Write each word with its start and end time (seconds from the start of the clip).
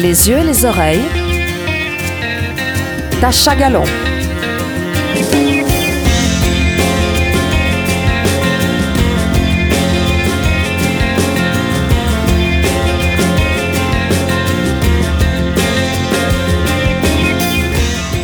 Les 0.00 0.30
yeux 0.30 0.38
et 0.38 0.44
les 0.44 0.64
oreilles. 0.64 1.02
Tacha 3.20 3.54
Galon. 3.54 3.84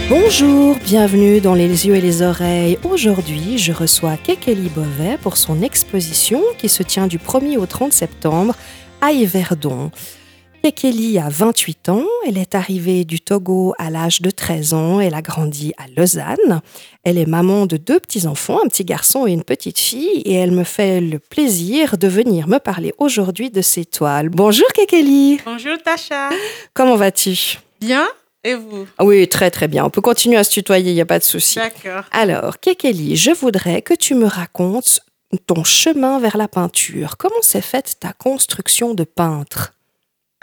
Bonjour, 0.08 0.76
bienvenue 0.82 1.42
dans 1.42 1.52
Les 1.52 1.86
yeux 1.86 1.96
et 1.96 2.00
les 2.00 2.22
oreilles. 2.22 2.78
Aujourd'hui, 2.84 3.58
je 3.58 3.72
reçois 3.72 4.16
Kekeli 4.16 4.70
Bovet 4.70 5.18
pour 5.20 5.36
son 5.36 5.60
exposition 5.60 6.40
qui 6.56 6.70
se 6.70 6.82
tient 6.82 7.06
du 7.06 7.18
1er 7.18 7.58
au 7.58 7.66
30 7.66 7.92
septembre 7.92 8.54
à 9.02 9.12
Yverdon. 9.12 9.90
Kekeli 10.66 11.16
a 11.20 11.28
28 11.28 11.90
ans, 11.90 12.06
elle 12.26 12.38
est 12.38 12.56
arrivée 12.56 13.04
du 13.04 13.20
Togo 13.20 13.72
à 13.78 13.88
l'âge 13.88 14.20
de 14.20 14.32
13 14.32 14.74
ans, 14.74 14.98
elle 14.98 15.14
a 15.14 15.22
grandi 15.22 15.72
à 15.78 15.84
Lausanne. 15.96 16.60
Elle 17.04 17.18
est 17.18 17.26
maman 17.26 17.66
de 17.66 17.76
deux 17.76 18.00
petits-enfants, 18.00 18.58
un 18.64 18.68
petit 18.68 18.84
garçon 18.84 19.28
et 19.28 19.32
une 19.32 19.44
petite 19.44 19.78
fille, 19.78 20.22
et 20.24 20.34
elle 20.34 20.50
me 20.50 20.64
fait 20.64 21.00
le 21.00 21.20
plaisir 21.20 21.98
de 21.98 22.08
venir 22.08 22.48
me 22.48 22.58
parler 22.58 22.92
aujourd'hui 22.98 23.50
de 23.50 23.62
ses 23.62 23.84
toiles. 23.84 24.28
Bonjour 24.28 24.66
Kekeli 24.72 25.38
Bonjour 25.44 25.76
Tasha 25.84 26.30
Comment 26.74 26.96
vas-tu? 26.96 27.60
Bien 27.80 28.08
et 28.42 28.54
vous? 28.54 28.88
Oui, 28.98 29.28
très 29.28 29.52
très 29.52 29.68
bien. 29.68 29.84
On 29.84 29.90
peut 29.90 30.00
continuer 30.00 30.36
à 30.36 30.42
se 30.42 30.50
tutoyer, 30.50 30.90
il 30.90 30.94
n'y 30.94 31.00
a 31.00 31.06
pas 31.06 31.20
de 31.20 31.24
souci. 31.24 31.60
D'accord. 31.60 32.02
Alors, 32.10 32.58
Kekeli, 32.58 33.14
je 33.14 33.30
voudrais 33.30 33.82
que 33.82 33.94
tu 33.94 34.16
me 34.16 34.26
racontes 34.26 34.98
ton 35.46 35.62
chemin 35.62 36.18
vers 36.18 36.36
la 36.36 36.48
peinture. 36.48 37.18
Comment 37.18 37.42
s'est 37.42 37.60
faite 37.60 37.98
ta 38.00 38.12
construction 38.12 38.94
de 38.94 39.04
peintre? 39.04 39.74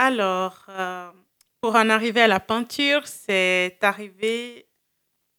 Alors, 0.06 0.66
euh, 0.68 1.09
pour 1.62 1.76
en 1.78 1.90
arriver 1.90 2.20
à 2.20 2.28
la 2.28 2.42
peinture, 2.42 3.08
c'est 3.08 3.78
arrivé 3.82 4.68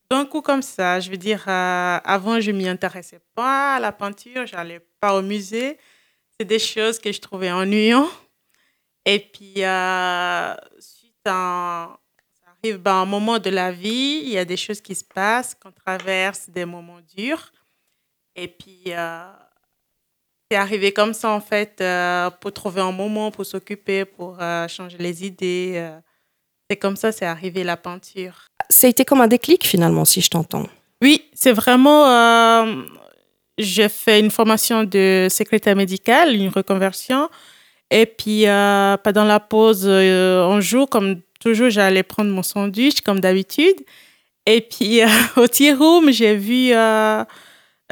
d'un 0.09 0.25
coup 0.25 0.41
comme 0.41 0.63
ça. 0.63 1.01
Je 1.01 1.11
veux 1.11 1.19
dire, 1.19 1.45
euh, 1.47 1.99
avant, 2.03 2.41
je 2.41 2.51
m'y 2.51 2.67
intéressais 2.67 3.21
pas 3.35 3.75
à 3.75 3.81
la 3.81 3.93
peinture, 3.93 4.47
j'allais 4.47 4.81
pas 5.01 5.17
au 5.17 5.21
musée. 5.21 5.77
C'est 6.31 6.47
des 6.47 6.59
choses 6.59 6.99
que 6.99 7.13
je 7.13 7.21
trouvais 7.21 7.53
ennuyant. 7.53 8.09
Et 9.05 9.19
puis, 9.19 9.63
euh, 9.63 10.55
suite 10.79 11.27
à 11.27 11.99
ben, 12.63 13.03
un 13.03 13.05
moment 13.05 13.39
de 13.39 13.51
la 13.51 13.71
vie, 13.71 14.23
il 14.25 14.31
y 14.31 14.39
a 14.39 14.47
des 14.47 14.57
choses 14.57 14.81
qui 14.81 14.95
se 14.95 15.05
passent, 15.05 15.55
qu'on 15.55 15.73
traverse 15.73 16.49
des 16.49 16.65
moments 16.65 17.03
durs. 17.15 17.53
Et 18.35 18.49
puis, 18.49 18.95
c'est 20.51 20.57
arrivé 20.57 20.93
comme 20.93 21.15
ça, 21.15 21.31
en 21.31 21.41
fait, 21.41 21.81
euh, 21.81 22.31
pour 22.41 22.53
trouver 22.53 22.81
un 22.81 22.93
moment, 22.93 23.31
pour 23.31 23.47
s'occuper, 23.47 24.05
pour 24.05 24.37
euh, 24.41 24.69
changer 24.69 24.97
les 24.99 25.25
idées. 25.25 25.91
c'est 26.69 26.77
comme 26.77 26.97
ça, 26.97 27.13
c'est 27.13 27.27
arrivé 27.27 27.65
la 27.65 27.77
peinture. 27.77 28.47
Ça 28.69 28.87
a 28.87 28.91
été 28.91 29.05
comme 29.05 29.21
un 29.21 29.29
déclic, 29.29 29.67
finalement, 29.67 30.05
si 30.05 30.21
je 30.21 30.31
t'entends. 30.31 30.67
Oui, 31.03 31.25
c'est 31.35 31.53
vraiment... 31.53 32.67
j'ai 33.59 33.89
fait 33.89 34.21
une 34.21 34.31
formation 34.31 34.85
de 34.85 35.29
secrétaire 35.31 35.77
médical, 35.77 36.35
une 36.35 36.49
reconversion. 36.49 37.29
Et 37.91 38.07
puis, 38.07 38.45
pendant 38.45 39.25
la 39.25 39.41
pause, 39.41 39.87
un 39.89 40.61
jour, 40.61 40.89
comme 40.89 41.21
toujours, 41.41 41.71
j'allais 41.71 42.03
prendre 42.03 42.31
mon 42.31 42.43
sandwich 42.43 43.01
comme 43.03 43.21
d'habitude. 43.21 43.77
Et 44.47 44.61
puis, 44.61 45.03
euh, 45.03 45.07
au 45.37 45.47
tea 45.47 45.73
room, 45.73 46.11
j'ai 46.11 46.37
vu 46.37 46.73
euh, 46.73 47.25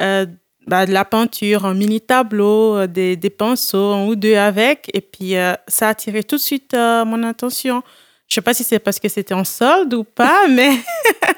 euh, 0.01 0.25
bah, 0.67 0.85
de 0.85 0.91
la 0.91 1.05
peinture, 1.05 1.65
un 1.65 1.73
mini 1.73 2.01
tableau, 2.01 2.87
des, 2.87 3.15
des, 3.15 3.29
pinceaux, 3.29 3.91
un 3.91 4.05
ou 4.05 4.15
deux 4.15 4.35
avec. 4.35 4.89
Et 4.93 5.01
puis, 5.01 5.33
ça 5.67 5.87
a 5.87 5.89
attiré 5.89 6.23
tout 6.23 6.37
de 6.37 6.41
suite 6.41 6.73
mon 6.73 7.23
attention. 7.23 7.83
Je 8.29 8.35
sais 8.35 8.41
pas 8.41 8.53
si 8.53 8.63
c'est 8.63 8.79
parce 8.79 8.99
que 8.99 9.09
c'était 9.09 9.33
en 9.33 9.43
solde 9.43 9.93
ou 9.93 10.03
pas, 10.03 10.47
mais. 10.49 10.71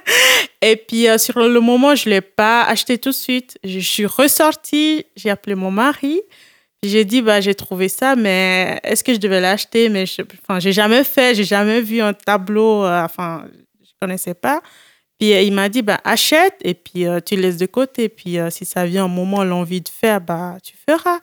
et 0.62 0.76
puis, 0.76 1.08
sur 1.18 1.40
le 1.40 1.60
moment, 1.60 1.96
je 1.96 2.10
l'ai 2.10 2.22
pas 2.22 2.64
acheté 2.64 2.98
tout 2.98 3.10
de 3.10 3.16
suite. 3.16 3.58
Je 3.64 3.80
suis 3.80 4.06
ressortie, 4.06 5.06
j'ai 5.16 5.30
appelé 5.30 5.56
mon 5.56 5.72
mari. 5.72 6.22
J'ai 6.86 7.04
dit, 7.04 7.22
bah, 7.22 7.42
j'ai 7.42 7.56
trouvé 7.56 7.90
ça, 7.90 8.16
mais 8.16 8.80
est-ce 8.84 9.04
que 9.04 9.14
je 9.14 9.20
devais 9.20 9.42
l'acheter? 9.42 9.90
Mais 9.90 10.06
je, 10.06 10.22
j'ai 10.60 10.72
jamais 10.72 11.04
fait, 11.04 11.36
j'ai 11.36 11.44
jamais 11.44 11.82
vu 11.82 12.02
un 12.02 12.14
tableau, 12.14 12.84
euh, 12.84 13.04
enfin, 13.04 13.46
je 13.84 13.92
connaissais 14.00 14.36
pas. 14.36 14.62
Puis 15.20 15.34
euh, 15.34 15.42
il 15.42 15.54
m'a 15.54 15.70
dit, 15.70 15.82
bah, 15.82 16.00
achète 16.04 16.56
et 16.64 16.74
puis 16.74 17.06
euh, 17.06 17.20
tu 17.20 17.36
laisses 17.36 17.58
de 17.58 17.66
côté. 17.66 18.10
Puis 18.10 18.38
si 18.50 18.66
ça 18.66 18.86
vient 18.86 19.06
un 19.06 19.10
moment, 19.10 19.44
l'envie 19.44 19.82
de 19.82 19.90
faire, 19.90 20.22
bah, 20.22 20.58
tu 20.64 20.76
feras. 20.90 21.20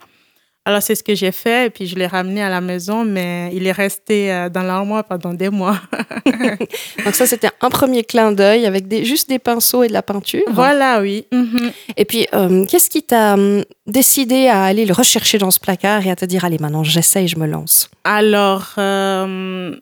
Alors, 0.65 0.81
c'est 0.81 0.95
ce 0.95 1.03
que 1.03 1.17
j'ai 1.17 1.33
fait, 1.33 1.67
et 1.67 1.71
puis 1.71 1.89
je 1.89 1.97
l'ai 1.97 2.07
ramené 2.07 2.41
à 2.41 2.49
la 2.49 2.61
maison, 2.61 3.05
mais 3.05 3.51
il 3.53 3.67
est 3.67 3.73
resté 3.73 4.33
euh, 4.33 4.49
dans 4.49 4.63
l'armoire 4.63 5.03
pendant 5.03 5.35
des 5.35 5.51
mois. 5.51 5.81
Donc 7.05 7.15
ça, 7.17 7.27
c'était 7.27 7.49
un 7.61 7.69
premier 7.69 8.05
clin 8.05 8.31
d'œil 8.31 8.65
avec 8.65 8.87
des, 8.87 9.05
juste 9.05 9.29
des 9.29 9.41
pinceaux 9.41 9.83
et 9.83 9.89
de 9.89 9.93
la 9.93 10.05
peinture. 10.05 10.45
Voilà, 10.47 11.01
oui. 11.01 11.27
Mhm. 11.33 11.73
Et 11.97 12.05
puis, 12.05 12.29
euh, 12.33 12.65
qu'est-ce 12.67 12.89
qui 12.91 13.03
t'a 13.03 13.35
hum, 13.35 13.65
décidé 13.89 14.47
à 14.47 14.63
aller 14.63 14.87
le 14.87 14.93
rechercher 14.93 15.39
dans 15.39 15.51
ce 15.51 15.59
placard 15.59 16.07
et 16.07 16.13
à 16.13 16.17
te 16.17 16.25
dire, 16.25 16.45
allez, 16.45 16.59
maintenant, 16.59 16.85
j'essaye, 16.85 17.27
je 17.27 17.39
me 17.41 17.47
lance? 17.49 17.91
Alors, 18.05 18.69
euh, 18.79 19.75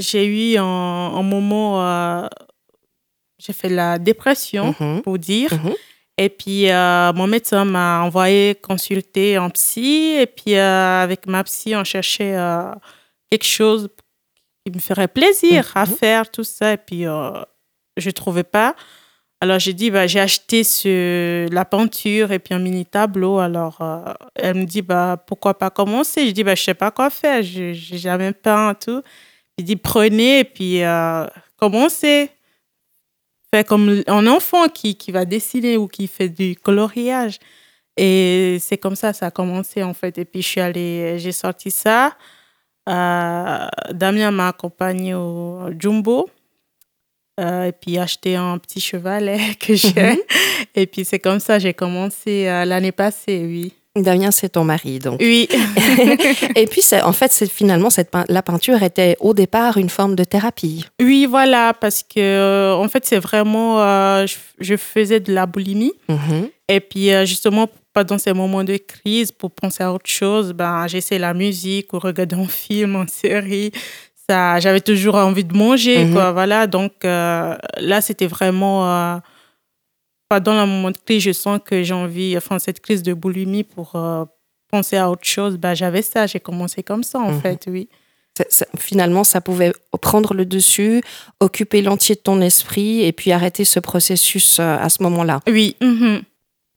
j'ai 0.00 0.26
eu 0.26 0.58
un, 0.58 1.22
moment, 1.22 2.28
j'ai 3.38 3.52
fait 3.52 3.68
la 3.68 3.98
dépression, 3.98 4.74
mhm. 4.78 5.02
pour 5.02 5.18
dire. 5.18 5.52
Mhm. 5.52 5.74
Et 6.20 6.28
puis, 6.28 6.68
euh, 6.70 7.12
mon 7.12 7.28
médecin 7.28 7.64
m'a 7.64 8.02
envoyé 8.02 8.56
consulter 8.56 9.36
un 9.36 9.50
psy. 9.50 10.16
Et 10.18 10.26
puis, 10.26 10.56
euh, 10.56 11.02
avec 11.02 11.26
ma 11.26 11.44
psy, 11.44 11.76
on 11.76 11.84
cherchait 11.84 12.36
euh, 12.36 12.72
quelque 13.30 13.46
chose 13.46 13.88
qui 14.64 14.72
me 14.72 14.80
ferait 14.80 15.06
plaisir 15.06 15.70
à 15.76 15.86
mhm. 15.86 15.94
faire, 15.94 16.30
tout 16.30 16.42
ça. 16.42 16.72
Et 16.72 16.76
puis, 16.76 17.02
je 17.02 18.06
ne 18.06 18.10
trouvais 18.10 18.42
pas. 18.42 18.74
Alors, 19.40 19.60
j'ai 19.60 19.72
dit, 19.72 19.92
bah, 19.92 20.08
j'ai 20.08 20.18
acheté 20.18 20.64
ce, 20.64 21.48
la 21.52 21.64
peinture 21.64 22.32
et 22.32 22.40
puis 22.40 22.54
un 22.54 22.58
mini 22.58 22.84
tableau. 22.84 23.38
Alors, 23.38 23.78
elle 24.34 24.56
me 24.56 24.64
dit, 24.64 24.82
bah, 24.82 25.22
pourquoi 25.24 25.56
pas 25.56 25.70
commencer? 25.70 26.26
Je 26.26 26.32
dis, 26.32 26.42
bah, 26.42 26.56
je 26.56 26.62
ne 26.62 26.64
sais 26.64 26.74
pas 26.74 26.90
quoi 26.90 27.10
faire. 27.10 27.44
Je 27.44 27.92
n'ai 27.92 27.98
jamais 27.98 28.32
peint, 28.32 28.74
tout. 28.74 29.02
Il 29.56 29.64
dit, 29.64 29.76
prenez 29.76 30.40
et 30.40 30.44
puis 30.44 30.80
commencez 31.56 32.32
fait 33.54 33.66
comme 33.66 34.02
un 34.06 34.26
enfant 34.26 34.68
qui, 34.68 34.96
qui 34.96 35.10
va 35.12 35.24
dessiner 35.24 35.76
ou 35.76 35.88
qui 35.88 36.06
fait 36.06 36.28
du 36.28 36.56
coloriage. 36.56 37.38
Et 37.96 38.58
c'est 38.60 38.78
comme 38.78 38.94
ça, 38.94 39.12
ça 39.12 39.26
a 39.26 39.30
commencé 39.30 39.82
en 39.82 39.94
fait. 39.94 40.18
Et 40.18 40.24
puis 40.24 40.42
je 40.42 40.48
suis 40.48 40.60
allée, 40.60 41.18
j'ai 41.18 41.32
sorti 41.32 41.70
ça. 41.70 42.16
Euh, 42.88 43.66
Damien 43.92 44.30
m'a 44.30 44.48
accompagné 44.48 45.14
au 45.14 45.70
Jumbo. 45.78 46.28
Euh, 47.38 47.66
et 47.66 47.72
puis 47.72 47.98
acheté 47.98 48.34
un 48.34 48.58
petit 48.58 48.80
chevalet 48.80 49.38
que 49.60 49.74
j'ai. 49.74 49.92
Mhm. 49.92 50.18
Et 50.74 50.86
puis 50.86 51.04
c'est 51.04 51.20
comme 51.20 51.38
ça, 51.40 51.58
j'ai 51.58 51.74
commencé 51.74 52.48
euh, 52.48 52.64
l'année 52.64 52.92
passée, 52.92 53.44
oui. 53.46 53.74
Damien, 54.02 54.30
c'est 54.30 54.50
ton 54.50 54.64
mari, 54.64 54.98
donc. 54.98 55.20
Oui. 55.20 55.48
et 56.56 56.66
puis, 56.66 56.82
en 57.02 57.12
fait, 57.12 57.32
c'est 57.32 57.50
finalement, 57.50 57.90
cette, 57.90 58.10
la 58.28 58.42
peinture 58.42 58.82
était 58.82 59.16
au 59.20 59.34
départ 59.34 59.76
une 59.76 59.88
forme 59.88 60.14
de 60.14 60.24
thérapie. 60.24 60.86
Oui, 61.00 61.26
voilà, 61.26 61.74
parce 61.74 62.02
que, 62.02 62.18
euh, 62.18 62.74
en 62.74 62.88
fait, 62.88 63.04
c'est 63.06 63.18
vraiment, 63.18 63.80
euh, 63.80 64.26
je, 64.60 64.76
faisais 64.76 65.20
de 65.20 65.32
la 65.32 65.46
boulimie. 65.46 65.92
Mm-hmm. 66.08 66.50
Et 66.68 66.80
puis, 66.80 67.12
euh, 67.12 67.24
justement, 67.24 67.68
pendant 67.92 68.18
ces 68.18 68.32
moments 68.32 68.64
de 68.64 68.76
crise, 68.76 69.32
pour 69.32 69.50
penser 69.50 69.82
à 69.82 69.92
autre 69.92 70.08
chose, 70.08 70.52
ben, 70.52 70.86
j'essaie 70.86 71.18
la 71.18 71.34
musique 71.34 71.92
ou 71.92 71.98
regarder 71.98 72.36
un 72.36 72.46
film, 72.46 72.96
une 72.96 73.08
série. 73.08 73.72
Ça, 74.28 74.60
j'avais 74.60 74.80
toujours 74.80 75.14
envie 75.14 75.44
de 75.44 75.56
manger, 75.56 76.04
mm-hmm. 76.04 76.12
quoi. 76.12 76.32
Voilà, 76.32 76.66
donc 76.66 76.92
là, 77.02 78.00
c'était 78.00 78.26
vraiment 78.26 79.20
dans 80.30 80.60
le 80.60 80.66
moment 80.66 80.90
de 80.90 80.98
crise, 80.98 81.22
je 81.22 81.32
sens 81.32 81.58
que 81.64 81.82
j'ai 81.82 81.94
envie, 81.94 82.36
enfin, 82.36 82.58
cette 82.58 82.80
crise 82.80 83.02
de 83.02 83.14
boulimie 83.14 83.64
pour 83.64 83.96
euh, 83.96 84.24
penser 84.70 84.96
à 84.96 85.10
autre 85.10 85.24
chose, 85.24 85.56
bah, 85.56 85.74
j'avais 85.74 86.02
ça, 86.02 86.26
j'ai 86.26 86.40
commencé 86.40 86.82
comme 86.82 87.02
ça, 87.02 87.18
en 87.18 87.32
mhm. 87.32 87.40
fait, 87.40 87.64
oui. 87.68 87.88
finalement, 88.76 89.24
ça 89.24 89.40
pouvait 89.40 89.72
prendre 90.02 90.34
le 90.34 90.44
dessus, 90.44 91.02
occuper 91.40 91.82
l'entier 91.82 92.14
de 92.14 92.20
ton 92.20 92.40
esprit 92.40 93.02
et 93.02 93.12
puis 93.12 93.32
arrêter 93.32 93.64
ce 93.64 93.80
processus 93.80 94.58
euh, 94.60 94.76
à 94.78 94.88
ce 94.88 95.02
moment-là. 95.02 95.40
Oui. 95.46 95.76
Mhm. 95.80 96.22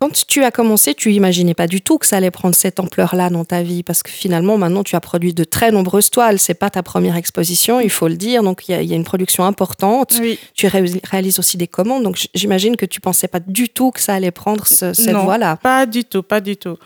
Quand 0.02 0.26
tu 0.26 0.44
as 0.44 0.50
commencé, 0.50 0.96
tu 0.96 1.14
imaginais 1.14 1.54
pas 1.54 1.68
du 1.68 1.80
tout 1.80 2.00
que 2.00 2.08
ça 2.08 2.18
allait 2.18 2.32
prendre 2.32 2.56
cette 2.56 2.80
ampleur-là 2.80 3.30
dans 3.30 3.46
ta 3.46 3.62
vie, 3.62 3.84
parce 3.84 4.02
que 4.02 4.10
finalement, 4.10 4.58
maintenant, 4.58 4.84
tu 4.84 4.96
as 4.96 5.00
produit 5.00 5.32
de 5.32 5.44
très 5.44 5.72
nombreuses 5.72 6.10
toiles. 6.10 6.40
C'est 6.40 6.56
pas 6.56 6.72
ta 6.72 6.82
première 6.82 7.16
exposition, 7.16 7.80
il 7.80 7.92
faut 7.92 8.08
le 8.08 8.16
dire. 8.16 8.42
Donc, 8.42 8.68
il 8.68 8.84
y, 8.84 8.94
a 8.94 8.96
une 8.96 9.04
production 9.04 9.46
importante. 9.46 10.20
Tu 10.56 10.66
réalises 10.66 11.38
aussi 11.38 11.56
des 11.56 11.68
commandes. 11.68 12.02
Donc, 12.02 12.18
j'imagine 12.34 12.78
que 12.78 12.88
tu 12.88 13.00
pensais 13.00 13.28
pas 13.28 13.40
du 13.40 13.70
tout 13.70 13.92
que 13.92 14.00
ça 14.00 14.16
allait 14.16 14.32
prendre 14.32 14.66
cette 14.66 15.12
voie-là. 15.12 15.58
Pas 15.58 15.86
du 15.86 16.04
tout, 16.04 16.24
pas 16.24 16.42
du 16.42 16.58
tout. 16.58 16.78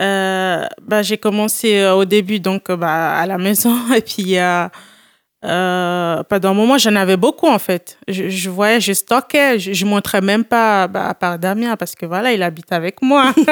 Euh, 0.00 0.64
bah, 0.80 1.02
j'ai 1.02 1.18
commencé 1.18 1.76
euh, 1.76 1.94
au 1.94 2.06
début 2.06 2.40
donc 2.40 2.72
bah, 2.72 3.12
à 3.12 3.26
la 3.26 3.36
maison 3.36 3.76
et 3.94 4.00
puis 4.00 4.38
euh, 4.38 4.66
euh, 5.44 6.22
pendant 6.22 6.50
un 6.50 6.54
moment, 6.54 6.78
j'en 6.78 6.94
avais 6.94 7.16
beaucoup 7.16 7.48
en 7.48 7.58
fait. 7.58 7.98
Je, 8.06 8.28
je 8.28 8.48
voyais, 8.48 8.80
je 8.80 8.92
stockais, 8.92 9.58
je, 9.58 9.72
je 9.72 9.84
montrais 9.84 10.20
même 10.20 10.44
pas 10.44 10.86
bah, 10.86 11.08
à 11.08 11.14
part 11.14 11.38
Damien 11.38 11.76
parce 11.76 11.96
que 11.96 12.06
voilà, 12.06 12.32
il 12.32 12.42
habite 12.42 12.70
avec 12.70 13.02
moi. 13.02 13.34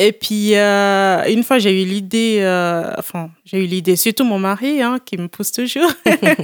Et 0.00 0.12
puis, 0.12 0.54
euh, 0.54 1.24
une 1.28 1.42
fois, 1.42 1.58
j'ai 1.58 1.82
eu 1.82 1.84
l'idée, 1.84 2.38
euh, 2.40 2.92
enfin, 2.98 3.30
j'ai 3.44 3.64
eu 3.64 3.66
l'idée, 3.66 3.96
surtout 3.96 4.24
mon 4.24 4.38
mari, 4.38 4.80
hein, 4.80 4.98
qui 5.04 5.16
me 5.18 5.26
pousse 5.26 5.50
toujours. 5.50 5.90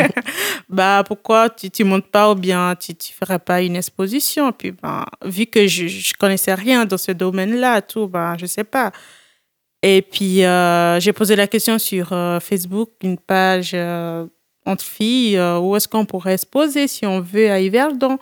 bah, 0.68 1.04
pourquoi 1.06 1.50
tu 1.50 1.68
ne 1.80 1.88
montes 1.88 2.06
pas 2.08 2.32
ou 2.32 2.34
bien 2.34 2.74
tu 2.74 2.92
ne 2.92 3.26
ferais 3.26 3.38
pas 3.38 3.62
une 3.62 3.76
exposition? 3.76 4.50
Puis, 4.50 4.72
bah, 4.72 5.06
vu 5.24 5.46
que 5.46 5.68
je 5.68 5.84
ne 5.84 6.18
connaissais 6.18 6.54
rien 6.54 6.84
dans 6.84 6.98
ce 6.98 7.12
domaine-là, 7.12 7.82
tout, 7.82 8.08
bah, 8.08 8.34
je 8.38 8.42
ne 8.42 8.48
sais 8.48 8.64
pas. 8.64 8.90
Et 9.86 10.00
puis, 10.00 10.44
euh, 10.44 10.98
j'ai 10.98 11.12
posé 11.12 11.36
la 11.36 11.46
question 11.46 11.78
sur 11.78 12.08
Facebook, 12.40 12.90
une 13.02 13.18
page 13.18 13.76
entre 14.64 14.82
filles, 14.84 15.38
où 15.38 15.76
est-ce 15.76 15.86
qu'on 15.86 16.06
pourrait 16.06 16.34
exposer 16.34 16.88
si 16.88 17.04
on 17.04 17.20
veut 17.20 17.50
à 17.50 17.60
Yverdon. 17.60 18.18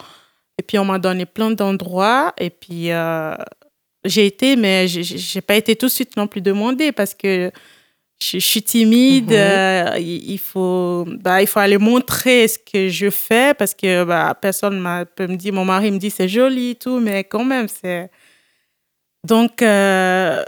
Et 0.59 0.63
puis, 0.63 0.79
on 0.79 0.85
m'a 0.85 0.99
donné 0.99 1.25
plein 1.25 1.53
d'endroits. 1.53 2.35
Et 2.37 2.51
puis, 2.51 2.91
j'ai 4.05 4.27
été, 4.27 4.57
mais 4.57 4.89
j'ai 4.89 5.41
pas 5.41 5.55
été 5.55 5.77
tout 5.77 5.87
de 5.87 5.93
suite 5.93 6.17
non 6.17 6.27
plus 6.27 6.41
demandée 6.41 6.91
parce 6.91 7.15
que 7.15 7.53
je, 8.23 8.39
suis 8.39 8.63
timide. 8.63 9.31
Mhm. 9.31 9.37
Euh, 9.37 9.99
il, 9.99 10.39
faut, 10.39 11.07
bah, 11.21 11.43
il 11.43 11.47
faut 11.47 11.61
aller 11.61 11.79
montrer 11.79 12.49
ce 12.49 12.59
que 12.59 12.89
je 12.89 13.11
fais 13.11 13.55
parce 13.55 13.75
que 13.75 14.05
bah, 14.05 14.37
personne 14.41 15.07
peut 15.17 15.27
me 15.27 15.37
dire, 15.37 15.53
mon 15.53 15.65
mari 15.65 15.91
me 15.91 15.99
dit 15.99 16.11
c'est 16.11 16.29
joli 16.29 16.71
et 16.71 16.75
tout, 16.75 17.01
mais 17.01 17.25
quand 17.25 17.45
même, 17.45 17.69
c'est. 17.69 18.11
Donc, 19.25 19.63
euh, 19.63 20.43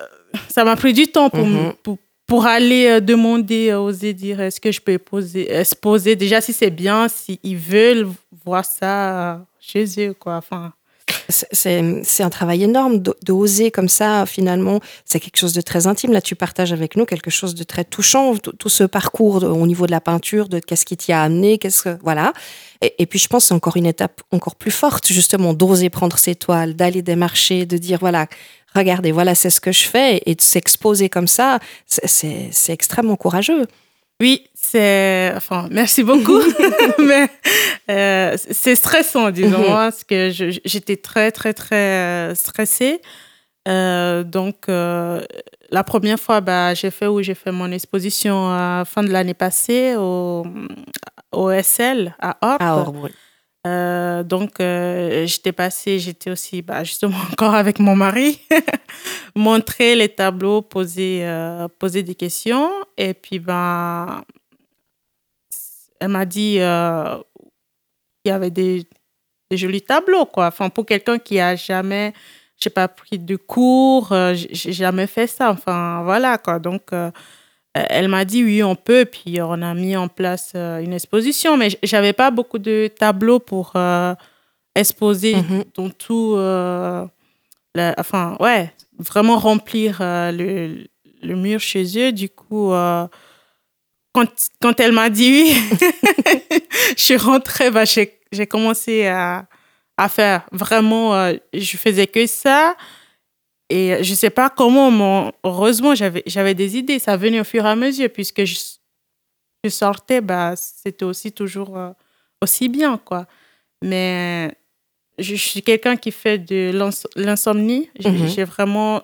ça 0.49 0.65
m'a 0.65 0.77
pris 0.77 0.93
du 0.93 1.07
temps 1.09 1.31
pour, 1.31 1.47
mhm. 1.47 1.73
pour, 1.83 1.99
pour, 2.27 2.47
aller 2.47 2.87
euh, 2.87 3.01
demander, 3.01 3.73
oser 3.75 4.13
dire 4.13 4.41
est-ce 4.41 4.61
que 4.61 4.73
je 4.73 4.81
peux 4.81 4.99
poser, 4.99 5.53
exposer. 5.53 6.17
Déjà, 6.17 6.41
si 6.41 6.53
c'est 6.53 6.71
bien, 6.71 7.09
s'ils 7.09 7.57
veulent 7.57 8.09
voir 8.45 8.65
ça 8.65 9.45
chez 9.61 9.87
eux, 9.99 10.15
quoi. 10.15 10.37
Enfin 10.37 10.73
c'est 11.29 12.23
un 12.23 12.31
travail 12.31 12.65
énorme 12.65 12.99
d'oser 13.23 13.71
comme 13.71 13.89
ça, 13.89 14.27
finalement. 14.27 14.81
C'est 15.05 15.21
quelque 15.21 15.37
chose 15.37 15.53
de 15.53 15.61
très 15.61 15.87
intime. 15.87 16.13
Là, 16.13 16.21
tu 16.21 16.35
partages 16.35 16.73
avec 16.73 16.97
nous 16.97 17.05
quelque 17.05 17.31
chose 17.31 17.55
de 17.55 17.65
très 17.65 17.85
touchant, 17.85 18.37
tout 18.37 18.69
ce 18.69 18.85
parcours 18.85 19.43
au 19.43 19.67
niveau 19.67 19.87
de 19.87 19.91
la 19.91 20.01
peinture, 20.01 20.49
de 20.49 20.59
qu'est-ce 20.59 20.85
qui 20.85 20.97
t'y 20.97 21.13
a 21.13 21.23
amené, 21.23 21.59
qu'est-ce 21.59 21.83
que. 21.83 21.99
Voilà. 22.03 22.33
Et, 22.99 23.07
puis, 23.07 23.19
je 23.19 23.29
pense 23.29 23.47
c'est 23.47 23.55
encore 23.55 23.77
une 23.77 23.87
étape 23.87 24.23
encore 24.31 24.57
plus 24.57 24.71
forte, 24.71 25.07
justement, 25.07 25.55
d'oser 25.55 25.89
prendre 25.91 26.19
ses 26.19 26.35
toiles, 26.35 26.75
d'aller 26.75 27.03
démarcher, 27.03 27.65
de 27.67 27.79
dire 27.79 27.99
voilà, 27.99 28.27
regardez, 28.75 29.13
voilà, 29.13 29.35
c'est 29.35 29.51
ce 29.51 29.61
que 29.61 29.73
je 29.73 29.85
fais, 29.85 30.23
et 30.27 30.35
de 30.35 30.43
s'exposer 30.43 31.09
comme 31.09 31.29
ça, 31.29 31.59
c'est 31.87 32.51
extrêmement 32.69 33.17
courageux. 33.17 33.67
Oui, 34.21 34.47
c'est. 34.55 35.33
Enfin, 35.37 35.69
merci 35.71 36.03
beaucoup. 36.03 36.41
Mais 36.99 37.29
euh, 37.91 38.37
c'est 38.51 38.77
stressant, 38.77 39.31
disons-moi, 39.31 39.87
mhm. 39.87 39.91
parce 39.91 40.05
que 40.05 40.31
j'étais 40.65 40.97
très, 40.97 41.33
très, 41.33 41.53
très 41.53 41.77
euh, 41.77 42.35
stressée. 42.35 43.01
Euh, 43.67 44.23
donc, 44.23 44.67
la 44.69 45.85
première 45.85 46.21
fois, 46.21 46.41
bah, 46.41 46.75
j'ai 46.75 46.91
fait 46.91 47.07
où 47.07 47.23
j'ai 47.23 47.35
fait 47.35 47.53
mon 47.53 47.71
exposition 47.73 48.51
à 48.51 48.79
la 48.79 48.85
fin 48.85 49.03
de 49.03 49.11
l'année 49.11 49.35
passée 49.35 49.97
au, 49.97 50.47
au 51.33 51.51
SL 51.63 52.15
à 52.21 52.37
Orbe. 52.41 52.63
À 52.63 52.77
Orbe, 52.77 52.97
oui. 53.03 53.11
Euh, 53.67 54.23
donc, 54.23 54.61
euh, 54.61 55.25
j'étais 55.27 55.53
passée, 55.53 55.99
j'étais 55.99 56.31
aussi 56.31 56.61
bah, 56.61 56.85
justement 56.85 57.17
encore 57.33 57.55
avec 57.55 57.79
mon 57.79 57.97
mari, 57.97 58.41
montrer 59.35 59.95
les 59.97 60.09
tableaux, 60.09 60.61
poser, 60.61 61.21
euh, 61.25 61.69
poser 61.79 62.03
des 62.03 62.15
questions. 62.15 62.71
Et 62.99 63.15
puis, 63.15 63.39
ben, 63.39 64.23
elle 66.01 66.09
m'a 66.09 66.27
dit 66.27 66.57
qu'il 66.57 66.61
y 68.27 68.31
avait 68.31 68.51
des, 68.51 68.87
des, 69.51 69.57
jolis 69.57 69.83
tableaux, 69.83 70.27
quoi. 70.27 70.49
Enfin, 70.49 70.69
pour 70.69 70.85
quelqu'un 70.85 71.19
qui 71.19 71.41
a 71.41 71.57
jamais, 71.57 72.13
j'ai 72.59 72.71
pas 72.71 72.89
pris 72.89 73.19
de 73.19 73.37
cours, 73.37 74.13
j'ai 74.35 74.73
jamais 74.73 75.07
fait 75.07 75.27
ça. 75.27 75.51
Enfin, 75.51 76.03
voilà, 76.05 76.37
quoi. 76.37 76.59
Donc, 76.59 76.93
elle 77.75 78.09
m'a 78.09 78.25
dit 78.25 78.45
oui, 78.45 78.63
on 78.63 78.77
peut, 78.77 79.05
puis 79.05 79.41
on 79.43 79.61
a 79.61 79.75
mis 79.75 79.97
en 79.97 80.09
place 80.09 80.53
euh, 80.55 80.81
une 80.81 80.93
exposition, 80.93 81.57
mais 81.57 81.71
j'avais 81.83 82.13
pas 82.13 82.31
beaucoup 82.31 82.59
de 82.59 82.89
tableaux 82.97 83.41
pour 83.41 83.73
euh, 83.75 84.15
exposer 84.77 85.37
mhm. 85.37 85.65
dans 85.75 85.91
tout, 85.91 86.35
enfin 87.77 88.37
ouais, 88.39 88.73
vraiment 88.99 89.39
remplir 89.39 89.99
le, 90.01 90.85
le, 91.23 91.37
mur 91.37 91.59
chez 91.59 91.85
eux. 91.99 92.13
Du 92.13 92.29
coup, 92.29 92.71
quand, 94.13 94.29
quand 94.63 94.79
elle 94.79 94.93
m'a 94.93 95.11
dit 95.11 95.31
oui, 95.31 95.57
je 96.97 97.03
suis 97.03 97.17
rentrée, 97.17 97.71
bah, 97.73 97.85
j'ai 97.85 98.47
commencé 98.47 99.07
à, 99.07 99.47
à 99.97 100.09
faire 100.09 100.47
vraiment, 100.53 101.33
je 101.53 101.77
faisais 101.77 102.07
que 102.07 102.27
ça. 102.27 102.77
Et 103.71 104.03
je 104.03 104.11
ne 104.11 104.17
sais 104.17 104.31
pas 104.31 104.51
comment, 104.51 105.33
heureusement, 105.43 105.95
j'avais 105.95 106.55
des 106.55 106.77
idées. 106.77 106.99
Ça 106.99 107.17
venait 107.17 107.41
au 107.41 107.45
fur 107.45 107.65
et 107.65 107.69
à 107.69 107.77
mesure, 107.77 108.11
puisque 108.11 108.45
je, 108.45 108.57
je 109.65 109.71
sortais, 109.71 110.21
bah, 110.21 110.55
c'était 110.57 111.05
aussi 111.05 111.33
toujours 111.33 111.77
euh, 111.77 111.91
aussi 112.43 112.69
bien, 112.69 112.99
quoi. 112.99 113.27
Mais 113.83 114.55
je, 115.19 115.35
suis 115.35 115.63
quelqu'un 115.63 115.97
qui 115.97 116.11
fait 116.11 116.39
de 116.39 116.73
l'insomnie. 117.17 117.91
Mhm. 118.05 118.29
J'ai 118.29 118.45
vraiment 118.45 119.03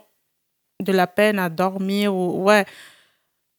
de 0.80 0.92
la 0.92 1.06
peine 1.06 1.38
à 1.38 1.48
dormir. 1.48 2.14
Ou, 2.14 2.44
ouais. 2.44 2.66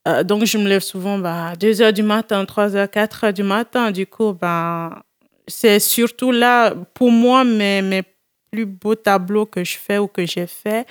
Euh, 0.08 0.24
donc, 0.24 0.46
je 0.46 0.58
me 0.58 0.68
lève 0.68 0.82
souvent 0.82 1.18
bah, 1.18 1.50
à 1.50 1.56
2 1.56 1.82
heures 1.82 1.94
du 1.94 2.04
matin, 2.04 2.46
3 2.46 2.76
heures, 2.76 2.90
4 2.90 3.24
heures 3.24 3.34
du 3.34 3.44
matin. 3.44 3.90
Du 3.90 4.06
coup, 4.06 4.34
bah, 4.34 5.04
c'est 5.48 5.80
surtout 5.80 6.32
là, 6.32 6.76
pour 6.94 7.12
moi, 7.12 7.44
mes, 7.44 7.82
mes 7.82 8.04
plus 8.52 8.66
beau 8.66 8.96
tableau 8.96 9.46
que 9.46 9.64
je 9.64 9.78
fais 9.78 9.98
ou 9.98 10.08
que 10.08 10.26
j'ai 10.26 10.48
fait, 10.48 10.86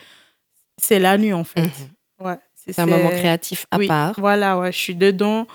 c'est 0.79 0.99
la 0.99 1.19
nuit, 1.19 1.33
en 1.33 1.45
fait. 1.45 1.63
Mhm. 1.63 2.27
Ouais, 2.27 2.39
c'est 2.55 2.79
un 2.79 2.87
moment 2.87 3.11
créatif 3.11 3.67
à 3.71 3.79
part. 3.79 4.15
Voilà, 4.19 4.59
ouais, 4.59 4.73
je 4.73 4.79
suis 4.79 4.95
dedans. 4.95 5.47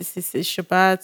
Je 0.00 0.42
sais 0.42 0.62
pas, 0.62 0.96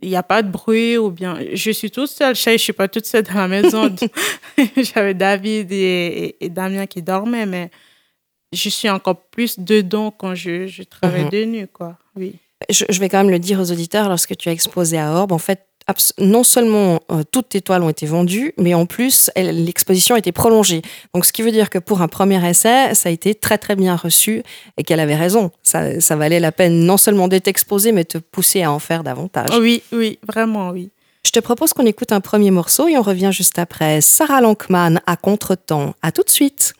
il 0.00 0.08
n'y 0.08 0.16
a 0.16 0.22
pas 0.22 0.42
de 0.42 0.50
bruit 0.50 0.98
ou 0.98 1.10
bien. 1.10 1.38
Je 1.52 1.70
suis 1.70 1.90
toute 1.90 2.10
seule. 2.10 2.34
Je 2.34 2.50
ne 2.50 2.56
suis 2.56 2.72
pas 2.72 2.88
toute 2.88 3.06
seule 3.06 3.22
dans 3.22 3.34
la 3.34 3.48
maison. 3.48 3.94
J'avais 4.76 5.14
David 5.14 5.70
et, 5.70 6.36
Damien 6.50 6.86
qui 6.86 7.02
dormaient, 7.02 7.46
mais 7.46 7.70
je 8.52 8.68
suis 8.68 8.90
encore 8.90 9.20
plus 9.30 9.58
dedans 9.58 10.10
quand 10.10 10.34
je, 10.34 10.66
je 10.66 10.82
travaille 10.82 11.24
mhm. 11.24 11.30
de 11.30 11.44
nuit, 11.44 11.68
quoi. 11.72 11.98
Oui. 12.16 12.34
Je, 12.68 12.84
je, 12.88 13.00
vais 13.00 13.08
quand 13.08 13.18
même 13.18 13.30
le 13.30 13.38
dire 13.38 13.58
aux 13.58 13.72
auditeurs, 13.72 14.08
lorsque 14.08 14.36
tu 14.36 14.48
as 14.48 14.52
exposé 14.52 14.98
à 14.98 15.12
Orbe, 15.12 15.32
en 15.32 15.38
fait, 15.38 15.66
non 16.18 16.44
seulement 16.44 17.00
euh, 17.10 17.22
toutes 17.30 17.50
tes 17.50 17.60
toiles 17.60 17.82
ont 17.82 17.88
été 17.88 18.06
vendues, 18.06 18.54
mais 18.58 18.74
en 18.74 18.86
plus 18.86 19.30
l'exposition 19.36 20.14
a 20.14 20.18
été 20.18 20.32
prolongée. 20.32 20.82
Donc 21.14 21.26
ce 21.26 21.32
qui 21.32 21.42
veut 21.42 21.52
dire 21.52 21.70
que 21.70 21.78
pour 21.78 22.02
un 22.02 22.08
premier 22.08 22.44
essai, 22.48 22.94
ça 22.94 23.08
a 23.08 23.12
été 23.12 23.34
très 23.34 23.58
très 23.58 23.76
bien 23.76 23.96
reçu 23.96 24.42
et 24.76 24.82
qu'elle 24.84 25.00
avait 25.00 25.16
raison. 25.16 25.50
Ça, 25.62 26.00
ça 26.00 26.16
valait 26.16 26.40
la 26.40 26.52
peine 26.52 26.84
non 26.84 26.96
seulement 26.96 27.28
d'être 27.28 27.48
exposé, 27.48 27.92
mais 27.92 28.04
de 28.04 28.08
te 28.08 28.18
pousser 28.18 28.62
à 28.62 28.72
en 28.72 28.78
faire 28.78 29.02
davantage. 29.02 29.50
Oui, 29.58 29.82
oui, 29.92 30.18
vraiment 30.26 30.70
oui. 30.70 30.90
Je 31.24 31.30
te 31.30 31.38
propose 31.38 31.72
qu'on 31.72 31.86
écoute 31.86 32.12
un 32.12 32.20
premier 32.20 32.50
morceau 32.50 32.88
et 32.88 32.98
on 32.98 33.02
revient 33.02 33.30
juste 33.32 33.58
après. 33.58 34.00
Sarah 34.00 34.40
Lankman 34.40 35.00
à 35.06 35.16
Contretemps. 35.16 35.94
À 36.02 36.10
tout 36.10 36.22
de 36.22 36.30
suite. 36.30 36.74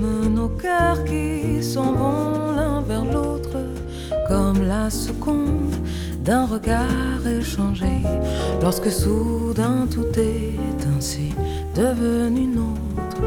Comme 0.00 0.34
nos 0.34 0.48
cœurs 0.48 1.04
qui 1.04 1.62
s'en 1.62 1.92
vont 1.92 2.52
l'un 2.56 2.80
vers 2.80 3.04
l'autre, 3.04 3.56
comme 4.28 4.66
la 4.66 4.88
seconde 4.90 5.74
d'un 6.24 6.46
regard 6.46 7.26
échangé, 7.26 8.02
lorsque 8.62 8.90
soudain 8.90 9.86
tout 9.90 10.18
est 10.18 10.86
ainsi 10.96 11.34
devenu 11.74 12.46
nôtre, 12.46 13.20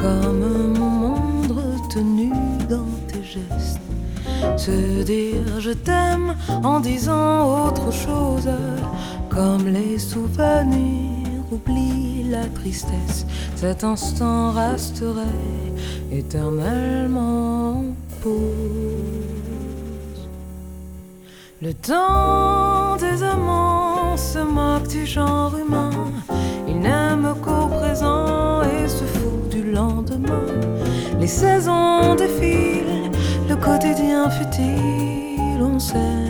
comme 0.00 0.72
mon 0.78 0.88
monde 0.88 1.52
retenu 1.52 2.30
dans 2.68 2.92
tes 3.08 3.22
gestes. 3.22 3.80
Se 4.56 5.02
dire 5.02 5.60
je 5.60 5.70
t'aime 5.72 6.34
en 6.62 6.80
disant 6.80 7.66
autre 7.66 7.92
chose, 7.92 8.48
comme 9.28 9.66
les 9.68 9.98
souvenirs 9.98 11.44
oublie 11.50 12.24
la 12.30 12.46
tristesse, 12.46 13.26
cet 13.56 13.84
instant 13.84 14.52
resterait 14.52 15.64
éternellement 16.18 17.84
pause. 18.22 18.40
Le 21.60 21.72
temps 21.74 22.96
des 22.96 23.22
amants 23.22 24.16
se 24.16 24.38
moque 24.38 24.88
du 24.88 25.06
genre 25.06 25.54
humain, 25.56 25.90
il 26.68 26.78
n'aime 26.78 27.34
qu'au 27.42 27.66
présent 27.66 28.62
et 28.62 28.88
se 28.88 29.04
fout 29.04 29.48
du 29.50 29.72
lendemain. 29.72 30.46
Les 31.20 31.26
saisons 31.26 32.14
défilent, 32.14 33.10
le 33.48 33.56
quotidien 33.56 34.30
futile, 34.30 35.60
on 35.60 35.78
s'aime 35.78 36.23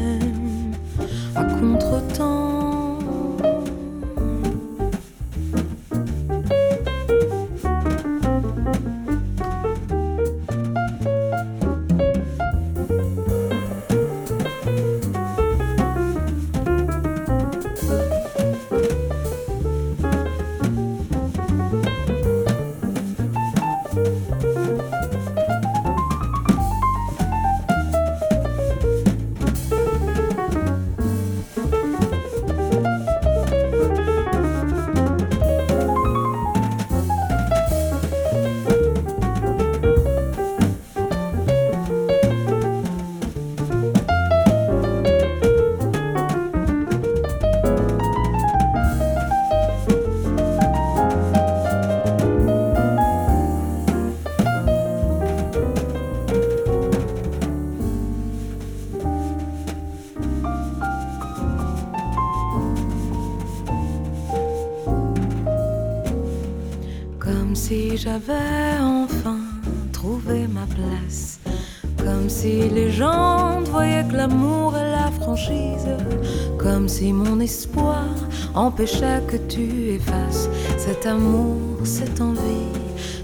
que 78.76 79.36
tu 79.48 79.94
effaces 79.94 80.48
cet 80.76 81.06
amour, 81.06 81.78
cette 81.84 82.20
envie, 82.20 82.72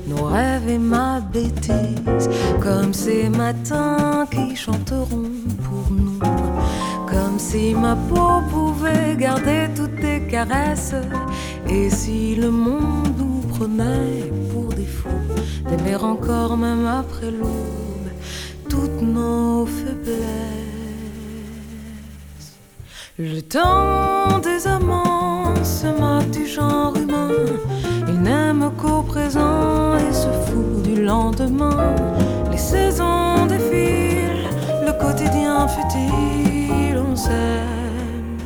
nos 0.07 0.25
rêves 0.25 0.69
et 0.69 0.79
ma 0.79 1.21
bêtise. 1.21 2.29
Comme 2.61 2.95
ces 2.95 3.29
matins 3.29 4.27
qui 4.31 4.55
chanteront 4.55 5.31
pour 5.65 5.91
nous. 5.91 6.19
Comme 7.07 7.39
si 7.39 7.75
ma 7.75 7.97
peau 7.97 8.41
pouvait 8.51 9.17
garder 9.17 9.69
toutes 9.75 10.01
tes 10.01 10.21
caresses. 10.29 10.95
Et 11.69 11.91
si 11.91 12.37
le 12.37 12.51
monde 12.51 13.15
nous 13.19 13.41
prenait 13.49 14.31
pour 14.53 14.73
des 14.73 14.87
fous, 14.87 15.09
d'aimer 15.69 15.97
encore 15.97 16.57
même 16.57 16.87
après 16.87 17.31
l'aube 17.31 18.11
toutes 18.69 19.03
nos 19.03 19.67
faiblesses. 19.67 20.70
Le 23.23 23.43
temps 23.43 24.39
des 24.39 24.67
amants 24.67 25.55
se 25.63 25.87
moque 25.89 26.31
du 26.31 26.47
genre 26.47 26.97
humain. 26.97 27.29
Il 28.09 28.19
n'aime 28.23 28.71
qu'au 28.79 29.03
présent 29.03 29.99
et 29.99 30.11
se 30.11 30.29
fout 30.47 30.81
du 30.83 31.05
lendemain. 31.05 31.95
Les 32.51 32.57
saisons 32.57 33.45
défilent, 33.47 34.49
le 34.87 34.93
quotidien 34.99 35.69
futile, 35.69 36.97
on 36.97 37.15
s'aime 37.15 38.39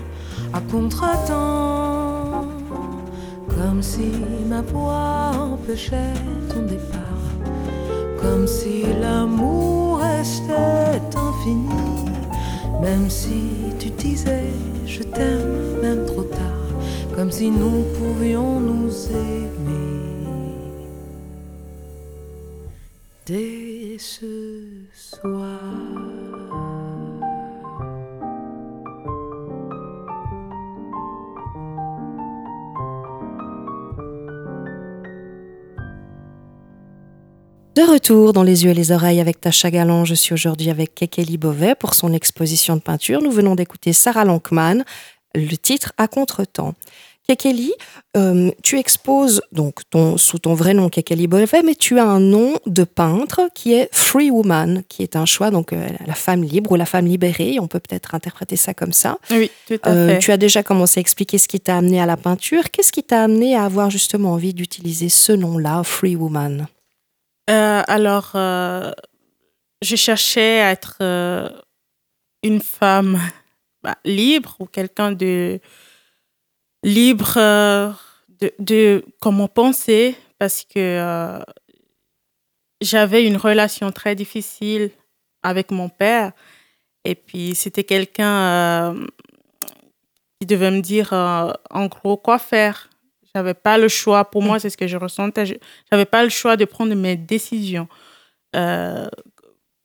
à 0.52 0.60
contre-temps. 0.68 2.48
Comme 3.46 3.80
si 3.80 4.10
ma 4.48 4.60
voix 4.62 5.30
empêchait 5.52 6.18
ton 6.52 6.62
départ. 6.62 7.22
Comme 8.20 8.48
si 8.48 8.82
l'amour 9.00 10.00
restait 10.00 11.00
infini. 11.14 11.68
Même 12.82 13.08
si 13.08 13.73
je 14.86 15.02
t'aime, 15.02 15.80
même 15.82 16.06
trop 16.06 16.22
tard. 16.22 16.40
Comme 17.14 17.30
si 17.30 17.50
nous 17.50 17.84
pouvions 17.98 18.60
nous 18.60 18.90
aimer. 19.10 19.94
De 37.74 37.82
retour 37.82 38.32
dans 38.32 38.44
les 38.44 38.64
yeux 38.64 38.70
et 38.70 38.74
les 38.74 38.92
oreilles 38.92 39.20
avec 39.20 39.40
Tasha 39.40 39.70
Galant, 39.70 40.04
je 40.04 40.14
suis 40.14 40.32
aujourd'hui 40.32 40.70
avec 40.70 40.94
Kekeli 40.94 41.38
Bovet 41.38 41.74
pour 41.74 41.94
son 41.94 42.12
exposition 42.12 42.76
de 42.76 42.80
peinture. 42.80 43.20
Nous 43.20 43.32
venons 43.32 43.56
d'écouter 43.56 43.92
Sarah 43.92 44.24
Lankman, 44.24 44.84
le 45.34 45.56
titre 45.56 45.92
À 45.98 46.06
contre-temps. 46.06 46.74
Kekeli, 47.26 47.72
euh, 48.16 48.50
tu 48.62 48.78
exposes 48.78 49.40
donc 49.50 49.80
ton, 49.90 50.18
sous 50.18 50.38
ton 50.38 50.54
vrai 50.54 50.72
nom 50.74 50.88
Kekeli 50.88 51.26
Bovet, 51.26 51.62
mais 51.64 51.74
tu 51.74 51.98
as 51.98 52.04
un 52.04 52.20
nom 52.20 52.54
de 52.66 52.84
peintre 52.84 53.48
qui 53.54 53.72
est 53.72 53.88
Free 53.90 54.30
Woman, 54.30 54.84
qui 54.88 55.02
est 55.02 55.16
un 55.16 55.24
choix, 55.26 55.50
donc 55.50 55.72
euh, 55.72 55.88
la 56.06 56.14
femme 56.14 56.44
libre 56.44 56.70
ou 56.72 56.76
la 56.76 56.86
femme 56.86 57.06
libérée, 57.06 57.56
on 57.58 57.66
peut 57.66 57.80
peut-être 57.80 58.14
interpréter 58.14 58.54
ça 58.56 58.72
comme 58.74 58.92
ça. 58.92 59.18
Oui, 59.32 59.50
tout 59.66 59.78
à 59.82 59.90
Euh, 59.90 60.08
fait. 60.10 60.18
tu 60.20 60.30
as 60.30 60.36
déjà 60.36 60.62
commencé 60.62 61.00
à 61.00 61.02
expliquer 61.02 61.38
ce 61.38 61.48
qui 61.48 61.58
t'a 61.58 61.78
amené 61.78 62.00
à 62.00 62.06
la 62.06 62.16
peinture. 62.18 62.70
Qu'est-ce 62.70 62.92
qui 62.92 63.02
t'a 63.02 63.24
amené 63.24 63.56
à 63.56 63.64
avoir 63.64 63.90
justement 63.90 64.32
envie 64.32 64.54
d'utiliser 64.54 65.08
ce 65.08 65.32
nom-là, 65.32 65.82
Free 65.82 66.14
Woman? 66.14 66.68
Euh, 67.50 67.82
alors, 67.86 68.32
euh, 68.34 68.90
je 69.82 69.96
cherchais 69.96 70.60
à 70.60 70.70
être 70.70 70.96
euh, 71.02 71.48
une 72.42 72.60
femme 72.60 73.20
bah, 73.82 73.96
libre 74.04 74.56
ou 74.60 74.66
quelqu'un 74.66 75.12
de 75.12 75.60
libre 76.82 77.34
de, 78.58 79.04
comment 79.20 79.48
penser 79.48 80.16
parce 80.38 80.64
que 80.64 81.40
j'avais 82.82 83.26
une 83.26 83.38
relation 83.38 83.90
très 83.90 84.14
difficile 84.14 84.90
avec 85.42 85.70
mon 85.70 85.88
père 85.88 86.32
et 87.04 87.14
puis 87.14 87.54
c'était 87.54 87.84
quelqu'un 87.84 88.94
qui 90.38 90.46
devait 90.46 90.70
me 90.70 90.80
dire 90.80 91.14
en 91.14 91.86
gros 91.86 92.18
quoi 92.18 92.38
faire. 92.38 92.90
J'avais 93.34 93.54
pas 93.54 93.78
le 93.78 93.88
choix. 93.88 94.24
Pour 94.24 94.42
moi, 94.42 94.58
c'est 94.58 94.70
ce 94.70 94.76
que 94.76 94.86
je 94.86 94.96
ressentais. 94.96 95.46
Je- 95.46 95.54
j'avais 95.90 96.04
pas 96.04 96.22
le 96.22 96.28
choix 96.30 96.56
de 96.56 96.64
prendre 96.64 96.94
mes 96.94 97.16
décisions. 97.16 97.88
Euh, 98.54 99.08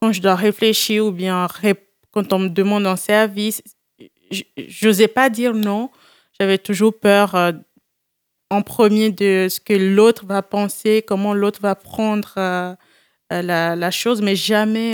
quand 0.01 0.11
je 0.11 0.21
dois 0.21 0.35
réfléchir 0.35 1.05
ou 1.05 1.11
bien 1.11 1.47
ré- 1.47 1.87
quand 2.11 2.31
on 2.33 2.39
me 2.39 2.49
demande 2.49 2.85
un 2.85 2.95
service, 2.95 3.61
j- 4.31 4.45
j'osais 4.57 5.07
pas 5.07 5.29
dire 5.29 5.53
non. 5.53 5.89
J'avais 6.39 6.57
toujours 6.59 6.97
peur 6.97 7.35
euh, 7.35 7.51
en 8.51 8.61
premier 8.61 9.11
de 9.11 9.47
ce 9.49 9.59
que 9.59 9.73
l'autre 9.73 10.25
va 10.25 10.41
penser, 10.41 11.03
comment 11.05 11.33
l'autre 11.33 11.59
va 11.61 11.75
prendre 11.75 12.33
euh, 12.37 12.75
la, 13.31 13.75
la 13.75 13.91
chose, 13.91 14.21
mais 14.21 14.35
jamais 14.35 14.93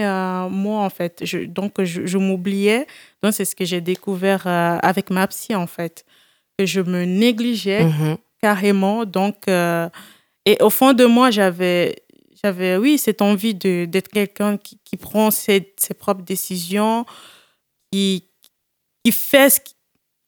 moi 0.50 0.82
en 0.82 0.90
fait. 0.90 1.20
Je- 1.24 1.46
donc 1.46 1.82
je, 1.84 2.06
je 2.06 2.18
m'oubliais. 2.18 2.88
Donc 3.22 3.34
c'est 3.34 3.46
ce 3.46 3.56
que 3.56 3.64
j'ai 3.66 3.82
découvert 3.82 4.48
avec 4.48 5.10
ma 5.10 5.28
psy 5.28 5.56
en 5.56 5.68
fait, 5.68 6.06
que 6.58 6.66
je 6.66 6.82
me 6.82 7.04
négligeais 7.06 7.84
Mhm. 7.86 8.18
Carrément. 8.46 9.06
Donc, 9.06 9.48
euh, 9.48 9.90
et 10.46 10.56
au 10.62 10.70
fond 10.70 10.94
de 10.94 11.06
moi, 11.06 11.32
j'avais, 11.32 11.96
j'avais, 12.44 12.78
oui, 12.78 13.00
cette 13.00 13.24
envie 13.24 13.56
de, 13.56 13.86
d'être 13.86 14.10
quelqu'un 14.10 14.58
qui, 14.58 14.78
qui 14.86 14.98
prend 14.98 15.32
ses, 15.32 15.74
ses 15.78 15.96
propres 15.96 16.22
décisions, 16.22 17.08
qui, 17.92 18.30
qui 19.04 19.12
fait 19.12 19.50
ce, 19.50 19.60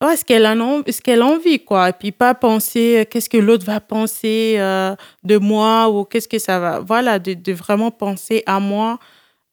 ouais, 0.03 0.17
ce, 0.17 0.25
qu'elle 0.25 0.47
a, 0.47 0.55
ce 0.55 0.99
qu'elle 0.99 1.21
a 1.21 1.27
envie, 1.27 1.59
quoi. 1.63 1.89
Et 1.89 1.93
puis 1.93 2.11
pas 2.11 2.33
penser 2.33 2.87
euh, 2.97 3.05
qu'est-ce 3.07 3.29
que 3.29 3.37
l'autre 3.37 3.67
va 3.67 3.79
penser 3.79 4.55
euh, 4.57 4.95
de 5.23 5.37
moi 5.37 5.87
ou 5.91 6.03
qu'est-ce 6.03 6.27
que 6.27 6.39
ça 6.39 6.57
va. 6.57 6.79
Voilà, 6.79 7.19
de, 7.19 7.35
de 7.35 7.53
vraiment 7.53 7.91
penser 7.91 8.41
à 8.47 8.59
moi 8.59 8.97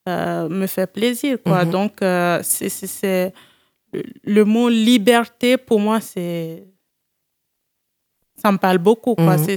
euh, 0.09 0.49
me 0.49 0.67
fait 0.67 0.91
plaisir, 0.91 1.37
quoi. 1.45 1.67
Mhm. 1.67 1.71
Donc, 1.71 1.93
c'est, 2.01 2.71
c'est, 2.71 3.35
le 4.25 4.45
mot 4.45 4.71
liberté, 4.71 5.59
pour 5.59 5.81
moi, 5.81 6.01
c'est 6.01 6.65
ça 8.37 8.53
me 8.53 8.59
parle 8.59 8.79
beaucoup. 8.79 9.15
Quoi. 9.15 9.37
Mhm. 9.37 9.57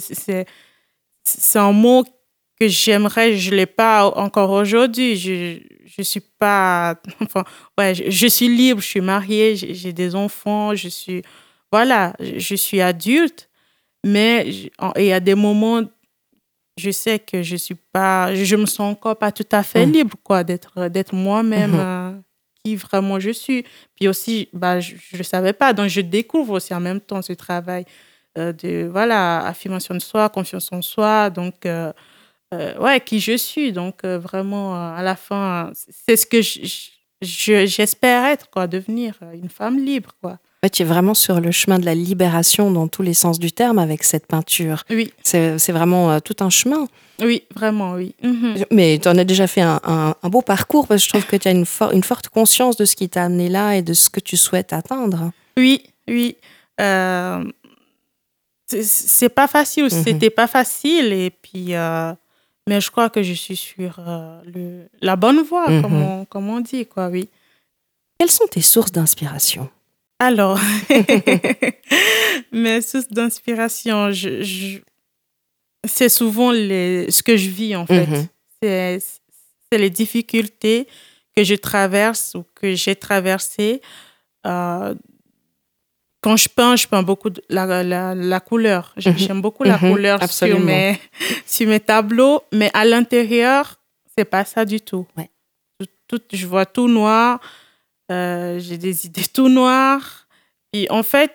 C'est, 1.23 1.59
un 1.59 1.71
mot 1.71 2.03
que 2.59 2.67
j'aimerais, 2.67 3.35
je 3.35 3.51
ne 3.51 3.57
l'ai 3.57 3.65
pas 3.65 4.07
encore 4.07 4.51
aujourd'hui. 4.51 5.15
Je 5.15 5.59
je 5.85 6.01
suis 6.03 6.21
pas. 6.39 6.95
Enfin, 7.21 7.43
ouais, 7.77 7.95
je, 7.95 8.09
je 8.09 8.27
suis 8.27 8.47
libre, 8.49 8.81
je 8.81 8.87
suis 8.87 9.01
mariée, 9.01 9.55
j'ai, 9.55 9.93
des 9.93 10.15
enfants, 10.15 10.75
je 10.75 10.89
suis. 10.89 11.21
Voilà, 11.71 12.13
je, 12.19 12.39
je 12.39 12.55
suis 12.55 12.81
adulte, 12.81 13.49
mais 14.05 14.47
il 14.95 15.05
y 15.05 15.11
a 15.11 15.19
des 15.19 15.35
moments, 15.35 15.81
je 16.77 16.91
sais 16.91 17.19
que 17.19 17.41
je 17.43 17.55
suis 17.55 17.75
pas. 17.91 18.33
Je 18.35 18.55
me 18.55 18.65
sens 18.65 18.91
encore 18.91 19.17
pas 19.17 19.31
tout 19.31 19.47
à 19.51 19.63
fait 19.63 19.85
Mhm. 19.85 19.93
libre, 19.93 20.17
quoi, 20.23 20.43
d'être, 20.43 21.13
moi-même. 21.13 21.71
Mhm. 21.71 21.79
euh, 21.79 22.11
qui 22.63 22.75
vraiment 22.75 23.19
je 23.19 23.31
suis. 23.31 23.63
Puis 23.95 24.07
aussi, 24.07 24.49
bah, 24.53 24.79
je 24.79 24.95
ne 25.17 25.23
savais 25.23 25.53
pas, 25.53 25.73
donc 25.73 25.87
je 25.87 26.01
découvre 26.01 26.53
aussi 26.53 26.73
en 26.73 26.79
même 26.79 26.99
temps 26.99 27.21
ce 27.21 27.33
travail 27.33 27.85
de 28.53 28.89
voilà, 28.91 29.45
affirmation 29.45 29.93
de 29.95 29.99
soi, 29.99 30.29
confiance 30.29 30.69
en 30.71 30.81
soi, 30.81 31.29
donc 31.29 31.65
euh, 31.65 31.91
euh, 32.53 32.77
ouais, 32.79 32.99
qui 33.01 33.19
je 33.19 33.35
suis. 33.37 33.71
Donc 33.71 33.95
euh, 34.05 34.17
vraiment, 34.19 34.75
euh, 34.75 34.95
à 34.95 35.01
la 35.03 35.15
fin, 35.15 35.71
c'est 36.05 36.15
ce 36.15 36.25
que 36.25 36.41
je- 36.41 36.59
je- 37.21 37.65
j'espère 37.65 38.25
être, 38.25 38.49
quoi, 38.49 38.67
devenir 38.67 39.15
euh, 39.23 39.33
une 39.33 39.49
femme 39.49 39.77
libre, 39.83 40.11
quoi. 40.21 40.39
Ouais, 40.63 40.69
tu 40.71 40.81
es 40.81 40.85
vraiment 40.85 41.13
sur 41.13 41.39
le 41.39 41.51
chemin 41.51 41.77
de 41.77 41.85
la 41.85 41.93
libération 41.93 42.71
dans 42.71 42.87
tous 42.87 43.03
les 43.03 43.13
sens 43.13 43.37
du 43.37 43.51
terme 43.51 43.77
avec 43.77 44.03
cette 44.03 44.25
peinture. 44.25 44.83
Oui, 44.89 45.13
C'est 45.23 45.71
vraiment 45.71 46.09
euh, 46.11 46.19
tout 46.19 46.35
un 46.39 46.49
chemin. 46.49 46.87
oui, 47.21 47.43
vraiment, 47.55 47.93
oui. 47.93 48.15
Mhm. 48.23 48.65
Mais 48.71 48.97
tu 48.99 49.07
en 49.07 49.17
as 49.19 49.23
déjà 49.23 49.45
fait 49.45 49.61
un, 49.61 49.79
un- 49.83 50.15
un 50.23 50.29
beau 50.29 50.41
parcours 50.41 50.87
parce 50.87 51.01
que 51.01 51.05
je 51.05 51.09
trouve 51.09 51.27
que 51.27 51.35
tu 51.35 51.47
as 51.47 51.51
une, 51.51 51.65
for- 51.65 51.91
une 51.91 52.01
forte 52.03 52.29
conscience 52.29 52.75
de 52.75 52.85
ce 52.85 52.95
qui 52.95 53.07
t'a 53.07 53.25
amené 53.25 53.49
là 53.49 53.75
et 53.75 53.83
de 53.83 53.93
ce 53.93 54.09
que 54.09 54.19
tu 54.19 54.35
souhaites 54.35 54.73
atteindre. 54.73 55.31
Oui, 55.57 55.83
oui. 56.07 56.37
Euh, 56.81 57.43
c'est- 58.67 59.29
pas 59.29 59.47
facile, 59.47 59.85
Mhm. 59.85 60.03
c'était 60.03 60.29
pas 60.29 60.47
facile, 60.47 61.13
et 61.13 61.29
puis, 61.29 61.73
euh, 61.75 62.13
mais 62.67 62.81
je 62.81 62.91
crois 62.91 63.09
que 63.09 63.23
je 63.23 63.33
suis 63.33 63.55
sur 63.55 63.99
euh, 63.99 64.41
le, 64.45 64.87
la 65.01 65.15
bonne 65.15 65.41
voie, 65.41 65.69
Mhm. 65.69 65.81
comme, 65.81 66.01
on, 66.01 66.25
comme 66.25 66.49
on 66.49 66.59
dit, 66.59 66.85
quoi, 66.85 67.07
oui. 67.07 67.29
Quelles 68.19 68.31
sont 68.31 68.47
tes 68.47 68.61
sources 68.61 68.91
d'inspiration? 68.91 69.69
Alors, 70.19 70.59
mes 72.51 72.81
sources 72.81 73.07
d'inspiration, 73.09 74.11
je, 74.11 74.41
je- 74.43 74.79
c'est 75.87 76.09
souvent 76.09 76.51
les, 76.51 77.09
ce 77.11 77.21
que 77.23 77.37
je 77.37 77.49
vis 77.49 77.75
en 77.75 77.85
fait. 77.85 78.07
Mhm. 78.07 78.27
C'est, 78.61 78.99
c'est 79.71 79.77
les 79.77 79.89
difficultés 79.91 80.87
que 81.35 81.43
je 81.43 81.55
traverse 81.55 82.33
ou 82.35 82.43
que 82.55 82.73
j'ai 82.73 82.95
traversées. 82.95 83.81
Euh, 84.45 84.95
quand 86.21 86.35
je 86.35 86.49
peins, 86.49 86.75
je 86.75 86.87
peins 86.87 87.03
beaucoup 87.03 87.29
de 87.29 87.41
la, 87.49 87.83
la, 87.83 88.15
la 88.15 88.39
couleur. 88.39 88.93
Mhm. 88.97 89.17
J'aime 89.17 89.41
beaucoup 89.41 89.63
la 89.63 89.77
mhm. 89.77 89.91
couleur 89.91 90.31
sur 90.31 90.59
mes, 90.59 90.99
sur 91.45 91.67
mes 91.67 91.79
tableaux, 91.79 92.41
mais 92.51 92.69
à 92.73 92.85
l'intérieur, 92.85 93.79
c'est 94.17 94.25
pas 94.25 94.45
ça 94.45 94.65
du 94.65 94.81
tout. 94.81 95.07
Ouais. 95.15 95.29
Tout, 96.07 96.21
je 96.31 96.47
vois 96.47 96.65
tout 96.65 96.87
noir, 96.87 97.41
euh, 98.11 98.59
j'ai 98.59 98.77
des 98.77 99.05
idées 99.05 99.25
tout 99.33 99.49
noires. 99.49 100.27
Et 100.73 100.89
en 100.89 101.03
fait, 101.03 101.33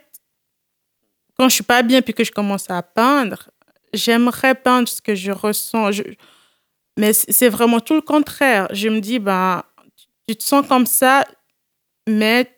quand 1.38 1.48
je 1.48 1.54
suis 1.54 1.64
pas 1.64 1.82
bien 1.82 2.02
puis 2.02 2.14
que 2.14 2.24
je 2.24 2.32
commence 2.32 2.70
à 2.70 2.82
peindre, 2.82 3.50
j'aimerais 3.92 4.54
peindre 4.54 4.88
ce 4.88 5.00
que 5.00 5.14
je 5.14 5.30
ressens. 5.30 5.92
Je, 5.92 6.02
mais 6.98 7.12
c'est 7.12 7.48
vraiment 7.48 7.80
tout 7.80 7.94
le 7.94 8.00
contraire. 8.00 8.68
Je 8.72 8.88
me 8.88 9.00
dis, 9.00 9.18
ben, 9.18 9.62
tu 10.26 10.36
te 10.36 10.42
sens 10.42 10.66
comme 10.66 10.86
ça, 10.86 11.24
mais 12.08 12.50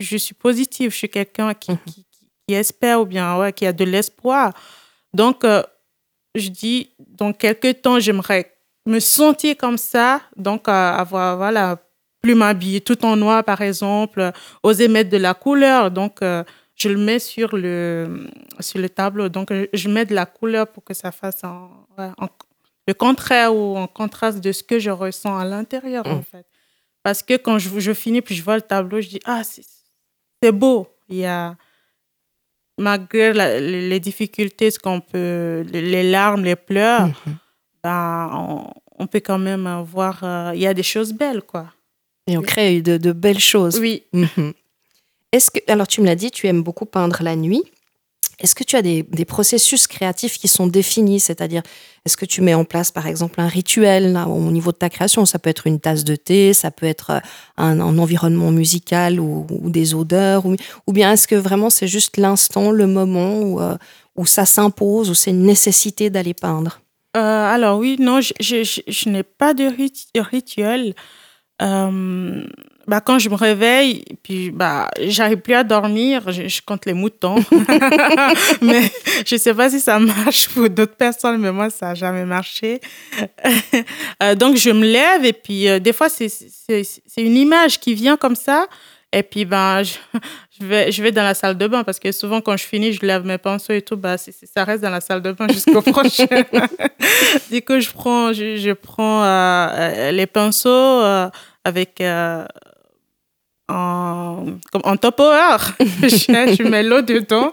je 0.00 0.16
suis 0.16 0.34
positive. 0.34 0.90
Je 0.90 0.96
suis 0.96 1.08
quelqu'un 1.08 1.54
qui, 1.54 1.72
mhm. 1.72 1.78
qui, 1.86 2.06
qui, 2.48 2.54
espère 2.54 3.00
ou 3.00 3.06
bien 3.06 3.38
ouais, 3.38 3.52
qui 3.52 3.66
a 3.66 3.72
de 3.72 3.84
l'espoir. 3.84 4.52
Donc, 5.14 5.44
euh, 5.44 5.62
je 6.34 6.48
dis, 6.48 6.90
dans 6.98 7.32
quelques 7.32 7.82
temps, 7.82 8.00
j'aimerais 8.00 8.52
me 8.86 8.98
sentir 8.98 9.56
comme 9.56 9.78
ça. 9.78 10.22
Donc, 10.36 10.68
euh, 10.68 10.72
avoir, 10.72 11.36
voilà, 11.36 11.78
plus 12.22 12.34
m'habiller 12.34 12.80
tout 12.80 13.04
en 13.04 13.16
noir, 13.16 13.44
par 13.44 13.60
exemple, 13.60 14.32
oser 14.62 14.88
mettre 14.88 15.10
de 15.10 15.16
la 15.16 15.34
couleur. 15.34 15.90
Donc, 15.90 16.22
euh, 16.22 16.44
je 16.76 16.88
le 16.88 16.96
mets 16.96 17.18
sur 17.18 17.56
le, 17.56 18.26
sur 18.60 18.78
le 18.78 18.88
tableau. 18.88 19.28
Donc, 19.28 19.52
je 19.72 19.88
mets 19.88 20.06
de 20.06 20.14
la 20.14 20.26
couleur 20.26 20.66
pour 20.66 20.82
que 20.82 20.94
ça 20.94 21.12
fasse 21.12 21.44
en, 21.44 21.70
le 22.86 22.94
contraire 22.94 23.54
ou 23.54 23.76
en 23.76 23.86
contraste 23.86 24.40
de 24.40 24.52
ce 24.52 24.62
que 24.62 24.78
je 24.78 24.90
ressens 24.90 25.36
à 25.36 25.44
l'intérieur, 25.44 26.06
en 26.06 26.16
mmh. 26.16 26.22
fait. 26.22 26.46
Parce 27.02 27.22
que 27.22 27.36
quand 27.36 27.58
je, 27.58 27.78
je, 27.78 27.92
finis, 27.92 28.22
puis 28.22 28.34
je 28.34 28.42
vois 28.42 28.56
le 28.56 28.62
tableau, 28.62 29.00
je 29.00 29.08
dis, 29.08 29.20
ah, 29.24 29.42
c'est 29.44 29.62
beau. 30.48 30.88
Il 31.08 31.16
y 31.16 31.26
a, 31.26 31.56
malgré 32.78 33.32
les 33.60 34.00
difficultés, 34.00 34.70
ce 34.70 34.78
qu'on 34.78 35.00
peut, 35.00 35.64
les 35.72 36.02
larmes, 36.10 36.44
les 36.44 36.56
pleurs, 36.56 37.08
mmh. 37.08 37.12
ben, 37.82 38.72
on, 38.98 39.06
peut 39.06 39.20
quand 39.20 39.38
même 39.38 39.68
voir, 39.82 40.20
euh, 40.22 40.52
il 40.54 40.60
y 40.60 40.66
a 40.66 40.74
des 40.74 40.82
choses 40.82 41.12
belles, 41.12 41.42
quoi. 41.42 41.66
Et 42.26 42.38
on 42.38 42.42
crée 42.42 42.80
de, 42.80 42.96
de 42.96 43.12
belles 43.12 43.40
choses. 43.40 43.78
Oui. 43.80 44.04
Mmh. 44.12 44.50
Est-ce 45.32 45.50
que, 45.50 45.58
alors 45.68 45.86
tu 45.86 46.00
me 46.00 46.06
l'as 46.06 46.16
dit, 46.16 46.30
tu 46.30 46.46
aimes 46.46 46.62
beaucoup 46.62 46.86
peindre 46.86 47.22
la 47.22 47.36
nuit. 47.36 47.62
Est-ce 48.40 48.54
que 48.54 48.64
tu 48.64 48.76
as 48.76 48.82
des, 48.82 49.04
processus 49.26 49.86
créatifs 49.86 50.38
qui 50.38 50.48
sont 50.48 50.66
définis? 50.66 51.20
C'est-à-dire, 51.20 51.62
est-ce 52.06 52.16
que 52.16 52.24
tu 52.24 52.40
mets 52.40 52.54
en 52.54 52.64
place, 52.64 52.90
par 52.90 53.06
exemple, 53.06 53.40
un 53.40 53.46
rituel 53.46 54.18
au 54.26 54.50
niveau 54.50 54.72
de 54.72 54.76
ta 54.76 54.88
création? 54.88 55.26
Ça 55.26 55.38
peut 55.38 55.50
être 55.50 55.66
une 55.66 55.78
tasse 55.78 56.04
de 56.04 56.16
thé, 56.16 56.54
ça 56.54 56.70
peut 56.70 56.86
être 56.86 57.10
euh, 57.10 57.20
un, 57.58 57.80
environnement 57.80 58.50
musical 58.50 59.20
ou, 59.20 59.46
des 59.70 59.94
odeurs, 59.94 60.44
ou, 60.46 60.92
bien 60.92 61.12
est-ce 61.12 61.28
que 61.28 61.34
vraiment 61.34 61.70
c'est 61.70 61.88
juste 61.88 62.16
l'instant, 62.16 62.70
le 62.70 62.86
moment 62.86 63.40
où, 63.40 63.60
euh, 63.60 63.76
ça 64.24 64.46
s'impose, 64.46 65.10
où 65.10 65.14
c'est 65.14 65.30
une 65.30 65.44
nécessité 65.44 66.10
d'aller 66.10 66.34
peindre? 66.34 66.80
Euh, 67.16 67.20
Alors 67.20 67.78
oui, 67.78 67.96
non, 67.98 68.20
je, 68.20 69.08
n'ai 69.08 69.22
pas 69.22 69.54
de 69.54 69.64
rituel. 70.20 70.94
Euh, 71.60 72.44
bah, 72.90 73.00
quand 73.00 73.20
je 73.20 73.28
me 73.28 73.36
réveille, 73.36 74.02
puis 74.24 74.50
bah, 74.50 74.88
j'arrive 74.98 75.38
plus 75.38 75.54
à 75.54 75.62
dormir, 75.62 76.32
je, 76.32 76.60
compte 76.60 76.86
les 76.86 76.92
moutons. 76.92 77.36
mais 78.62 78.82
je 79.24 79.36
sais 79.36 79.54
pas 79.54 79.70
si 79.70 79.78
ça 79.78 80.00
marche 80.00 80.48
pour 80.48 80.68
d'autres 80.68 80.96
personnes, 80.96 81.40
mais 81.40 81.52
moi, 81.52 81.70
ça 81.70 81.86
n'a 81.86 81.94
jamais 81.94 82.24
marché. 82.24 82.80
Euh, 84.22 84.34
donc, 84.34 84.56
je 84.56 84.70
me 84.70 84.84
lève 84.84 85.24
et 85.24 85.32
puis 85.32 85.68
euh, 85.68 85.78
des 85.78 85.92
fois, 85.92 86.08
c'est 86.08 86.28
une 87.16 87.36
image 87.36 87.78
qui 87.78 87.94
vient 87.94 88.16
comme 88.16 88.34
ça. 88.34 88.66
Et 89.12 89.22
puis, 89.22 89.44
ben, 89.44 89.82
je, 89.84 89.96
vais, 90.60 90.90
je 90.90 91.02
vais 91.02 91.12
dans 91.12 91.22
la 91.22 91.34
salle 91.34 91.56
de 91.56 91.66
bain 91.68 91.84
parce 91.84 92.00
que 92.00 92.10
souvent, 92.10 92.40
quand 92.40 92.56
je 92.56 92.64
finis, 92.64 92.92
je 92.92 93.06
lève 93.06 93.24
mes 93.24 93.38
pinceaux 93.38 93.72
et 93.72 93.82
tout, 93.82 93.96
bah, 93.96 94.16
ça 94.18 94.64
reste 94.64 94.82
dans 94.82 94.90
la 94.90 95.00
salle 95.00 95.22
de 95.22 95.30
bain 95.30 95.46
jusqu'au 95.48 95.80
prochain. 95.92 96.26
du 97.52 97.62
coup, 97.62 97.78
je 97.78 97.90
prends, 97.92 98.32
je, 98.32 98.56
je 98.56 98.72
prends 98.72 99.70
les 100.10 100.26
pinceaux 100.26 101.30
avec 101.64 102.00
euh, 102.00 102.44
en, 103.70 104.44
en 104.72 104.96
top 104.96 105.20
hour. 105.20 105.72
je, 105.80 106.62
mets 106.62 106.82
l'eau 106.82 107.02
dedans 107.02 107.52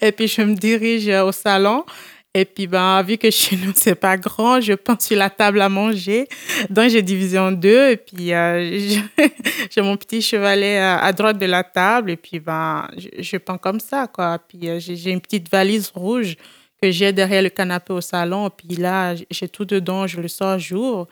et 0.00 0.12
puis 0.12 0.28
je 0.28 0.42
me 0.42 0.54
dirige 0.54 1.08
au 1.08 1.32
salon. 1.32 1.84
Et 2.36 2.44
puis, 2.44 2.66
ben, 2.66 3.00
vu 3.02 3.16
que 3.16 3.30
chez 3.30 3.56
nous, 3.56 3.72
c'est 3.76 3.94
pas 3.94 4.16
grand, 4.16 4.60
je 4.60 4.72
pense 4.72 5.04
sur 5.04 5.16
la 5.16 5.30
table 5.30 5.60
à 5.60 5.68
manger. 5.68 6.26
Donc, 6.68 6.90
j'ai 6.90 7.00
divisé 7.00 7.38
en 7.38 7.52
deux. 7.52 7.90
Et 7.90 7.96
puis, 7.96 8.34
euh, 8.34 8.88
j'ai 9.70 9.80
mon 9.80 9.96
petit 9.96 10.20
chevalet 10.20 10.78
à, 10.78 11.12
droite 11.12 11.38
de 11.38 11.46
la 11.46 11.62
table. 11.62 12.10
Et 12.10 12.16
puis, 12.16 12.40
ben, 12.40 12.88
je, 12.96 13.22
je 13.22 13.36
comme 13.36 13.78
ça, 13.78 14.08
quoi. 14.08 14.40
Puis, 14.40 14.68
euh, 14.68 14.80
j'ai 14.80 15.12
une 15.12 15.20
petite 15.20 15.48
valise 15.48 15.92
rouge 15.94 16.36
que 16.82 16.90
j'ai 16.90 17.12
derrière 17.12 17.42
le 17.42 17.50
canapé 17.50 17.92
au 17.92 18.00
salon. 18.00 18.50
Puis 18.50 18.76
là, 18.78 19.14
j'ai 19.30 19.48
tout 19.48 19.64
dedans. 19.64 20.08
Je 20.08 20.20
le 20.20 20.26
sors 20.26 20.58
jour. 20.58 21.06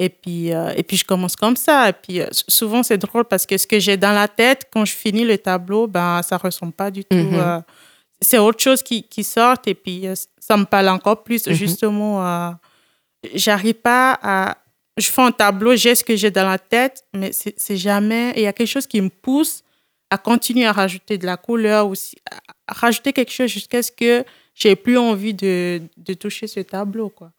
Et 0.00 0.08
puis, 0.08 0.50
euh, 0.54 0.72
et 0.76 0.82
puis, 0.82 0.96
je 0.96 1.04
commence 1.04 1.36
comme 1.36 1.56
ça. 1.56 1.90
Et 1.90 1.92
puis, 1.92 2.22
euh, 2.22 2.26
souvent, 2.48 2.82
c'est 2.82 2.96
drôle 2.96 3.26
parce 3.26 3.44
que 3.44 3.58
ce 3.58 3.66
que 3.66 3.78
j'ai 3.78 3.98
dans 3.98 4.12
la 4.12 4.28
tête, 4.28 4.66
quand 4.72 4.86
je 4.86 4.94
finis 4.94 5.24
le 5.24 5.36
tableau, 5.36 5.86
ben, 5.86 6.22
ça 6.22 6.36
ne 6.36 6.40
ressemble 6.40 6.72
pas 6.72 6.90
du 6.90 7.04
tout. 7.04 7.14
Mhm. 7.14 7.34
Euh, 7.34 7.60
c'est 8.18 8.38
autre 8.38 8.62
chose 8.62 8.82
qui, 8.82 9.02
qui 9.02 9.22
sort 9.22 9.56
et 9.66 9.74
puis 9.74 10.06
ça 10.38 10.56
me 10.56 10.64
parle 10.64 10.88
encore 10.88 11.22
plus. 11.22 11.46
Mhm. 11.46 11.52
Justement, 11.52 12.54
j'arrive 13.34 13.74
pas 13.74 14.18
à. 14.22 14.56
Je 14.96 15.06
fais 15.10 15.22
un 15.22 15.32
tableau, 15.32 15.76
j'ai 15.76 15.94
ce 15.94 16.04
que 16.04 16.16
j'ai 16.16 16.30
dans 16.30 16.48
la 16.48 16.58
tête, 16.58 17.04
mais 17.14 17.30
c'est 17.32 17.76
jamais. 17.76 18.32
Il 18.36 18.42
y 18.42 18.46
a 18.46 18.52
quelque 18.52 18.68
chose 18.68 18.86
qui 18.86 19.00
me 19.00 19.08
pousse 19.08 19.62
à 20.10 20.18
continuer 20.18 20.66
à 20.66 20.72
rajouter 20.72 21.16
de 21.16 21.24
la 21.24 21.36
couleur 21.36 21.88
ou 21.88 21.94
à 22.66 22.74
rajouter 22.74 23.12
quelque 23.12 23.32
chose 23.32 23.48
jusqu'à 23.48 23.82
ce 23.82 23.92
que 23.92 24.24
j'ai 24.54 24.76
plus 24.76 24.98
envie 24.98 25.32
de, 25.32 25.80
de 25.96 26.14
toucher 26.14 26.46
ce 26.46 26.60
tableau. 26.60 27.08
Quoi. 27.08 27.32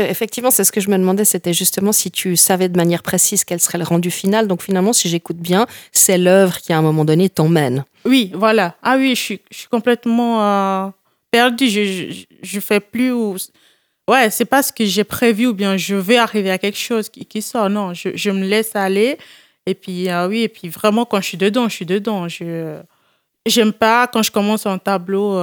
Euh, 0.00 0.06
effectivement, 0.08 0.50
c'est 0.50 0.64
ce 0.64 0.72
que 0.72 0.80
je 0.80 0.90
me 0.90 0.98
demandais, 0.98 1.24
c'était 1.24 1.52
justement 1.52 1.92
si 1.92 2.10
tu 2.10 2.36
savais 2.36 2.68
de 2.68 2.76
manière 2.76 3.02
précise 3.02 3.44
quel 3.44 3.60
serait 3.60 3.78
le 3.78 3.84
rendu 3.84 4.10
final. 4.10 4.48
Donc 4.48 4.62
finalement, 4.62 4.92
si 4.92 5.08
j'écoute 5.08 5.36
bien, 5.36 5.66
c'est 5.92 6.18
l'œuvre 6.18 6.58
qui 6.58 6.72
à 6.72 6.78
un 6.78 6.82
moment 6.82 7.04
donné 7.04 7.28
t'emmène. 7.30 7.84
Oui, 8.04 8.32
voilà. 8.34 8.74
Ah 8.82 8.96
oui, 8.96 9.14
je 9.14 9.20
suis, 9.20 9.40
complètement 9.70 10.42
euh, 10.42 10.88
perdue. 11.30 11.68
Je, 11.68 12.24
je, 12.42 12.60
fais 12.60 12.80
plus. 12.80 13.12
Ou... 13.12 13.36
Ouais, 14.08 14.30
c'est 14.30 14.44
pas 14.44 14.62
ce 14.62 14.72
que 14.72 14.84
j'ai 14.84 15.04
prévu 15.04 15.46
ou 15.46 15.54
bien 15.54 15.76
je 15.76 15.94
vais 15.94 16.16
arriver 16.16 16.50
à 16.50 16.58
quelque 16.58 16.78
chose 16.78 17.08
qui, 17.08 17.24
qui 17.24 17.40
sort. 17.40 17.70
Non, 17.70 17.94
je, 17.94 18.10
je, 18.14 18.30
me 18.30 18.44
laisse 18.44 18.74
aller. 18.74 19.16
Et 19.66 19.74
puis, 19.74 20.08
ah 20.08 20.26
oui, 20.26 20.42
et 20.42 20.48
puis 20.48 20.68
vraiment, 20.68 21.04
quand 21.04 21.20
je 21.20 21.28
suis 21.28 21.38
dedans, 21.38 21.68
je 21.68 21.74
suis 21.76 21.86
dedans. 21.86 22.28
Je 22.28 22.80
j'aime 23.46 23.72
pas 23.72 24.08
quand 24.08 24.22
je 24.22 24.30
commence 24.32 24.66
un 24.66 24.78
tableau 24.78 25.38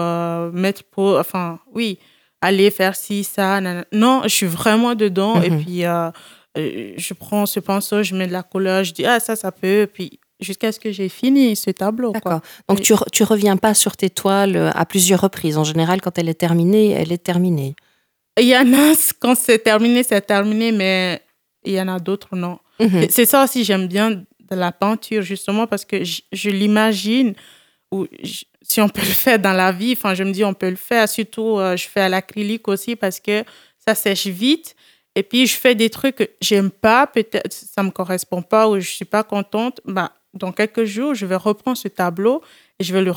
mettre 0.52 0.84
pour. 0.84 1.18
Enfin, 1.18 1.60
oui 1.74 2.00
aller 2.42 2.72
faire 2.72 2.96
ci, 2.96 3.24
ça. 3.24 3.62
Non, 3.92 4.22
je 4.24 4.30
suis 4.30 4.48
vraiment 4.48 4.96
dedans. 4.96 5.42
Et 5.42 5.50
mhm. 5.50 5.64
puis, 5.64 5.86
euh, 5.86 6.10
euh, 6.58 6.94
je 6.98 7.14
prends 7.14 7.46
ce 7.46 7.60
pinceau, 7.60 8.04
je 8.04 8.16
mets 8.16 8.28
de 8.28 8.34
la 8.34 8.44
couleur, 8.44 8.84
je 8.84 8.94
dis, 8.94 9.06
ah, 9.06 9.20
ça, 9.20 9.36
ça 9.36 9.52
peut. 9.52 9.88
Puis, 9.92 10.20
jusqu'à 10.40 10.72
ce 10.72 10.80
que 10.80 10.92
j'ai 10.92 11.08
fini 11.08 11.56
ce 11.56 11.70
tableau. 11.70 12.12
D'accord. 12.12 12.42
Donc, 12.68 12.82
tu, 12.82 12.94
tu 13.12 13.24
reviens 13.24 13.58
pas 13.58 13.74
sur 13.74 13.96
tes 13.96 14.10
toiles 14.10 14.58
euh, 14.58 14.72
à 14.74 14.86
plusieurs 14.86 15.22
reprises. 15.22 15.58
En 15.58 15.64
général, 15.64 16.02
quand 16.02 16.18
elle 16.18 16.30
est 16.30 16.40
terminée, 16.40 16.92
elle 16.92 17.12
est 17.12 17.24
terminée. 17.24 17.76
Il 18.40 18.48
y 18.48 18.58
en 18.58 18.74
a, 18.74 18.94
quand 19.20 19.36
c'est 19.36 19.60
terminé, 19.60 20.04
c'est 20.04 20.22
terminé, 20.22 20.72
mais 20.72 21.22
il 21.64 21.74
y 21.74 21.82
en 21.82 21.88
a 21.88 22.00
d'autres, 22.00 22.36
non. 22.36 22.58
Mhm. 22.80 23.08
C'est 23.10 23.26
ça 23.26 23.44
aussi, 23.44 23.64
j'aime 23.64 23.88
bien 23.88 24.10
de 24.10 24.56
la 24.56 24.72
peinture, 24.72 25.22
justement, 25.22 25.68
parce 25.68 25.86
que 25.86 26.04
je, 26.04 26.22
je 26.32 26.50
l'imagine, 26.50 27.36
ou 27.92 28.08
si 28.72 28.80
on 28.80 28.88
peut 28.88 29.02
le 29.02 29.08
faire 29.08 29.38
dans 29.38 29.54
la 29.54 29.72
vie, 29.72 29.94
enfin, 29.94 30.14
je 30.14 30.24
me 30.24 30.32
dis, 30.32 30.46
on 30.46 30.54
peut 30.54 30.70
le 30.70 30.76
faire. 30.78 31.08
Surtout, 31.10 31.60
euh, 31.60 31.76
je 31.76 31.88
fais 31.88 32.02
à 32.02 32.10
l'acrylique 32.10 32.68
aussi 32.68 32.96
parce 32.96 33.20
que 33.20 33.44
ça 33.86 33.96
sèche 33.96 34.28
vite. 34.28 34.76
Et 35.16 35.24
puis, 35.24 35.46
je 35.46 35.58
fais 35.58 35.76
des 35.76 35.90
trucs 35.90 36.16
que 36.16 36.30
j'aime 36.40 36.72
pas, 36.72 37.06
peut-être 37.06 37.52
ça 37.52 37.84
me 37.84 37.92
correspond 37.92 38.42
pas 38.42 38.70
ou 38.70 38.80
je 38.80 38.90
suis 38.90 39.06
pas 39.06 39.24
contente. 39.24 39.82
Bah, 39.86 40.14
dans 40.34 40.54
quelques 40.54 40.86
jours, 40.86 41.14
je 41.14 41.26
vais 41.26 41.36
reprendre 41.36 41.78
ce 41.78 41.90
tableau 41.90 42.42
et 42.80 42.84
je 42.86 42.94
vais 42.94 43.02
le 43.02 43.12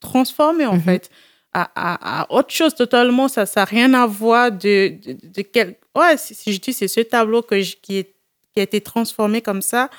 transformer, 0.00 0.66
en 0.66 0.74
mhm. 0.74 0.82
fait, 0.82 1.10
à, 1.52 1.68
à, 1.74 2.32
autre 2.32 2.52
chose 2.52 2.76
totalement. 2.76 3.26
Ça 3.26 3.44
n'a 3.56 3.64
rien 3.64 3.92
à 3.94 4.06
voir 4.06 4.52
de, 4.52 4.94
de, 5.04 5.42
quel... 5.42 5.76
Ouais, 5.96 6.16
si, 6.16 6.52
je 6.52 6.60
dis 6.60 6.72
c'est 6.72 6.88
ce 6.88 7.00
tableau 7.00 7.42
que 7.42 7.56
qui, 7.56 7.98
est, 7.98 8.14
qui 8.52 8.60
a 8.60 8.62
été 8.62 8.80
transformé 8.80 9.42
comme 9.42 9.62
ça, 9.62 9.90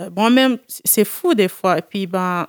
euh, 0.00 0.10
moi-même, 0.10 0.58
c'est 0.66 1.04
fou 1.04 1.34
des 1.34 1.48
fois. 1.48 1.78
Et 1.78 1.82
puis, 1.82 2.08
ben, 2.08 2.48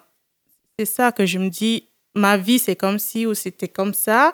c'est 0.78 0.86
ça 0.86 1.12
que 1.12 1.26
je 1.26 1.40
me 1.40 1.50
dis, 1.50 1.88
ma 2.16 2.38
vie, 2.38 2.60
c'est 2.60 2.76
comme 2.76 3.00
si 3.00 3.26
ou 3.26 3.34
c'était 3.34 3.68
comme 3.68 3.94
ça. 3.94 4.32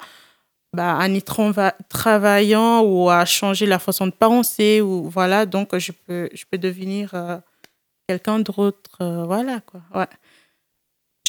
Bah, 0.74 0.98
en 1.02 1.14
y 1.14 1.22
travaillant 1.90 2.82
ou 2.84 3.10
à 3.10 3.26
changer 3.26 3.66
la 3.66 3.78
façon 3.78 4.08
de 4.08 4.12
penser 4.14 4.80
ou 4.80 5.10
voilà 5.10 5.46
donc 5.46 5.78
je 5.78 5.92
peux 5.92 6.30
je 6.34 6.46
peux 6.50 6.58
devenir 6.58 7.14
euh, 7.14 7.38
quelqu'un 8.08 8.40
d'autre 8.40 8.98
euh, 9.02 9.26
voilà 9.26 9.60
quoi 9.62 9.82
ouais 9.94 10.08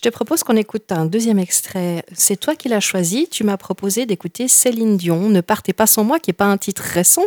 te 0.03 0.09
propose 0.09 0.43
qu'on 0.43 0.57
écoute 0.57 0.91
un 0.91 1.07
deuxième 1.07 1.39
extrait. 1.39 2.05
C'est 2.13 2.37
toi 2.37 2.57
qui 2.57 2.69
l'as 2.69 2.81
choisi. 2.81 3.29
Tu 3.31 3.45
m'as 3.45 3.57
proposé 3.57 4.05
d'écouter 4.05 4.49
Céline 4.49 4.97
Dion, 4.97 5.29
Ne 5.29 5.41
partez 5.41 5.73
pas 5.73 5.87
sans 5.87 6.03
moi, 6.03 6.19
qui 6.19 6.31
n'est 6.31 6.35
pas 6.35 6.47
un 6.47 6.59
titre 6.59 6.83
récent, 6.83 7.23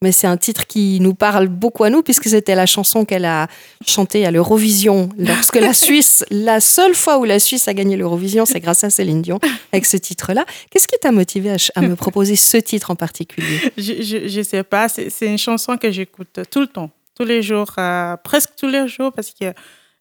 mais 0.00 0.12
c'est 0.12 0.28
un 0.28 0.36
titre 0.36 0.68
qui 0.68 1.00
nous 1.00 1.14
parle 1.14 1.48
beaucoup 1.48 1.82
à 1.82 1.90
nous, 1.90 2.02
puisque 2.02 2.28
c'était 2.28 2.54
la 2.54 2.66
chanson 2.66 3.04
qu'elle 3.04 3.24
a 3.24 3.48
chantée 3.84 4.24
à 4.24 4.30
l'Eurovision, 4.30 5.08
lorsque 5.18 5.56
la 5.56 5.74
Suisse, 5.74 6.24
la 6.30 6.60
seule 6.60 6.94
fois 6.94 7.18
où 7.18 7.24
la 7.24 7.40
Suisse 7.40 7.66
a 7.66 7.74
gagné 7.74 7.96
l'Eurovision, 7.96 8.46
c'est 8.46 8.60
grâce 8.60 8.84
à 8.84 8.90
Céline 8.90 9.22
Dion, 9.22 9.40
avec 9.72 9.84
ce 9.84 9.96
titre-là. 9.96 10.46
Qu'est-ce 10.70 10.86
qui 10.86 10.96
t'a 11.00 11.10
motivé 11.10 11.56
à, 11.74 11.80
me 11.80 11.96
proposer 11.96 12.36
ce 12.36 12.58
titre 12.58 12.92
en 12.92 12.96
particulier? 12.96 13.72
Je 13.76 14.38
ne 14.38 14.42
sais 14.44 14.62
pas, 14.62 14.88
c'est 14.88 15.26
une 15.26 15.38
chanson 15.38 15.76
que 15.76 15.90
j'écoute 15.90 16.38
tout 16.48 16.60
le 16.60 16.68
temps, 16.68 16.90
tous 17.16 17.24
les 17.24 17.42
jours, 17.42 17.72
euh, 17.76 18.16
presque 18.22 18.50
tous 18.56 18.68
les 18.68 18.86
jours, 18.86 19.12
parce 19.12 19.32
que 19.32 19.52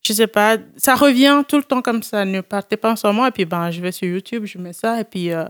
je 0.01 0.13
sais 0.13 0.27
pas, 0.27 0.57
ça 0.77 0.95
revient 0.95 1.43
tout 1.47 1.57
le 1.57 1.63
temps 1.63 1.81
comme 1.81 2.03
ça. 2.03 2.25
Ne 2.25 2.41
partez 2.41 2.77
pas 2.77 2.93
en 2.93 3.07
moment. 3.07 3.27
Et 3.27 3.31
puis, 3.31 3.45
ben, 3.45 3.69
je 3.71 3.81
vais 3.81 3.91
sur 3.91 4.07
YouTube, 4.07 4.45
je 4.45 4.57
mets 4.57 4.73
ça. 4.73 4.99
Et 4.99 5.03
puis, 5.03 5.31
euh, 5.31 5.45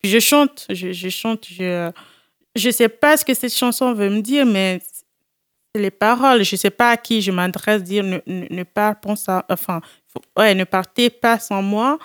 puis 0.00 0.10
je 0.10 0.18
chante. 0.18 0.66
Je, 0.70 0.92
je 0.92 1.08
chante. 1.08 1.46
Je, 1.48 1.90
je 2.56 2.70
sais 2.70 2.88
pas 2.88 3.16
ce 3.16 3.24
que 3.24 3.34
cette 3.34 3.54
chanson 3.54 3.92
veut 3.92 4.08
me 4.08 4.20
dire, 4.20 4.46
mais 4.46 4.80
c'est 5.74 5.80
les 5.80 5.90
paroles. 5.90 6.42
Je 6.44 6.56
sais 6.56 6.70
pas 6.70 6.90
à 6.90 6.96
qui 6.96 7.20
je 7.20 7.30
m'adresse, 7.30 7.82
dire 7.82 8.02
ne, 8.02 8.18
ne, 8.26 8.46
ne 8.50 8.62
pas 8.62 8.98
enfin, 9.48 9.80
ouais, 10.36 10.54
ne 10.54 10.64
partez 10.64 11.10
pas 11.10 11.38
sans 11.38 11.62
moi. 11.62 11.98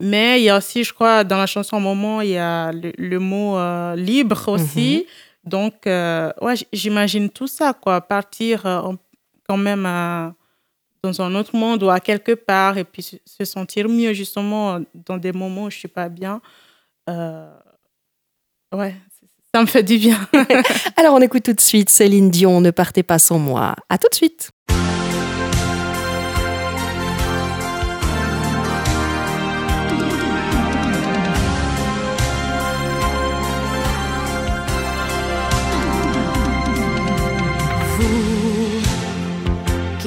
Mais 0.00 0.40
il 0.40 0.44
y 0.44 0.50
a 0.50 0.58
aussi, 0.58 0.82
je 0.82 0.92
crois, 0.92 1.22
dans 1.24 1.38
la 1.38 1.46
chanson 1.46 1.78
Moment, 1.78 2.20
il 2.20 2.30
y 2.30 2.38
a 2.38 2.72
le, 2.72 3.18
mot 3.18 3.56
euh, 3.56 3.94
libre 3.94 4.48
aussi. 4.48 5.06
Mm-hmm. 5.06 5.48
Donc, 5.48 5.86
euh, 5.86 6.32
ouais, 6.40 6.54
j'imagine 6.72 7.30
tout 7.30 7.46
ça, 7.46 7.74
quoi. 7.74 8.00
Partir 8.00 8.64
quand 9.46 9.56
même 9.56 9.86
à 9.86 10.34
dans 11.04 11.20
un 11.20 11.34
autre 11.34 11.54
monde 11.54 11.82
ou 11.82 11.90
à 11.90 12.00
quelque 12.00 12.32
part 12.32 12.78
et 12.78 12.84
puis 12.84 13.20
se 13.24 13.44
sentir 13.44 13.88
mieux 13.88 14.14
justement 14.14 14.80
dans 14.94 15.18
des 15.18 15.32
moments 15.32 15.64
où 15.64 15.70
je 15.70 15.76
suis 15.76 15.88
pas 15.88 16.08
bien. 16.08 16.40
Euh, 17.10 17.52
ouais, 18.74 18.94
ça 19.54 19.60
me 19.60 19.66
fait 19.66 19.82
du 19.82 19.98
bien. 19.98 20.18
Alors 20.96 21.14
on 21.14 21.20
écoute 21.20 21.42
tout 21.42 21.52
de 21.52 21.60
suite 21.60 21.90
Céline 21.90 22.30
Dion, 22.30 22.60
ne 22.62 22.70
partez 22.70 23.02
pas 23.02 23.18
sans 23.18 23.38
moi. 23.38 23.76
À 23.90 23.98
tout 23.98 24.08
de 24.10 24.14
suite. 24.14 24.50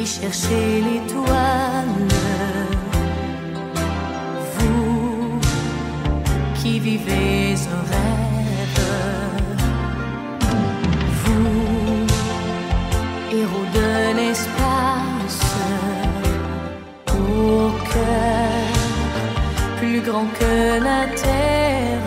Cherchez 0.08 0.82
l'étoile. 0.88 2.08
Vous 4.54 5.40
qui 6.56 6.80
vivez 6.80 7.56
un 7.78 7.84
rêve, 7.92 8.82
vous, 11.24 12.08
héros 13.38 13.68
de 13.80 13.90
l'espace, 14.18 15.44
au 17.10 17.72
cœur 17.92 18.78
plus 19.78 20.00
grand 20.00 20.28
que 20.40 20.84
la 20.88 21.02
terre. 21.22 22.07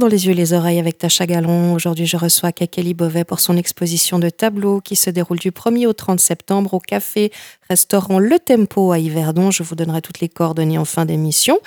Dans 0.00 0.08
les 0.08 0.26
yeux 0.26 0.32
et 0.32 0.34
les 0.34 0.54
oreilles 0.54 0.78
avec 0.78 0.96
Tacha 0.96 1.26
Gallon. 1.26 1.74
Aujourd'hui, 1.74 2.06
je 2.06 2.16
reçois 2.16 2.52
Kekeli 2.52 2.94
Bovet 2.94 3.24
pour 3.24 3.38
son 3.38 3.56
exposition 3.56 4.18
de 4.18 4.30
tableaux 4.30 4.80
qui 4.80 4.96
se 4.96 5.10
déroule 5.10 5.38
du 5.38 5.50
1er 5.50 5.86
au 5.86 5.92
30 5.92 6.18
septembre 6.18 6.72
au 6.74 6.80
café 6.80 7.30
restaurant 7.68 8.18
Le 8.18 8.38
Tempo 8.38 8.92
à 8.92 8.98
Yverdon. 8.98 9.50
Je 9.50 9.62
vous 9.62 9.74
donnerai 9.76 10.00
toutes 10.00 10.20
les 10.20 10.30
coordonnées 10.30 10.78
en 10.78 10.86
fin 10.86 11.04
d'émission. 11.04 11.58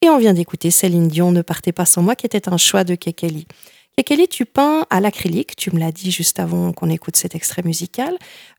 Et 0.00 0.08
on 0.08 0.18
vient 0.18 0.32
d'écouter 0.32 0.70
Céline 0.70 1.06
Dion, 1.06 1.32
Ne 1.32 1.42
partez 1.42 1.72
pas 1.72 1.84
sans 1.84 2.02
moi, 2.02 2.16
qui 2.16 2.24
était 2.24 2.48
un 2.48 2.56
choix 2.56 2.82
de 2.82 2.94
Kekeli. 2.94 3.46
Kekeli, 3.96 4.26
tu 4.26 4.46
peins 4.46 4.86
à 4.88 5.00
l'acrylique, 5.00 5.54
tu 5.54 5.74
me 5.74 5.78
l'as 5.78 5.92
dit 5.92 6.10
juste 6.10 6.40
avant 6.40 6.72
qu'on 6.72 6.88
écoute 6.88 7.16
cet 7.16 7.34
extrait 7.34 7.62
musical. 7.62 8.16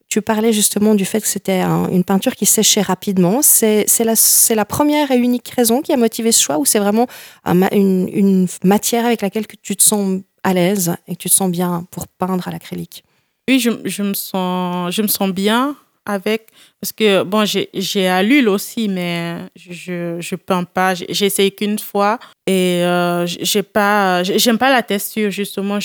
Tu 0.08 0.22
parlais 0.22 0.54
justement 0.54 0.94
du 0.94 1.06
fait 1.06 1.22
que 1.22 1.28
c'était 1.28 1.62
une 1.62 2.04
peinture 2.04 2.36
qui 2.36 2.46
séchait 2.46 2.84
rapidement. 2.84 3.42
C'est 3.42 3.88
la, 4.00 4.66
première 4.66 5.10
et 5.10 5.18
unique 5.18 5.50
raison 5.50 5.82
qui 5.82 5.92
a 5.92 5.98
motivé 5.98 6.32
ce 6.32 6.44
choix 6.44 6.60
ou 6.60 6.66
c'est 6.66 6.78
vraiment 6.78 7.08
une, 7.46 8.48
matière 8.64 9.08
avec 9.08 9.22
laquelle 9.22 9.48
tu 9.48 9.76
te 9.76 9.82
sens 9.82 10.22
à 10.44 10.54
l'aise 10.54 10.96
et 11.08 11.16
que 11.16 11.20
tu 11.20 11.30
te 11.30 11.34
sens 11.34 11.50
bien 11.50 11.88
pour 11.90 12.08
peindre 12.08 12.48
à 12.48 12.52
l'acrylique? 12.52 13.04
Oui, 13.50 13.60
je, 13.60 13.72
me 14.04 14.14
sens, 14.14 14.94
je 14.94 15.02
me 15.02 15.08
sens 15.08 15.32
bien 15.32 15.76
avec. 16.06 16.50
Parce 16.82 16.92
que, 16.92 17.24
bon, 17.24 17.46
j'ai 17.46 18.08
à 18.08 18.24
l'huile 18.24 18.50
aussi, 18.50 18.88
mais 18.88 19.38
je 19.56 20.16
ne 20.16 20.36
peins 20.36 20.64
pas. 20.64 20.94
J'ai 20.96 21.26
essayé 21.26 21.52
qu'une 21.52 21.80
fois 21.80 22.20
et 22.46 22.84
euh, 22.84 23.26
j'ai 23.26 23.64
pas, 23.64 24.24
j'aime 24.24 24.58
pas 24.58 24.70
la 24.70 24.84
texture, 24.84 25.32
justement. 25.32 25.80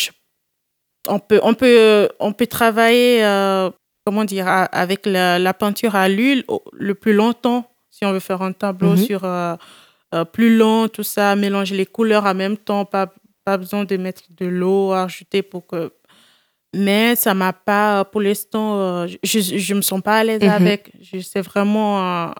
on, 1.07 1.19
peut, 1.19 1.41
on, 1.43 1.55
peut, 1.55 2.09
on 2.19 2.33
peut 2.33 2.47
travailler, 2.47 3.25
euh, 3.25 3.71
comment 4.05 4.25
dire, 4.25 4.47
avec 4.49 5.07
la, 5.07 5.55
peinture 5.55 5.95
à 5.95 6.09
l'huile 6.09 6.45
le 6.73 6.95
plus 6.95 7.13
longtemps, 7.13 7.71
si 7.91 8.05
on 8.05 8.13
veut 8.13 8.21
faire 8.21 8.43
un 8.43 8.53
tableau 8.53 8.91
mhm. 8.91 8.97
sur 8.99 9.25
euh, 9.25 9.55
plus 10.33 10.57
long, 10.57 10.89
tout 10.89 11.03
ça, 11.03 11.37
mélanger 11.37 11.77
les 11.77 11.87
couleurs 11.87 12.25
en 12.25 12.35
même 12.35 12.57
temps, 12.57 12.85
pas, 12.85 13.13
pas 13.45 13.57
besoin 13.57 13.85
de 13.85 13.97
mettre 13.97 14.23
de 14.31 14.47
l'eau 14.47 14.93
à 14.93 15.05
ajouter 15.05 15.43
pour 15.43 15.67
que 15.67 15.93
mais 16.75 17.17
ça 17.17 17.35
m'a 17.35 17.53
pas, 17.53 18.05
pour 18.05 18.21
l'instant, 18.21 18.79
euh, 18.79 19.07
je 19.23 19.73
ne 19.73 19.77
me 19.79 19.83
sens 19.83 20.03
pas 20.03 20.19
à 20.19 20.25
l'aise 20.25 20.43
mhm. 20.43 20.49
avec. 20.49 20.93
C'est 21.23 21.41
vraiment 21.41 22.29
euh, 22.29 22.31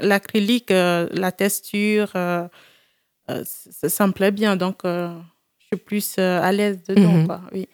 l'acrylique, 0.00 0.70
euh, 0.70 1.08
la 1.12 1.30
texture, 1.32 2.10
ça, 2.12 2.48
me 3.28 4.12
plaît 4.12 4.32
bien. 4.32 4.56
Donc, 4.56 4.80
je 4.84 5.20
suis 5.72 5.84
plus 5.84 6.18
à 6.18 6.50
l'aise 6.52 6.82
dedans. 6.88 7.12
Mhm. 7.12 7.40
oui. 7.52 7.68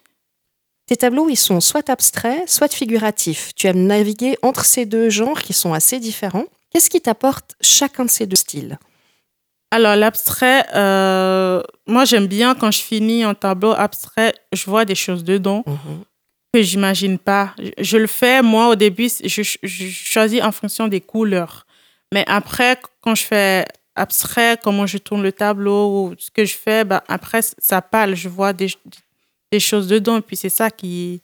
Tes 0.86 0.96
tableaux, 0.96 1.28
ils 1.28 1.36
sont 1.36 1.60
soit 1.60 1.90
abstraits, 1.90 2.48
soit 2.48 2.72
figuratifs. 2.72 3.52
Tu 3.56 3.66
aimes 3.66 3.86
naviguer 3.86 4.36
entre 4.42 4.64
ces 4.64 4.86
deux 4.86 5.10
genres 5.10 5.42
qui 5.42 5.52
sont 5.52 5.72
assez 5.72 5.98
différents. 5.98 6.44
Qu'est-ce 6.70 6.90
qui 6.90 7.00
t'apporte 7.00 7.56
chacun 7.60 8.04
de 8.04 8.10
ces 8.10 8.24
deux 8.26 8.36
styles? 8.36 8.78
Alors, 9.70 9.96
l'abstrait, 9.96 10.64
euh, 10.74 11.62
moi, 11.86 12.04
j'aime 12.04 12.26
bien 12.26 12.54
quand 12.54 12.70
je 12.70 12.80
finis 12.80 13.24
un 13.24 13.34
tableau 13.34 13.72
abstrait, 13.72 14.32
je 14.52 14.64
vois 14.66 14.84
des 14.84 14.94
choses 14.94 15.24
dedans 15.24 15.64
mhm. 15.66 16.04
que 16.54 16.62
j'imagine 16.62 17.18
pas. 17.18 17.54
Je, 17.78 17.96
le 17.96 18.06
fais, 18.06 18.42
moi, 18.42 18.68
au 18.68 18.74
début, 18.76 19.08
je, 19.24 19.42
choisis 19.42 20.40
en 20.42 20.52
fonction 20.52 20.86
des 20.86 21.00
couleurs. 21.00 21.66
Mais 22.14 22.24
après, 22.28 22.78
quand 23.00 23.16
je 23.16 23.24
fais 23.24 23.64
abstrait, 23.96 24.58
comment 24.62 24.86
je 24.86 24.98
tourne 24.98 25.22
le 25.22 25.32
tableau, 25.32 25.88
ou 26.10 26.14
ce 26.16 26.30
que 26.30 26.44
je 26.44 26.54
fais, 26.54 26.84
ben, 26.84 27.00
après, 27.08 27.40
ça 27.42 27.82
parle, 27.82 28.14
je 28.14 28.28
vois 28.28 28.52
des, 28.52 28.68
des 29.50 29.60
choses 29.60 29.88
dedans. 29.88 30.18
Et 30.18 30.22
puis, 30.22 30.36
c'est 30.36 30.48
ça 30.48 30.70
qui, 30.70 31.20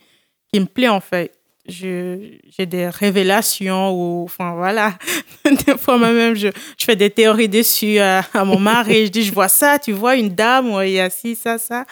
qui 0.53 0.59
me 0.59 0.67
plaît, 0.67 0.89
en 0.89 1.01
fait 1.01 1.42
j'ai 1.67 2.67
des 2.67 2.89
révélations 2.89 3.93
ou 3.93 4.25
enfin 4.25 4.55
voilà 4.55 4.99
des 5.45 5.79
fois 5.79 5.97
moi-même 5.97 6.35
je, 6.35 6.49
je, 6.79 6.85
fais 6.85 6.97
des 6.97 7.11
théories 7.11 7.49
dessus 7.49 7.99
à, 7.99 8.25
mon 8.45 8.59
mari 8.59 9.07
je 9.07 9.11
dis 9.11 9.23
je 9.23 9.33
vois 9.33 9.49
ça 9.49 9.79
tu 9.79 9.93
vois 9.93 10.17
une 10.17 10.31
dame 10.31 10.73
il 10.85 10.91
y 10.91 11.01
a 11.01 11.09
ci 11.09 11.37
ça 11.37 11.59
ça 11.59 11.85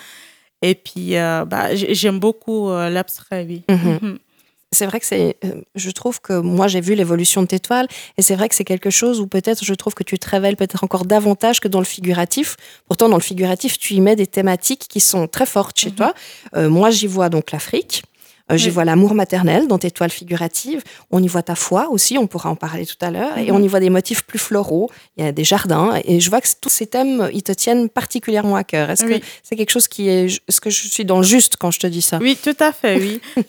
et 0.63 0.75
puis 0.75 1.17
euh, 1.17 1.45
bah, 1.45 1.75
j'aime 1.75 2.19
beaucoup 2.19 2.69
euh, 2.71 2.91
l'abstrait 2.91 3.47
oui. 3.49 3.63
Mhm. 3.69 4.19
c'est 4.73 4.87
vrai 4.87 4.99
que 4.99 5.07
c'est 5.07 5.37
euh, 5.45 5.61
je 5.77 5.91
trouve 5.93 6.21
que 6.21 6.33
moi 6.33 6.67
j'ai 6.67 6.81
vu 6.81 6.97
l'évolution 6.97 7.43
de 7.43 7.47
tes 7.47 7.61
toiles 7.61 7.87
et 8.19 8.23
c'est 8.23 8.35
vrai 8.35 8.49
que 8.49 8.57
c'est 8.57 8.65
quelque 8.65 8.91
chose 8.91 9.21
où 9.21 9.29
peut-être 9.29 9.65
je 9.65 9.75
trouve 9.75 9.95
que 9.95 10.03
tu 10.03 10.19
te 10.19 10.29
révèles 10.29 10.57
peut-être 10.57 10.83
encore 10.83 11.05
davantage 11.05 11.61
que 11.61 11.69
dans 11.69 11.79
le 11.79 11.85
figuratif 11.85 12.57
pourtant 12.89 13.09
dans 13.09 13.19
le 13.19 13.23
figuratif 13.23 13.79
tu 13.79 13.95
y 13.95 14.01
mets 14.01 14.17
des 14.17 14.27
thématiques 14.27 14.87
qui 14.89 14.99
sont 14.99 15.29
très 15.29 15.47
fortes 15.47 15.79
chez 15.79 15.91
mhm. 15.91 15.95
toi 15.95 16.15
moi 16.57 16.91
j'y 16.91 17.07
vois 17.07 17.29
donc 17.29 17.53
l'Afrique 17.53 18.03
euh, 18.51 18.57
j'y 18.57 18.71
vois 18.71 18.85
l'amour 18.85 19.15
maternel 19.15 19.69
dans 19.69 19.79
tes 19.79 19.91
toiles 19.91 20.11
figuratives. 20.11 20.83
On 21.11 21.23
y 21.23 21.29
voit 21.29 21.43
ta 21.43 21.55
foi 21.55 21.89
aussi, 21.91 22.19
on 22.19 22.27
pourra 22.27 22.51
en 22.51 22.57
parler 22.57 22.87
tout 22.87 22.97
à 23.01 23.11
l'heure. 23.11 23.39
Et 23.39 23.51
mhm. 23.51 23.57
on 23.57 23.63
y 23.63 23.69
voit 23.69 23.81
des 23.81 23.91
motifs 23.91 24.23
plus 24.23 24.39
floraux. 24.39 24.91
Il 25.17 25.25
y 25.25 25.27
a 25.27 25.33
des 25.33 25.45
jardins. 25.45 25.99
Et 26.05 26.21
je 26.21 26.31
vois 26.31 26.41
que 26.41 26.49
tous 26.61 26.69
ces 26.69 26.87
thèmes, 26.87 27.31
ils 27.33 27.43
te 27.43 27.53
tiennent 27.53 27.89
particulièrement 27.89 28.57
à 28.57 28.65
cœur. 28.65 28.91
Est-ce 28.91 29.05
que 29.05 29.21
c'est 29.43 29.57
quelque 29.57 29.71
chose 29.71 29.89
qui 29.89 30.09
est. 30.09 30.41
Est-ce 30.49 30.61
que 30.61 30.71
je 30.71 30.89
suis 30.89 31.05
dans 31.05 31.19
le 31.19 31.25
juste 31.25 31.57
quand 31.57 31.71
je 31.71 31.79
te 31.79 31.87
dis 31.87 32.03
ça? 32.03 32.19
Oui, 32.21 32.37
tout 32.43 32.57
à 32.61 32.73
fait, 32.73 32.97
oui. 32.97 33.21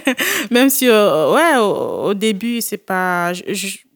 Même 0.50 0.70
si, 0.70 0.88
euh, 0.88 1.32
ouais, 1.32 1.58
au, 1.58 2.14
début, 2.14 2.60
c'est 2.60 2.78
pas. 2.78 3.32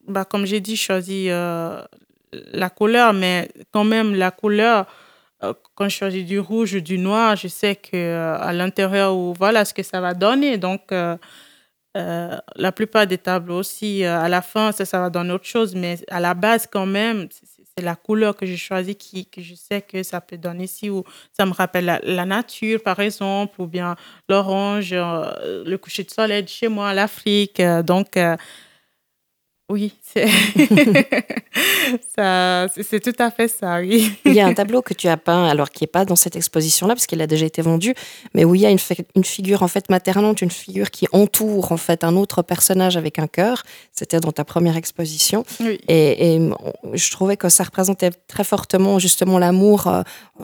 bah, 0.06 0.24
comme 0.24 0.46
j'ai 0.46 0.60
dit, 0.60 0.76
je 0.76 0.82
choisis 0.82 1.28
euh, 1.30 1.82
la 2.52 2.70
couleur, 2.70 3.12
mais 3.12 3.48
quand 3.72 3.84
même, 3.84 4.14
la 4.14 4.30
couleur 4.30 4.86
quand 5.74 5.88
je 5.88 5.96
choisis 5.96 6.24
du 6.24 6.38
rouge 6.38 6.74
ou 6.74 6.80
du 6.80 6.98
noir, 6.98 7.36
je 7.36 7.48
sais 7.48 7.76
que 7.76 7.96
euh, 7.96 8.36
à 8.38 8.52
l'intérieur, 8.52 9.14
voilà 9.34 9.64
ce 9.64 9.74
que 9.74 9.82
ça 9.82 10.00
va 10.00 10.14
donner. 10.14 10.58
Donc, 10.58 10.92
euh, 10.92 11.16
la 11.94 12.72
plupart 12.72 13.06
des 13.06 13.18
tableaux 13.18 13.58
aussi, 13.58 14.04
à 14.04 14.28
la 14.28 14.42
fin, 14.42 14.72
ça, 14.72 14.84
ça 14.84 14.98
va 15.00 15.10
donner 15.10 15.32
autre 15.32 15.46
chose. 15.46 15.74
Mais 15.74 15.98
à 16.10 16.20
la 16.20 16.34
base, 16.34 16.66
quand 16.70 16.86
même, 16.86 17.28
c'est 17.76 17.84
la 17.84 17.96
couleur 17.96 18.36
que 18.36 18.46
j'ai 18.46 18.56
choisie 18.56 18.96
qui, 18.96 19.26
que 19.26 19.40
je 19.42 19.54
sais 19.54 19.82
que 19.82 20.02
ça 20.02 20.20
peut 20.20 20.38
donner 20.38 20.64
ici, 20.64 20.90
ou 20.90 21.04
ça 21.32 21.46
me 21.46 21.52
rappelle 21.52 22.00
la, 22.02 22.24
nature, 22.24 22.82
par 22.82 23.00
exemple, 23.00 23.60
ou 23.60 23.66
bien 23.66 23.96
l'orange, 24.28 24.92
le 24.92 25.76
coucher 25.76 26.04
de 26.04 26.10
soleil 26.10 26.46
chez 26.48 26.68
moi, 26.68 26.94
l'Afrique. 26.94 27.62
donc, 27.84 28.16
oui, 29.70 29.94
c'est 30.04 30.26
tout 33.00 33.14
à 33.18 33.30
fait 33.30 33.48
ça, 33.48 33.80
oui. 33.80 34.12
il 34.26 34.34
y 34.34 34.40
a 34.40 34.46
un 34.46 34.52
tableau 34.52 34.82
que 34.82 34.92
tu 34.92 35.08
as 35.08 35.16
peint, 35.16 35.46
alors 35.46 35.70
qui 35.70 35.84
n'est 35.84 35.88
pas 35.88 36.04
dans 36.04 36.16
cette 36.16 36.36
exposition-là, 36.36 36.94
parce 36.94 37.06
qu'il 37.06 37.22
a 37.22 37.26
déjà 37.26 37.46
été 37.46 37.62
vendu, 37.62 37.94
mais 38.34 38.44
où 38.44 38.54
il 38.54 38.60
y 38.60 38.66
a 38.66 38.70
une, 38.70 38.78
une, 39.16 39.24
figure 39.24 39.62
en 39.62 39.68
fait 39.68 39.88
maternante, 39.88 40.42
une 40.42 40.50
figure 40.50 40.90
qui 40.90 41.06
entoure 41.12 41.72
en 41.72 41.78
fait 41.78 42.04
un 42.04 42.14
autre 42.16 42.42
personnage 42.42 42.98
avec 42.98 43.18
un 43.18 43.26
cœur. 43.26 43.62
C'était 43.92 44.20
dans 44.20 44.32
ta 44.32 44.44
première 44.44 44.76
exposition. 44.76 45.44
Et, 45.88 46.40
je 46.92 47.10
trouvais 47.10 47.38
que 47.38 47.48
ça 47.48 47.64
représentait 47.64 48.10
très 48.28 48.44
fortement 48.44 48.98
justement 48.98 49.38
l'amour 49.38 49.86
euh, 49.86 50.02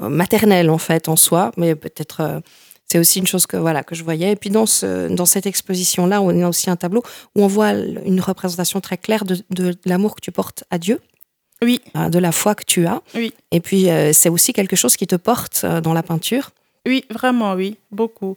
maternel 0.09 0.71
en 0.71 0.79
fait 0.79 1.09
en 1.09 1.17
soi, 1.17 1.53
mais 1.59 1.75
peut-être... 1.75 2.41
C'est 2.91 2.99
aussi 2.99 3.21
une 3.21 3.27
chose 3.27 3.47
que 3.47 3.57
voilà 3.57 3.85
que 3.85 3.95
je 3.95 4.03
voyais. 4.03 4.33
Et 4.33 4.37
puis 4.37 4.51
dans 4.51 4.67
ce, 4.67 5.07
dans 5.15 5.25
cette 5.25 5.47
exposition 5.47 6.07
là, 6.07 6.21
on 6.21 6.43
a 6.43 6.49
aussi 6.49 6.71
un 6.71 6.75
tableau 6.75 7.05
où 7.37 7.45
on 7.45 7.47
voit 7.47 7.71
une 7.71 8.21
représentation 8.21 8.81
très 8.81 8.99
claire 8.99 9.25
de, 9.25 9.37
de, 9.51 9.77
l'amour 9.85 10.17
que 10.17 10.21
tu 10.21 10.33
portes 10.33 10.65
à 10.71 10.79
Dieu. 10.79 11.01
Oui. 11.63 11.81
Euh, 11.97 12.09
de 12.09 12.19
la 12.19 12.33
foi 12.33 12.57
que 12.57 12.65
tu 12.65 12.87
as. 12.87 13.01
Oui. 13.15 13.33
Et 13.53 13.61
puis 13.61 13.89
euh, 13.89 14.13
c'est 14.13 14.29
aussi 14.29 14.53
quelque 14.53 14.75
chose 14.75 14.97
qui 14.97 15.07
te 15.07 15.15
porte 15.15 15.61
euh, 15.63 15.81
dans 15.81 15.93
la 15.93 16.03
peinture. 16.03 16.51
Oui, 16.85 17.05
vraiment, 17.11 17.53
oui, 17.53 17.77
beaucoup. 17.93 18.37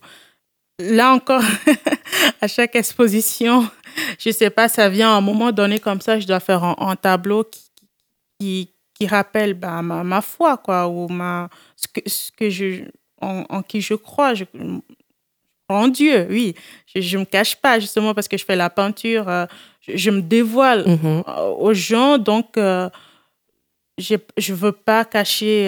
Là 0.78 1.12
encore, 1.12 1.42
à 2.40 2.46
chaque 2.46 2.76
exposition, 2.76 3.68
je 4.20 4.30
sais 4.30 4.50
pas, 4.50 4.68
ça 4.68 4.88
vient 4.88 5.14
à 5.14 5.16
un 5.16 5.20
moment 5.20 5.50
donné 5.50 5.80
comme 5.80 6.00
ça, 6.00 6.20
je 6.20 6.28
dois 6.28 6.38
faire 6.38 6.62
un, 6.62 6.94
tableau 6.94 7.42
qui, 7.42 7.70
qui, 8.38 8.70
qui 8.94 9.06
rappelle 9.08 9.54
bah, 9.54 9.82
ma, 9.82 10.04
ma, 10.04 10.20
foi, 10.20 10.58
quoi, 10.58 10.86
ou 10.86 11.08
ma, 11.08 11.48
ce 11.74 11.88
que, 11.88 12.08
ce 12.08 12.30
que 12.30 12.50
je, 12.50 12.84
en, 13.48 13.62
qui 13.62 13.80
je 13.80 13.94
crois. 13.94 14.34
Je, 14.34 14.44
en 15.68 15.88
Dieu, 15.88 16.26
oui. 16.30 16.54
Je 16.94 17.16
ne 17.16 17.20
me 17.20 17.24
cache 17.24 17.56
pas, 17.56 17.78
justement, 17.78 18.14
parce 18.14 18.28
que 18.28 18.36
je 18.36 18.44
fais 18.44 18.56
la 18.56 18.70
peinture. 18.70 19.28
Euh, 19.28 19.46
je, 19.80 20.10
me 20.10 20.20
dévoile 20.20 20.86
mhm. 20.86 21.22
euh, 21.26 21.48
aux 21.58 21.74
gens. 21.74 22.18
Donc, 22.18 22.56
euh, 22.56 22.88
je 23.98 24.14
ne 24.14 24.54
veux 24.54 24.72
pas 24.72 25.04
cacher 25.04 25.66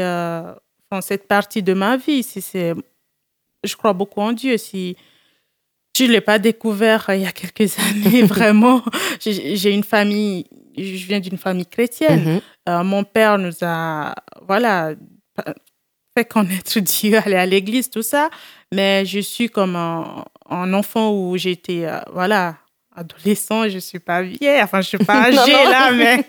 cette 1.00 1.26
partie 1.28 1.62
de 1.62 1.72
ma 1.72 1.96
vie. 1.96 2.22
Si 2.22 2.40
c'est, 2.40 2.74
je 3.64 3.76
crois 3.76 3.92
beaucoup 3.92 4.20
en 4.20 4.32
Dieu. 4.32 4.56
Si 4.58 4.96
je 5.96 6.04
ne 6.04 6.12
l'ai 6.12 6.20
pas 6.20 6.38
découvert 6.38 7.06
il 7.08 7.22
y 7.22 7.26
a 7.26 7.32
quelques 7.32 7.78
années, 8.06 8.22
vraiment, 8.34 8.82
j'ai 9.20 9.72
une 9.72 9.84
famille, 9.84 10.44
je 10.76 11.06
viens 11.06 11.20
d'une 11.20 11.38
famille 11.38 11.66
chrétienne. 11.66 12.42
Mhm. 12.66 12.82
mon 12.82 13.04
père 13.04 13.38
nous 13.38 13.54
a, 13.62 14.14
voilà, 14.46 14.94
fait 16.16 16.24
connaître 16.24 16.79
Dieu, 16.81 17.18
aller 17.24 17.37
à 17.37 17.46
l'église, 17.46 17.90
tout 17.90 18.02
ça. 18.02 18.31
Mais 18.72 19.05
je 19.05 19.20
suis 19.20 19.48
comme 19.48 19.76
un, 19.76 20.72
enfant 20.72 21.12
où 21.12 21.37
j'étais, 21.37 21.85
euh, 21.85 21.98
voilà, 22.12 22.57
adolescent, 22.94 23.68
je 23.68 23.79
suis 23.79 23.98
pas 23.98 24.22
vieille, 24.22 24.62
enfin, 24.62 24.81
je 24.81 24.88
suis 24.88 24.98
pas 24.98 25.24
âgée 25.26 25.52
là, 25.52 25.92
mais 25.94 26.24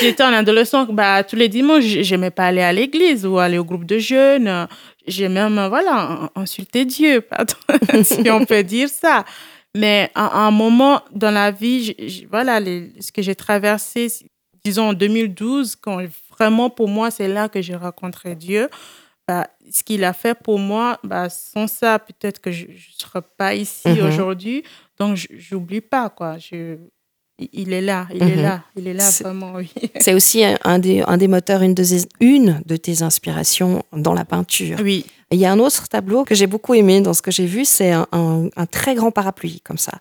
j'étais 0.00 0.22
un 0.22 0.32
adolescent, 0.32 0.86
bah, 0.86 1.24
tous 1.24 1.36
les 1.36 1.48
dimanches, 1.48 1.84
j'aimais 1.84 2.30
pas 2.30 2.46
aller 2.46 2.62
à 2.62 2.72
l'église 2.72 3.26
ou 3.26 3.38
aller 3.38 3.58
au 3.58 3.64
groupe 3.64 3.84
de 3.84 3.98
jeunes. 3.98 4.68
J'ai 5.06 5.28
même, 5.28 5.66
voilà, 5.68 6.30
insulté 6.34 6.84
Dieu, 6.84 7.20
pardon, 7.20 7.54
si 8.02 8.30
on 8.30 8.44
peut 8.46 8.62
dire 8.62 8.88
ça. 8.88 9.24
Mais 9.76 10.10
à, 10.14 10.46
un 10.46 10.50
moment 10.52 11.02
dans 11.12 11.32
la 11.32 11.50
vie, 11.50 11.94
voilà, 12.30 12.60
ce 12.60 13.10
que 13.12 13.20
j'ai 13.20 13.34
traversé, 13.34 14.06
disons 14.64 14.90
en 14.90 14.92
2012, 14.94 15.76
quand 15.76 16.00
vraiment 16.30 16.70
pour 16.70 16.88
moi, 16.88 17.10
c'est 17.10 17.28
là 17.28 17.48
que 17.48 17.60
j'ai 17.60 17.74
rencontré 17.74 18.34
Dieu. 18.34 18.68
Bah, 19.26 19.48
ce 19.72 19.82
qu'il 19.82 20.04
a 20.04 20.12
fait 20.12 20.34
pour 20.34 20.58
moi, 20.58 20.98
bah, 21.02 21.30
sans 21.30 21.66
ça, 21.66 21.98
peut-être 21.98 22.40
que 22.40 22.50
je 22.50 22.66
ne 22.66 22.76
serais 22.98 23.22
pas 23.38 23.54
ici 23.54 23.88
mhm. 23.88 24.06
aujourd'hui. 24.06 24.64
Donc, 24.98 25.16
je 25.16 25.54
n'oublie 25.54 25.80
pas, 25.80 26.10
quoi. 26.10 26.36
Je, 26.36 26.76
il 27.38 27.72
est 27.72 27.80
là, 27.80 28.06
il 28.14 28.22
est 28.22 28.36
mhm. 28.36 28.42
là, 28.42 28.62
il 28.76 28.86
est 28.86 28.92
là 28.92 29.10
vraiment, 29.20 29.54
oui. 29.54 29.72
C'est 30.00 30.14
aussi 30.14 30.44
un 30.44 30.78
des, 30.78 31.02
un 31.06 31.16
des 31.16 31.28
moteurs, 31.28 31.62
une 31.62 31.74
de, 31.74 31.84
une 32.20 32.62
de 32.66 32.76
tes 32.76 33.02
inspirations 33.02 33.82
dans 33.92 34.14
la 34.14 34.24
peinture. 34.24 34.78
Oui. 34.82 35.06
Il 35.30 35.38
y 35.38 35.46
a 35.46 35.50
un 35.50 35.58
autre 35.58 35.88
tableau 35.88 36.24
que 36.24 36.34
j'ai 36.34 36.46
beaucoup 36.46 36.74
aimé 36.74 37.00
dans 37.00 37.14
ce 37.14 37.22
que 37.22 37.32
j'ai 37.32 37.46
vu, 37.46 37.64
c'est 37.64 37.90
un, 37.90 38.06
un, 38.12 38.66
très 38.66 38.94
grand 38.94 39.10
parapluie 39.10 39.60
comme 39.64 39.78
ça, 39.78 39.98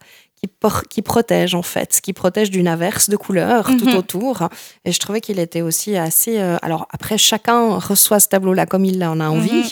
qui, 0.89 1.01
protège 1.01 1.55
en 1.55 1.61
fait, 1.61 1.99
qui 2.01 2.13
protège 2.13 2.49
d'une 2.49 2.67
averse 2.67 3.09
de 3.09 3.17
couleurs 3.17 3.65
tout 3.65 3.89
mhm. 3.89 3.95
autour. 3.95 4.49
Et 4.85 4.91
je 4.91 4.99
trouvais 4.99 5.21
qu'il 5.21 5.39
était 5.39 5.61
aussi 5.61 5.97
assez. 5.97 6.39
Euh, 6.39 6.57
alors 6.61 6.87
après, 6.91 7.17
chacun 7.17 7.77
reçoit 7.77 8.19
ce 8.19 8.27
tableau-là 8.27 8.65
comme 8.65 8.85
il 8.85 9.03
en 9.03 9.19
a 9.19 9.29
envie. 9.29 9.51
Mhm. 9.51 9.71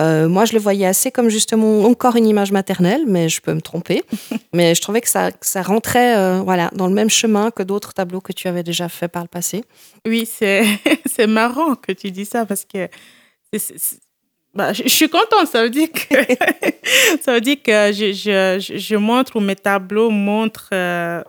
Euh, 0.00 0.28
moi, 0.28 0.44
je 0.44 0.52
le 0.52 0.60
voyais 0.60 0.86
assez 0.86 1.10
comme 1.10 1.28
justement 1.28 1.84
encore 1.84 2.14
une 2.14 2.26
image 2.26 2.52
maternelle, 2.52 3.02
mais 3.06 3.28
je 3.28 3.40
peux 3.40 3.52
me 3.52 3.60
tromper. 3.60 4.04
mais 4.54 4.74
je 4.74 4.80
trouvais 4.80 5.00
que 5.00 5.08
ça, 5.08 5.30
ça 5.40 5.62
rentrait 5.62 6.16
euh, 6.16 6.40
voilà, 6.40 6.70
dans 6.72 6.86
le 6.86 6.94
même 6.94 7.10
chemin 7.10 7.50
que 7.50 7.64
d'autres 7.64 7.94
tableaux 7.94 8.20
que 8.20 8.32
tu 8.32 8.46
avais 8.46 8.62
déjà 8.62 8.88
fait 8.88 9.08
par 9.08 9.22
le 9.22 9.28
passé. 9.28 9.64
Oui, 10.06 10.24
c'est 10.30 11.26
marrant 11.26 11.74
que 11.74 11.92
tu 11.92 12.10
dis 12.10 12.26
ça 12.26 12.46
parce 12.46 12.64
que 12.64 12.88
bah, 14.54 14.72
je, 14.72 14.88
suis 14.88 15.08
contente. 15.08 15.46
Ça 15.46 15.62
veut 15.62 15.70
dire 15.70 15.88
que, 15.92 16.14
ça 17.20 17.34
veut 17.34 17.40
dire 17.40 17.62
que 17.62 17.92
je, 17.92 18.12
je, 18.12 18.76
je 18.76 18.96
montre 18.96 19.36
ou 19.36 19.40
mes 19.40 19.56
tableaux 19.56 20.10
montrent 20.10 20.70
euh, 20.72 21.22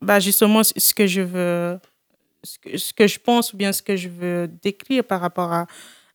bah, 0.00 0.20
justement 0.20 0.62
ce 0.62 0.94
que 0.94 1.06
je 1.06 1.20
veux, 1.20 1.78
ce 2.42 2.58
que, 2.58 2.76
ce 2.76 2.92
que, 2.92 3.06
je 3.06 3.18
pense 3.18 3.52
ou 3.52 3.56
bien 3.56 3.72
ce 3.72 3.82
que 3.82 3.96
je 3.96 4.08
veux 4.08 4.48
décrire 4.62 5.04
par 5.04 5.20
rapport 5.20 5.52
à, 5.52 5.66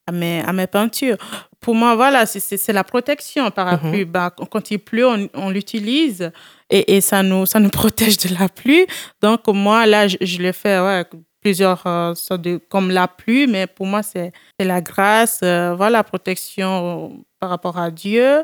à, 0.06 0.12
mes, 0.12 0.42
à 0.42 0.54
mes 0.54 0.68
peintures. 0.68 1.18
Pour 1.60 1.76
moi, 1.76 1.96
voilà, 1.96 2.26
c'est 2.26 2.74
la 2.74 2.84
protection 2.84 3.50
par 3.50 3.66
la 3.66 3.78
pluie. 3.78 4.04
Bah, 4.04 4.34
quand 4.52 4.70
il 4.70 4.80
pleut, 4.80 5.08
on, 5.08 5.30
on 5.34 5.50
l'utilise 5.50 6.30
et, 6.70 6.96
et, 6.96 7.02
ça, 7.02 7.24
nous, 7.24 7.46
ça 7.46 7.60
nous 7.60 7.70
protège 7.82 8.18
de 8.18 8.38
la 8.38 8.50
pluie. 8.50 8.86
Donc, 9.22 9.48
moi, 9.48 9.86
là, 9.86 10.08
je, 10.08 10.18
je 10.20 10.40
le 10.40 10.52
fais 10.52 10.80
ouais, 10.80 11.06
plusieurs 11.44 11.86
euh, 11.86 12.16
sortes 12.16 12.42
de, 12.42 12.58
comme 12.70 12.90
la 12.90 13.08
pluie, 13.08 13.48
mais 13.48 13.68
pour 13.68 13.86
moi, 13.86 14.02
c'est 14.02 14.32
la 14.60 14.82
grâce, 14.82 15.42
euh, 15.44 15.76
voilà, 15.76 16.04
protection 16.04 17.24
par 17.40 17.50
rapport 17.50 17.78
à 17.78 17.92
Dieu, 17.92 18.44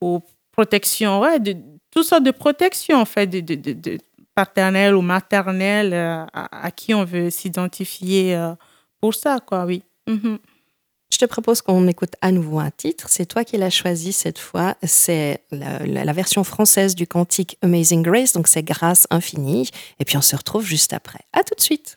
ou 0.00 0.22
protection, 0.52 1.20
ouais, 1.20 1.40
de, 1.40 1.56
toutes 1.90 2.06
sortes 2.06 2.22
de 2.22 2.30
protections, 2.30 3.00
en 3.00 3.04
fait, 3.04 3.26
de, 3.26 3.40
de, 3.40 3.72
de 3.72 3.98
paternelle 4.34 4.94
ou 4.94 5.02
maternelle 5.02 5.92
euh, 5.92 6.24
à, 6.32 6.70
qui 6.70 6.94
on 6.94 7.04
veut 7.04 7.30
s'identifier 7.30 8.38
pour 9.00 9.14
ça, 9.14 9.40
quoi, 9.44 9.64
oui. 9.64 9.82
Mhm. 10.06 10.38
Je 11.12 11.18
te 11.18 11.24
propose 11.24 11.62
qu'on 11.62 11.86
écoute 11.86 12.14
à 12.20 12.32
nouveau 12.32 12.58
un 12.58 12.70
titre. 12.70 13.06
C'est 13.08 13.26
toi 13.26 13.44
qui 13.44 13.56
l'as 13.56 13.70
choisi 13.70 14.12
cette 14.12 14.40
fois. 14.40 14.74
C'est 14.82 15.40
la, 15.52 15.86
la, 15.86 16.12
version 16.12 16.42
française 16.42 16.96
du 16.96 17.06
cantique 17.06 17.58
Amazing 17.62 18.02
Grace, 18.02 18.32
donc 18.32 18.48
c'est 18.48 18.64
Grâce 18.64 19.06
infinie. 19.10 19.70
Et 20.00 20.04
puis 20.04 20.16
on 20.16 20.20
se 20.20 20.34
retrouve 20.34 20.64
juste 20.64 20.92
après. 20.92 21.20
À 21.32 21.44
tout 21.44 21.54
de 21.54 21.60
suite. 21.60 21.96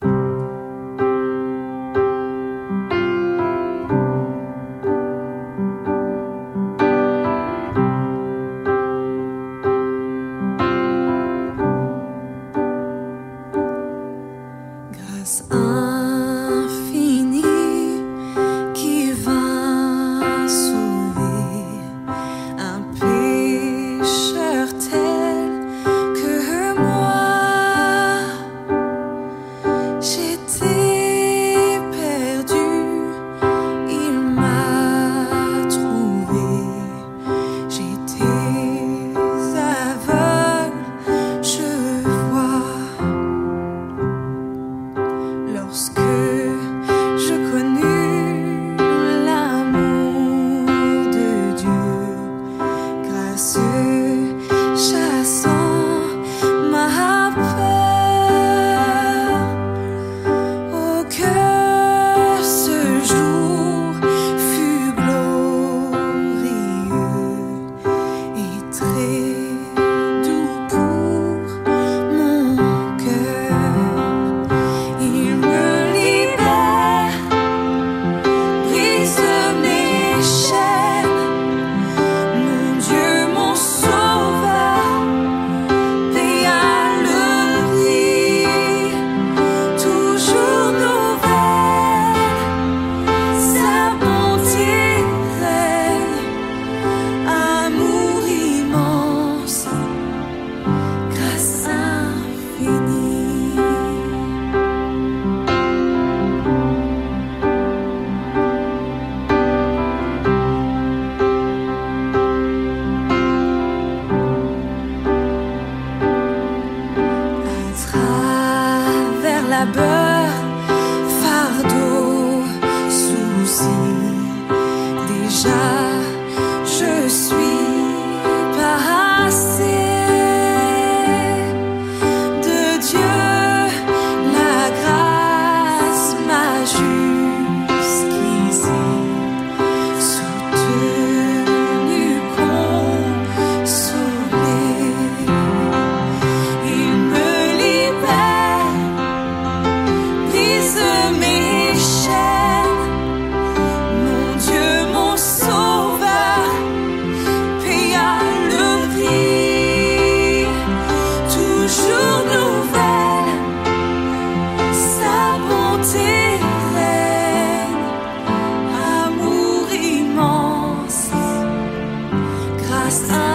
Dieu, 172.90 173.29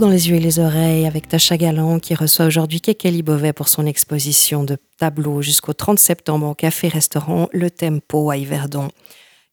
Dans 0.00 0.08
les 0.10 0.28
yeux 0.28 0.36
et 0.36 0.40
les 0.40 0.58
oreilles 0.58 1.06
avec 1.06 1.28
Tasha 1.28 1.56
Galland 1.56 2.00
qui 2.00 2.16
reçoit 2.16 2.46
aujourd'hui 2.46 2.80
Kekeli 2.80 3.22
Bovet 3.22 3.52
pour 3.52 3.68
son 3.68 3.86
exposition 3.86 4.64
de 4.64 4.76
tableaux 4.98 5.40
jusqu'au 5.40 5.72
30 5.72 6.00
septembre 6.00 6.48
au 6.48 6.54
café-restaurant 6.54 7.48
Le 7.52 7.70
Tempo 7.70 8.28
à 8.28 8.36
Yverdon. 8.36 8.88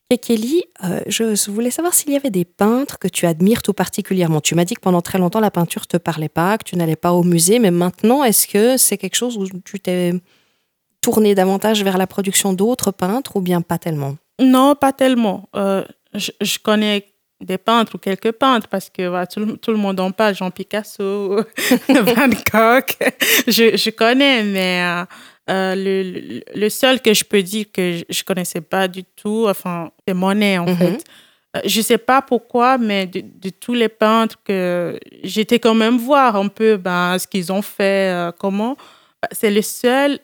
Kekeli, 0.10 0.64
euh, 0.84 1.02
je 1.06 1.52
voulais 1.52 1.70
savoir 1.70 1.94
s'il 1.94 2.12
y 2.12 2.16
avait 2.16 2.32
des 2.32 2.46
peintres 2.46 2.98
que 2.98 3.08
tu 3.08 3.28
admires 3.28 3.62
tout 3.62 3.74
particulièrement. 3.74 4.42
Tu 4.42 4.56
m'as 4.56 4.66
dit 4.66 4.74
que 4.74 4.82
pendant 4.82 5.02
très 5.02 5.20
longtemps 5.20 5.42
la 5.42 5.52
peinture 5.52 5.86
te 5.86 5.98
parlait 5.98 6.28
pas, 6.28 6.58
que 6.58 6.64
tu 6.64 6.76
n'allais 6.76 6.96
pas 6.96 7.14
au 7.14 7.22
musée, 7.22 7.60
mais 7.60 7.72
maintenant 7.72 8.24
est-ce 8.24 8.48
que 8.48 8.78
c'est 8.78 8.98
quelque 8.98 9.16
chose 9.16 9.38
où 9.38 9.46
tu 9.64 9.80
t'es 9.80 10.14
tourné 11.02 11.36
davantage 11.36 11.84
vers 11.84 12.00
la 12.00 12.08
production 12.08 12.54
d'autres 12.54 12.92
peintres 12.92 13.36
ou 13.36 13.42
bien 13.42 13.62
pas 13.62 13.78
tellement? 13.78 14.16
Non, 14.39 14.74
pas 14.74 14.92
tellement. 14.92 15.50
Euh, 15.56 15.84
je, 16.16 16.32
je, 16.42 16.58
connais 16.58 17.11
des 17.42 17.58
peintres 17.58 17.96
ou 17.96 17.98
quelques 17.98 18.32
peintres 18.32 18.68
parce 18.68 18.89
que 18.89 19.08
voilà, 19.08 19.28
tout, 19.28 19.72
le 19.72 19.78
monde 19.78 20.00
en 20.00 20.12
parle, 20.12 20.36
Jean 20.36 20.52
Picasso, 20.52 21.38
Van 21.89 22.30
Gogh, 22.52 22.86
je, 23.48 23.76
je, 23.76 23.89
connais, 23.89 24.44
mais 24.44 24.84
euh, 24.84 25.06
euh, 25.50 25.76
le, 25.76 26.42
le, 26.54 26.70
seul 26.70 27.02
que 27.02 27.14
je 27.14 27.24
peux 27.24 27.42
dire 27.42 27.66
que 27.74 28.04
je, 28.10 28.20
ne 28.20 28.24
connaissais 28.26 28.62
pas 28.62 28.88
du 28.88 29.04
tout, 29.04 29.46
enfin, 29.48 29.92
c'est 30.08 30.14
Monet 30.14 30.58
en 30.58 30.66
mm-hmm. 30.66 30.78
fait. 30.78 31.04
Euh, 31.58 31.62
je 31.66 31.82
sais 31.82 31.98
pas 31.98 32.22
pourquoi, 32.22 32.78
mais 32.78 33.08
de, 33.08 33.50
tous 33.50 33.74
les 33.74 33.89
peintres 33.89 34.38
que 34.44 35.00
j'étais 35.24 35.60
quand 35.60 35.76
même 35.76 35.98
voir 35.98 36.36
un 36.36 36.48
peu 36.48 36.78
ben, 36.78 37.18
ce 37.18 37.28
qu'ils 37.28 37.52
ont 37.52 37.62
fait, 37.62 38.32
comment, 38.39 38.78
c'est 39.32 39.52
le 39.52 39.62
seul 39.62 40.20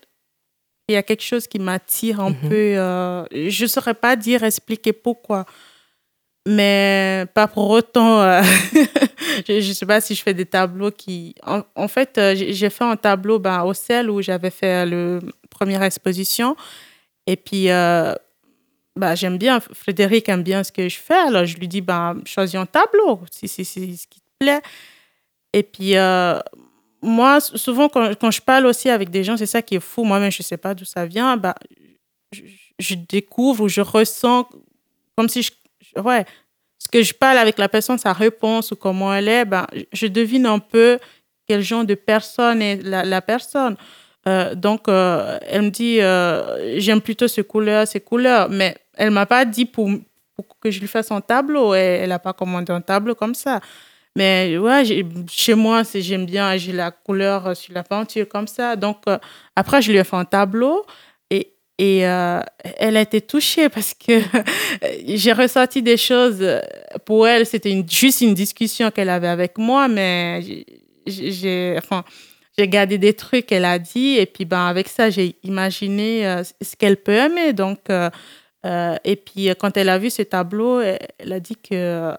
il 0.89 0.93
y 0.93 0.95
a 0.95 1.03
quelque 1.03 1.24
chose 1.24 1.47
qui 1.47 1.59
m'attire 1.59 2.22
un 2.22 2.32
mm-hmm. 2.32 3.28
peu. 3.30 3.49
je 3.49 3.63
ne 3.63 3.68
saurais 3.68 3.93
pas 3.93 4.15
dire, 4.15 4.43
expliquer 4.43 4.93
pourquoi 4.93 5.45
mais 6.47 7.25
pas 7.33 7.47
pour 7.47 7.69
autant. 7.69 8.21
Euh, 8.21 8.41
je 9.47 9.53
ne 9.53 9.73
sais 9.73 9.85
pas 9.85 9.99
si 9.99 10.15
je 10.15 10.23
fais 10.23 10.33
des 10.33 10.45
tableaux 10.45 10.91
qui. 10.91 11.35
En, 11.43 11.87
fait, 11.89 12.17
euh, 12.17 12.35
j'ai 12.35 12.69
fait 12.69 12.85
un 12.85 12.95
tableau 12.95 13.37
ben, 13.37 13.63
au 13.63 13.73
sel 13.73 14.09
où 14.09 14.21
j'avais 14.21 14.49
fait 14.49 14.85
la 14.85 15.19
première 15.49 15.83
exposition. 15.83 16.55
Et 17.25 17.35
puis, 17.35 17.69
euh, 17.69 18.13
ben, 18.95 19.13
j'aime 19.13 19.37
bien, 19.37 19.59
Frédéric 19.59 20.29
aime 20.29 20.43
bien 20.43 20.63
ce 20.63 20.71
que 20.71 20.87
je 20.87 20.97
fais. 20.97 21.15
Alors, 21.17 21.45
je 21.45 21.57
lui 21.57 21.67
dis, 21.67 21.81
ben, 21.81 22.21
choisis 22.25 22.55
un 22.55 22.65
tableau, 22.65 23.19
si 23.29 23.49
c'est 23.49 23.65
ce 23.65 24.07
qui 24.07 24.21
te 24.21 24.29
plaît. 24.39 24.61
Et 25.51 25.63
puis, 25.63 25.95
moi, 27.01 27.41
souvent, 27.41 27.89
quand, 27.89 28.15
quand, 28.15 28.31
je 28.31 28.41
parle 28.41 28.67
aussi 28.67 28.89
avec 28.89 29.09
des 29.09 29.25
gens, 29.25 29.35
c'est 29.35 29.45
ça 29.45 29.61
qui 29.61 29.75
est 29.75 29.81
fou. 29.81 30.05
Moi-même, 30.05 30.31
je 30.31 30.41
ne 30.41 30.45
sais 30.45 30.57
pas 30.57 30.73
d'où 30.73 30.85
ça 30.85 31.05
vient. 31.05 31.35
Ben, 31.35 31.55
je, 32.31 32.43
je 32.79 32.95
découvre 32.95 33.65
ou 33.65 33.67
je 33.67 33.81
ressens 33.81 34.47
comme 35.17 35.29
si 35.29 35.41
je 35.41 35.51
ouais, 35.99 36.25
ce 36.79 36.87
que 36.87 37.03
je 37.03 37.13
parle 37.13 37.37
avec 37.37 37.57
la 37.57 37.69
personne, 37.69 37.97
sa 37.97 38.13
réponse 38.13 38.71
ou 38.71 38.75
comment 38.75 39.13
elle 39.13 39.27
est, 39.27 39.45
ben, 39.45 39.67
je 39.91 40.07
devine 40.07 40.45
un 40.45 40.59
peu 40.59 40.99
quel 41.47 41.61
genre 41.61 41.85
de 41.85 41.95
personne 41.95 42.61
est 42.61 42.83
la, 42.83 43.21
personne. 43.21 43.75
Euh, 44.27 44.53
donc, 44.53 44.87
euh, 44.87 45.39
elle 45.47 45.63
me 45.63 45.69
dit, 45.69 46.01
euh, 46.01 46.79
j'aime 46.79 47.01
plutôt 47.01 47.27
ces 47.27 47.43
couleurs, 47.43 47.87
ces 47.87 48.01
couleurs, 48.01 48.49
mais 48.49 48.75
elle 48.95 49.11
m'a 49.11 49.25
pas 49.25 49.45
dit 49.45 49.65
pour, 49.65 49.89
que 50.61 50.69
je 50.69 50.79
lui 50.79 50.87
fasse 50.87 51.11
un 51.11 51.21
tableau. 51.21 51.73
Elle 51.73 52.09
n'a 52.09 52.19
pas 52.19 52.33
commandé 52.33 52.71
un 52.71 52.81
tableau 52.81 53.15
comme 53.15 53.33
ça. 53.33 53.61
Mais 54.15 54.57
ouais, 54.57 54.83
chez 55.29 55.53
moi, 55.53 55.83
j'aime 55.93 56.25
bien, 56.25 56.57
j'ai 56.57 56.73
la 56.73 56.91
couleur 56.91 57.55
sur 57.55 57.73
la 57.73 57.83
peinture 57.83 58.27
comme 58.27 58.47
ça. 58.47 58.75
Donc, 58.75 59.03
après, 59.55 59.81
je 59.81 59.91
lui 59.91 59.99
ai 59.99 60.03
fait 60.03 60.15
un 60.15 60.25
tableau. 60.25 60.85
Et 61.80 62.07
euh, 62.07 62.39
elle 62.78 62.97
a 62.97 63.01
été 63.01 63.21
touchée 63.21 63.69
parce 63.69 63.93
que 63.93 64.19
j'ai 65.05 65.32
ressenti 65.32 65.84
des 65.84 65.97
choses. 65.97 66.43
Pour 67.05 67.28
elle, 67.28 67.45
c'était 67.45 67.84
juste 67.88 68.21
une 68.21 68.34
discussion 68.34 68.89
qu'elle 68.89 69.09
avait 69.09 69.28
avec 69.28 69.59
moi, 69.59 69.88
mais 69.88 70.65
j'ai 71.05 71.80
gardé 72.57 72.97
des 72.97 73.13
trucs 73.13 73.45
qu'elle 73.45 73.65
a 73.65 73.78
dit. 73.78 74.17
Et 74.17 74.25
puis, 74.25 74.45
ben, 74.45 74.65
avec 74.65 74.88
ça, 74.88 75.11
j'ai 75.11 75.36
imaginé 75.43 76.25
euh, 76.25 76.43
ce 76.43 76.75
qu'elle 76.75 76.97
peut 76.97 77.13
aimer. 77.13 77.53
Donc, 77.53 77.91
euh, 77.91 78.09
et 79.03 79.15
puis, 79.15 79.49
quand 79.59 79.78
elle 79.78 79.89
a 79.89 79.99
vu 79.99 80.09
ce 80.09 80.23
tableau, 80.23 80.82
elle, 80.82 81.32
a 81.32 81.39
dit 81.39 81.57
que 81.57 82.11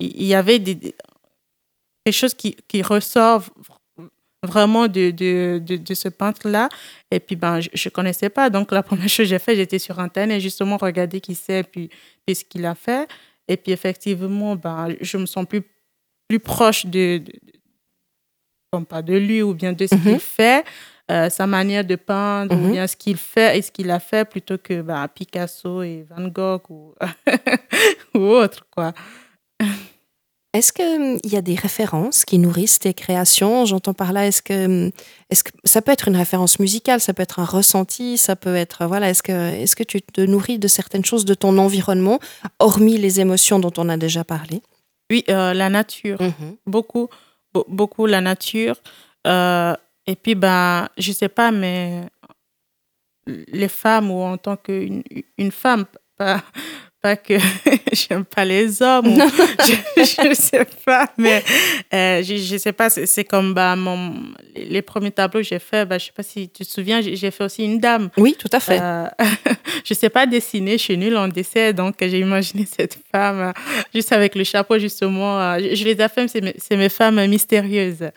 il 0.00 0.24
y 0.26 0.34
avait 0.34 0.58
des, 0.58 0.74
des 0.74 2.12
choses 2.12 2.34
qui, 2.34 2.56
qui 2.68 2.82
ressortent 2.82 3.50
vraiment 4.44 4.88
de, 4.88 5.10
de, 5.10 5.58
de, 5.58 5.94
ce 5.94 6.08
peintre-là. 6.08 6.68
Et 7.10 7.20
puis, 7.20 7.36
ben, 7.36 7.60
je 7.60 7.68
ne 7.70 7.90
connaissais 7.90 8.28
pas. 8.28 8.50
Donc, 8.50 8.72
la 8.72 8.82
première 8.82 9.08
chose 9.08 9.24
que 9.26 9.30
j'ai 9.30 9.38
fait, 9.38 9.56
j'étais 9.56 9.78
sur 9.78 9.98
Internet, 9.98 10.40
justement, 10.40 10.76
regarder 10.76 11.20
qui 11.20 11.34
c'est, 11.34 11.62
puis, 11.62 11.90
puis 12.26 12.34
ce 12.34 12.44
qu'il 12.44 12.64
a 12.66 12.74
fait. 12.74 13.08
Et 13.48 13.56
puis, 13.56 13.72
effectivement, 13.72 14.56
ben, 14.56 14.94
je 15.00 15.16
me 15.16 15.26
sens 15.26 15.46
plus, 15.46 15.62
plus 16.28 16.40
proche 16.40 16.86
de, 16.86 17.18
de, 17.18 17.32
pas 18.82 19.02
de 19.02 19.14
lui 19.14 19.42
ou 19.42 19.54
bien 19.54 19.72
de 19.72 19.86
ce 19.86 19.94
qu'il 19.94 20.12
mhm. 20.12 20.18
fait, 20.18 20.64
euh, 21.10 21.30
sa 21.30 21.46
manière 21.46 21.84
de 21.84 21.96
peindre, 21.96 22.56
ou 22.56 22.58
mhm. 22.58 22.72
bien 22.72 22.86
ce 22.86 22.96
qu'il 22.96 23.16
fait 23.16 23.58
et 23.58 23.62
ce 23.62 23.70
qu'il 23.70 23.90
a 23.90 24.00
fait, 24.00 24.28
plutôt 24.28 24.58
que 24.58 24.82
ben, 24.82 25.06
Picasso 25.08 25.82
et 25.82 26.04
Van 26.08 26.26
Gogh 26.28 26.70
ou, 26.70 26.94
ou 28.14 28.20
autre, 28.20 28.66
quoi. 28.70 28.92
Est-ce 30.54 30.72
qu'il 30.72 30.84
hum, 30.84 31.18
y 31.24 31.36
a 31.36 31.42
des 31.42 31.56
références 31.56 32.24
qui 32.24 32.38
nourrissent 32.38 32.78
tes 32.78 32.94
créations? 32.94 33.64
J'entends 33.66 33.92
par 33.92 34.12
là, 34.12 34.26
est-ce 34.26 34.40
que, 34.40 34.66
hum, 34.66 34.90
est 35.28 35.42
que 35.42 35.50
ça 35.64 35.82
peut 35.82 35.90
être 35.90 36.06
une 36.06 36.16
référence 36.16 36.60
musicale, 36.60 37.00
ça 37.00 37.12
peut 37.12 37.24
être 37.24 37.40
un 37.40 37.44
ressenti, 37.44 38.16
ça 38.16 38.36
peut 38.36 38.54
être, 38.54 38.86
voilà, 38.86 39.10
est-ce 39.10 39.24
que, 39.24 39.32
est 39.32 39.74
que 39.74 39.82
tu 39.82 40.00
te 40.00 40.20
nourris 40.20 40.60
de 40.60 40.68
certaines 40.68 41.04
choses 41.04 41.24
de 41.24 41.34
ton 41.34 41.58
environnement, 41.58 42.20
hormis 42.60 42.96
les 42.96 43.20
émotions 43.20 43.58
dont 43.58 43.72
on 43.76 43.88
a 43.88 43.96
déjà 43.96 44.22
parlé? 44.22 44.62
Oui, 45.10 45.24
euh, 45.28 45.52
la 45.52 45.68
nature, 45.68 46.22
mmh 46.22 46.32
beaucoup, 46.66 47.08
beaucoup 47.68 48.06
la 48.06 48.20
nature. 48.20 48.76
Euh, 49.26 49.74
et 50.06 50.14
puis, 50.14 50.36
ben, 50.36 50.88
je 50.98 51.10
ne 51.10 51.14
sais 51.14 51.28
pas, 51.28 51.50
mais 51.50 52.02
les 53.26 53.68
femmes 53.68 54.10
ou 54.10 54.22
en 54.22 54.36
tant 54.36 54.56
qu'une 54.56 55.02
une 55.36 55.50
femme, 55.50 55.84
pas, 56.16 56.42
pas 57.04 57.16
que 57.16 57.34
j'aime 57.92 58.24
pas 58.24 58.46
les 58.46 58.80
hommes. 58.80 59.04
je, 59.14 60.26
ne 60.26 60.34
sais 60.34 60.66
pas, 60.86 61.06
mais 61.18 61.44
euh, 61.92 62.22
je, 62.22 62.54
ne 62.54 62.58
sais 62.58 62.72
pas. 62.72 62.88
C'est 62.88 63.24
comme 63.24 63.52
bah, 63.52 63.76
mon, 63.76 64.14
les 64.56 64.80
premiers 64.80 65.10
tableaux 65.10 65.40
que 65.40 65.46
j'ai 65.46 65.58
fait. 65.58 65.84
Bah, 65.84 65.98
je 65.98 66.06
sais 66.06 66.12
pas 66.12 66.22
si 66.22 66.48
tu 66.48 66.64
te 66.64 66.70
souviens, 66.70 67.02
j'ai 67.02 67.30
fait 67.30 67.44
aussi 67.44 67.62
une 67.62 67.78
dame. 67.78 68.08
Oui, 68.16 68.34
tout 68.38 68.48
à 68.50 68.58
fait. 68.58 68.80
Euh, 68.80 69.06
je 69.84 69.92
sais 69.92 70.08
pas 70.08 70.24
dessiner, 70.24 70.78
je 70.78 70.82
suis 70.82 70.96
nulle 70.96 71.18
en 71.18 71.28
dessin, 71.28 71.72
donc 71.72 71.96
j'ai 72.00 72.20
imaginé 72.20 72.64
cette 72.64 72.98
femme 73.12 73.40
euh, 73.40 73.52
juste 73.94 74.12
avec 74.12 74.34
le 74.34 74.44
chapeau 74.44 74.78
justement. 74.78 75.58
je, 75.58 75.84
les 75.84 76.00
affirme, 76.00 76.28
c'est 76.28 76.40
mes, 76.40 76.54
mes, 76.70 76.88
femmes 76.88 77.26
mystérieuses. 77.26 78.08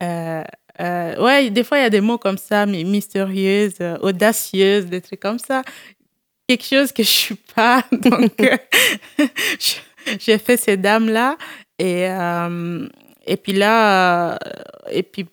ouais, 0.00 1.50
des 1.50 1.64
fois 1.64 1.78
il 1.78 1.82
y 1.82 1.86
a 1.86 1.90
des 1.90 2.00
mots 2.00 2.18
comme 2.18 2.38
ça, 2.38 2.66
mais 2.66 2.84
mystérieuses, 2.84 3.78
audacieuses, 4.00 4.86
des 4.86 5.00
trucs 5.00 5.18
comme 5.18 5.40
ça 5.40 5.64
quelque 6.48 6.64
chose 6.64 6.92
que 6.92 7.02
je 7.02 7.08
suis 7.08 7.34
pas. 7.54 7.84
Donc, 7.92 8.40
euh, 8.40 8.56
j'ai 10.18 10.38
fait 10.38 10.56
ces 10.56 10.76
dames-là. 10.76 11.36
Et, 11.78 12.08
euh, 12.08 12.88
et 13.26 13.36
puis 13.36 13.52
là, 13.52 14.32
euh, 14.32 14.38
et 14.90 15.02
puis 15.02 15.26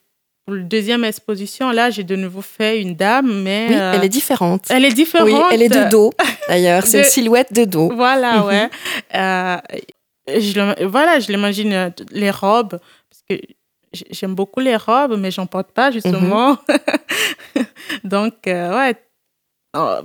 pour 0.46 0.54
la 0.54 0.62
deuxième 0.62 1.04
exposition, 1.04 1.72
là, 1.72 1.90
j'ai 1.90 2.04
de 2.04 2.16
nouveau 2.16 2.42
fait 2.42 2.80
une 2.80 2.96
dame, 2.96 3.42
mais... 3.42 3.68
Oui, 3.70 3.76
elle 3.76 4.04
est 4.04 4.10
différente. 4.10 4.66
Elle 4.70 4.86
est 4.86 4.94
différente. 4.94 5.28
Oui, 5.28 5.40
elle 5.52 5.64
est 5.64 5.70
de 5.70 5.90
dos, 5.90 6.14
d'ailleurs. 6.48 6.86
C'est 6.86 7.00
une 7.00 7.04
silhouette 7.06 7.52
de 7.52 7.64
dos. 7.66 7.92
Voilà, 7.96 8.40
mhm. 8.40 8.46
ouais. 8.46 8.70
je, 10.28 10.86
voilà, 10.86 11.20
je 11.20 11.32
l'imagine, 11.32 11.92
les 12.12 12.30
robes, 12.30 12.78
parce 13.10 13.24
que 13.28 13.40
j'aime 14.12 14.36
beaucoup 14.36 14.60
les 14.60 14.76
robes, 14.76 15.18
mais 15.18 15.32
j'en 15.32 15.48
porte 15.48 15.72
pas, 15.72 15.90
justement. 15.90 16.60
Mhm. 17.56 17.66
Donc, 18.04 18.34
ouais, 18.46 18.96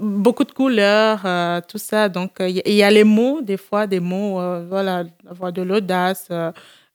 beaucoup 0.00 0.44
de 0.44 0.52
couleurs, 0.52 1.22
euh, 1.24 1.60
tout 1.66 1.78
ça. 1.78 2.08
Donc, 2.08 2.36
il 2.40 2.74
y, 2.74 2.82
a 2.82 2.90
les 2.90 3.04
mots, 3.04 3.40
des 3.42 3.56
fois, 3.56 3.86
des 3.86 4.00
mots, 4.00 4.40
euh, 4.40 4.66
voilà, 4.68 5.04
avoir 5.28 5.52
de 5.52 5.62
l'audace, 5.62 6.28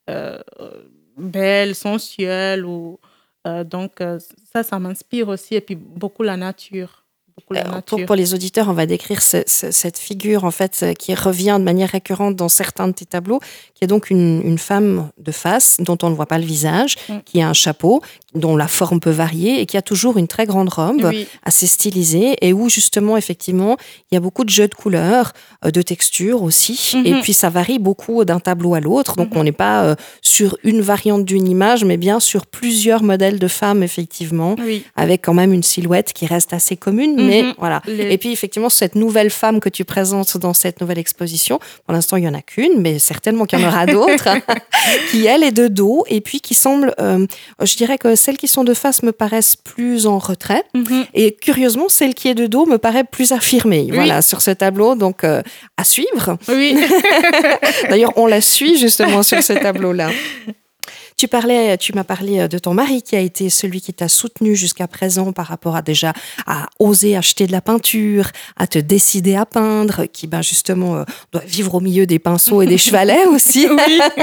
euh, 0.09 0.37
belle, 1.17 1.75
sensuelle. 1.75 2.65
Ou, 2.65 2.99
donc, 3.65 4.03
ça, 4.53 4.63
ça 4.63 4.79
m'inspire 4.79 5.29
aussi. 5.29 5.55
Et 5.55 5.61
puis, 5.61 5.75
beaucoup 5.75 6.23
la 6.23 6.37
nature. 6.37 7.04
Pour, 7.85 8.05
pour, 8.05 8.15
les 8.15 8.33
auditeurs, 8.33 8.69
on 8.69 8.73
va 8.73 8.85
décrire 8.85 9.21
cette 9.21 9.97
figure 9.97 10.45
en 10.45 10.51
fait 10.51 10.85
qui 10.97 11.13
revient 11.13 11.57
de 11.59 11.63
manière 11.63 11.89
récurrente 11.89 12.35
dans 12.35 12.49
certains 12.49 12.87
de 12.87 12.93
tes 12.93 13.05
tableaux, 13.05 13.39
qui 13.73 13.83
est 13.83 13.87
donc 13.87 14.09
une, 14.09 14.41
une 14.43 14.57
femme 14.57 15.09
de 15.17 15.31
face 15.31 15.77
dont 15.79 15.97
on 16.01 16.09
ne 16.09 16.15
voit 16.15 16.25
pas 16.25 16.37
le 16.37 16.45
visage, 16.45 16.95
mm. 17.09 17.17
qui 17.25 17.41
a 17.41 17.49
un 17.49 17.53
chapeau 17.53 18.01
dont 18.35 18.57
la 18.57 18.67
forme 18.67 18.99
peut 18.99 19.11
varier 19.11 19.61
et 19.61 19.65
qui 19.65 19.77
a 19.77 19.81
toujours 19.81 20.17
une 20.17 20.27
très 20.27 20.45
grande 20.45 20.69
robe 20.69 21.11
assez 21.43 21.67
stylisée 21.67 22.35
et 22.41 22.53
où 22.53 22.69
justement 22.69 23.17
effectivement 23.17 23.77
il 24.11 24.15
y 24.15 24.17
a 24.17 24.19
beaucoup 24.19 24.43
de 24.43 24.49
jeux 24.49 24.67
de 24.67 24.75
couleurs, 24.75 25.31
euh, 25.63 25.71
de 25.71 25.81
textures 25.81 26.43
aussi 26.43 26.73
et 27.05 27.13
mm-hmm. 27.13 27.21
puis 27.21 27.33
ça 27.33 27.49
varie 27.49 27.79
beaucoup 27.79 28.23
d'un 28.25 28.39
tableau 28.39 28.73
à 28.75 28.79
l'autre 28.79 29.15
donc 29.15 29.29
mm-hmm. 29.29 29.39
on 29.39 29.43
n'est 29.43 29.51
pas 29.51 29.83
euh, 29.85 29.95
sur 30.21 30.57
une 30.63 30.81
variante 30.81 31.25
d'une 31.25 31.47
image 31.47 31.85
mais 31.85 31.97
bien 31.97 32.19
sur 32.19 32.45
plusieurs 32.45 33.03
modèles 33.03 33.39
de 33.39 33.47
femmes 33.47 33.83
effectivement 33.83 34.55
avec 34.95 35.23
quand 35.23 35.33
même 35.33 35.53
une 35.53 35.63
silhouette 35.63 36.13
qui 36.13 36.25
reste 36.25 36.53
assez 36.53 36.75
commune 36.75 37.15
mais 37.25 37.43
mm-hmm. 37.43 37.53
voilà 37.57 37.81
et 37.87 38.17
puis 38.17 38.31
effectivement 38.31 38.69
cette 38.69 38.95
nouvelle 38.95 39.29
femme 39.29 39.59
que 39.59 39.69
tu 39.69 39.85
présentes 39.85 40.37
dans 40.37 40.53
cette 40.53 40.81
nouvelle 40.81 40.99
exposition 40.99 41.59
pour 41.85 41.93
l'instant 41.93 42.17
il 42.17 42.23
y 42.23 42.27
en 42.27 42.33
a 42.33 42.41
qu'une 42.41 42.81
mais 42.81 42.99
certainement 42.99 43.45
qu'il 43.45 43.59
y 43.59 43.65
en 43.65 43.67
aura 43.67 43.85
d'autres 43.85 44.29
qui 45.11 45.25
elle 45.25 45.43
est 45.43 45.51
de 45.51 45.67
dos 45.67 46.05
et 46.07 46.21
puis 46.21 46.41
qui 46.41 46.53
semble 46.53 46.93
euh, 46.99 47.25
je 47.61 47.75
dirais 47.75 47.97
que 47.97 48.15
celles 48.15 48.37
qui 48.37 48.47
sont 48.47 48.63
de 48.63 48.73
face 48.73 49.03
me 49.03 49.11
paraissent 49.11 49.55
plus 49.55 50.07
en 50.07 50.19
retrait. 50.19 50.63
Mhm. 50.73 51.05
Et 51.13 51.35
curieusement, 51.35 51.89
celle 51.89 52.13
qui 52.13 52.27
est 52.27 52.35
de 52.35 52.47
dos 52.47 52.65
me 52.65 52.77
paraît 52.77 53.03
plus 53.03 53.31
affirmée. 53.31 53.89
Voilà, 53.91 54.21
sur 54.21 54.41
ce 54.41 54.51
tableau. 54.51 54.95
Donc, 54.95 55.23
euh, 55.23 55.41
à 55.77 55.83
suivre. 55.83 56.37
Oui. 56.47 56.77
D'ailleurs, 57.89 58.13
on 58.15 58.27
la 58.27 58.41
suit 58.41 58.77
justement 58.77 59.23
sur 59.23 59.41
ce 59.41 59.53
tableau-là. 59.53 60.09
Tu 61.17 61.29
parlais, 61.29 61.77
tu 61.77 61.93
m'as 61.93 62.03
parlé 62.03 62.39
euh, 62.39 62.47
de 62.49 62.57
ton 62.57 62.73
mari 62.73 63.01
qui 63.01 63.15
a 63.15 63.21
été 63.21 63.49
celui 63.49 63.79
qui 63.79 63.93
t'a 63.93 64.09
soutenu 64.09 64.53
jusqu'à 64.53 64.85
présent 64.85 65.31
par 65.31 65.47
rapport 65.47 65.77
à 65.77 65.81
déjà 65.81 66.11
à 66.45 66.67
oser 66.77 67.15
acheter 67.15 67.47
de 67.47 67.53
la 67.53 67.61
peinture, 67.61 68.31
à 68.57 68.67
te 68.67 68.79
décider 68.79 69.35
à 69.35 69.45
peindre, 69.45 70.07
qui 70.11 70.27
ben 70.27 70.41
justement 70.41 70.97
euh, 70.97 71.03
doit 71.31 71.43
vivre 71.45 71.75
au 71.75 71.79
milieu 71.79 72.05
des 72.05 72.19
pinceaux 72.19 72.61
et 72.61 72.67
des 72.67 72.77
chevalets 72.85 73.27
aussi. 73.27 73.65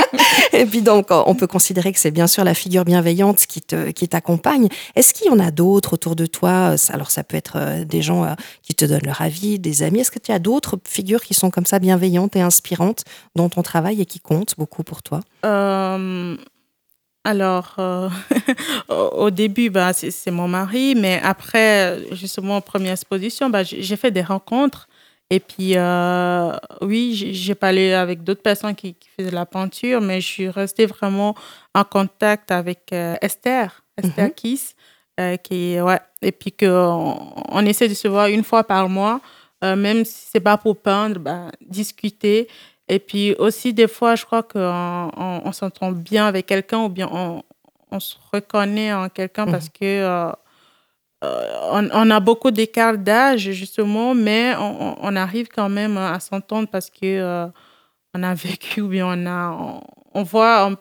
et 0.52 0.66
puis 0.66 0.82
donc 0.82 1.06
on 1.10 1.34
peut 1.34 1.46
considérer 1.46 1.94
que 1.94 1.98
c'est 1.98 2.10
bien 2.10 2.26
sûr 2.26 2.44
la 2.44 2.52
figure 2.52 2.84
bienveillante 2.84 3.46
qui 3.46 3.62
te 3.62 3.90
qui 3.90 4.06
t'accompagne. 4.06 4.68
Est-ce 4.94 5.14
qu'il 5.14 5.28
y 5.28 5.30
en 5.30 5.38
a 5.38 5.50
d'autres 5.50 5.94
autour 5.94 6.14
de 6.14 6.26
toi? 6.26 6.74
Alors 6.90 7.10
ça 7.10 7.24
peut 7.24 7.38
être 7.38 7.54
euh, 7.56 7.84
des 7.86 8.02
gens 8.02 8.36
qui 8.62 8.74
te 8.74 8.84
donnent 8.84 9.06
leur 9.06 9.22
avis, 9.22 9.58
des 9.58 9.82
amis. 9.82 10.00
Est-ce 10.00 10.10
que 10.10 10.18
tu 10.18 10.30
as 10.30 10.38
d'autres 10.38 10.78
figures 10.86 11.22
qui 11.22 11.32
sont 11.32 11.50
comme 11.50 11.64
ça 11.64 11.78
bienveillantes 11.78 12.36
et 12.36 12.42
inspirantes 12.42 13.04
dans 13.34 13.48
ton 13.48 13.62
travail 13.62 14.02
et 14.02 14.04
qui 14.04 14.20
comptent 14.20 14.56
beaucoup 14.58 14.82
pour 14.82 15.02
toi? 15.02 15.20
Alors, 17.24 17.76
euh, 17.78 18.08
au 18.88 19.30
début, 19.30 19.70
bah, 19.70 19.92
c'est 19.92 20.30
mon 20.30 20.48
mari, 20.48 20.94
mais 20.96 21.20
après, 21.22 22.00
justement, 22.12 22.60
première 22.60 22.92
exposition, 22.92 23.48
bah, 23.48 23.62
j'ai 23.62 23.96
fait 23.96 24.10
des 24.10 24.22
rencontres. 24.22 24.88
Et 25.30 25.38
puis, 25.40 25.76
euh, 25.76 26.52
oui, 26.80 27.14
j'ai 27.32 27.54
parlé 27.54 27.92
avec 27.92 28.24
d'autres 28.24 28.42
personnes 28.42 28.74
qui, 28.74 28.96
faisaient 29.16 29.30
de 29.30 29.34
la 29.34 29.46
peinture, 29.46 30.00
mais 30.00 30.20
je 30.20 30.26
suis 30.26 30.48
restée 30.48 30.86
vraiment 30.86 31.34
en 31.74 31.84
contact 31.84 32.50
avec 32.50 32.92
euh, 32.92 33.14
Esther, 33.22 33.82
Esther 33.96 34.28
mm-hmm. 34.28 34.34
Kiss, 34.34 34.74
qui, 35.44 35.80
ouais, 35.80 36.00
et 36.20 36.32
puis 36.32 36.50
qu'on 36.50 37.16
on 37.48 37.64
essaie 37.64 37.88
de 37.88 37.94
se 37.94 38.08
voir 38.08 38.26
une 38.26 38.42
fois 38.42 38.64
par 38.64 38.88
mois, 38.88 39.20
même 39.62 40.04
si 40.04 40.26
c'est 40.32 40.40
pas 40.40 40.56
pour 40.56 40.76
peindre, 40.76 41.20
bah, 41.20 41.52
discuter. 41.60 42.48
Et 42.92 42.98
puis 42.98 43.34
aussi, 43.38 43.72
des 43.72 43.88
fois, 43.88 44.16
je 44.16 44.26
crois 44.26 44.42
qu'on 44.42 45.10
on, 45.16 45.52
s'entend 45.52 45.92
bien 45.92 46.26
avec 46.26 46.44
quelqu'un 46.44 46.80
ou 46.80 46.90
bien 46.90 47.08
on, 47.10 47.42
on, 47.90 48.00
se 48.00 48.16
reconnaît 48.30 48.92
en 48.92 49.08
quelqu'un 49.08 49.46
parce 49.46 49.68
mhm. 49.68 49.72
que 49.80 49.84
euh, 49.84 50.30
euh, 51.24 51.52
on, 51.70 51.88
on, 51.90 52.10
a 52.10 52.20
beaucoup 52.20 52.50
d'écart 52.50 52.98
d'âge, 52.98 53.50
justement, 53.52 54.14
mais 54.14 54.54
on, 54.58 54.96
on, 55.00 55.16
arrive 55.16 55.48
quand 55.48 55.70
même 55.70 55.96
à 55.96 56.20
s'entendre 56.20 56.68
parce 56.68 56.90
que 56.90 56.98
euh, 57.02 57.46
on 58.12 58.22
a 58.22 58.34
vécu 58.46 58.82
ou 58.82 58.88
bien 58.88 59.06
on, 59.06 59.26
a, 59.26 59.80
on, 60.12 60.22
voit 60.22 60.72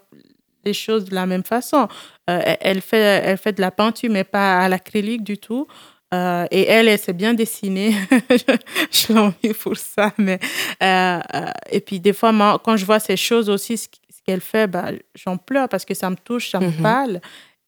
les 0.65 0.73
choses 0.73 1.05
de 1.05 1.15
la 1.15 1.25
même 1.25 1.43
façon. 1.43 1.87
elle, 2.27 2.81
fait, 2.81 3.21
elle 3.23 3.37
fait 3.37 3.53
de 3.53 3.61
la 3.61 3.71
peinture, 3.71 4.11
mais 4.11 4.25
pas 4.25 4.59
à 4.59 4.67
l'acrylique 4.67 5.23
du 5.23 5.37
tout. 5.37 5.65
Euh, 6.13 6.45
et 6.51 6.67
elle, 6.67 6.89
elle 6.89 6.99
s'est 6.99 7.13
bien 7.13 7.33
dessinée. 7.33 7.95
je 8.91 9.13
l'envie 9.13 9.53
pour 9.53 9.77
ça. 9.77 10.13
Mais, 10.17 10.39
euh, 10.83 11.19
euh, 11.33 11.45
et 11.69 11.79
puis, 11.79 11.99
des 11.99 12.13
fois, 12.13 12.59
quand 12.63 12.75
je 12.75 12.85
vois 12.85 12.99
ces 12.99 13.15
choses 13.15 13.49
aussi, 13.49 13.77
ce, 13.77 13.87
qu'elle 14.25 14.41
fait, 14.41 14.67
bah, 14.67 14.91
j'en 15.15 15.37
pleure 15.37 15.67
parce 15.69 15.85
que 15.85 15.93
ça 15.93 16.09
me 16.09 16.15
touche, 16.15 16.51
ça 16.51 16.59
me 16.59 16.67
mm-hmm. 16.67 16.81
parle. 16.81 17.21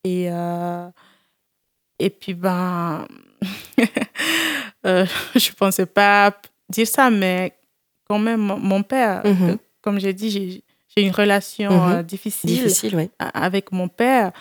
Et, 0.04 0.28
et 2.00 2.10
puis, 2.10 2.34
ben, 2.34 3.08
je 4.84 4.90
ne 4.90 5.56
pensais 5.58 5.86
pas 5.86 6.36
dire 6.70 6.88
ça, 6.88 7.10
mais 7.10 7.54
quand 8.08 8.20
même, 8.20 8.42
mon 8.42 8.84
père, 8.84 9.24
mm-hmm. 9.24 9.58
comme 9.82 10.00
j'ai 10.00 10.14
dit, 10.14 10.64
j'ai 10.96 11.02
une 11.02 11.12
relation 11.12 12.04
difficile, 12.04 12.50
difficile 12.50 13.10
avec 13.18 13.72
mon 13.72 13.88
père. 13.88 14.32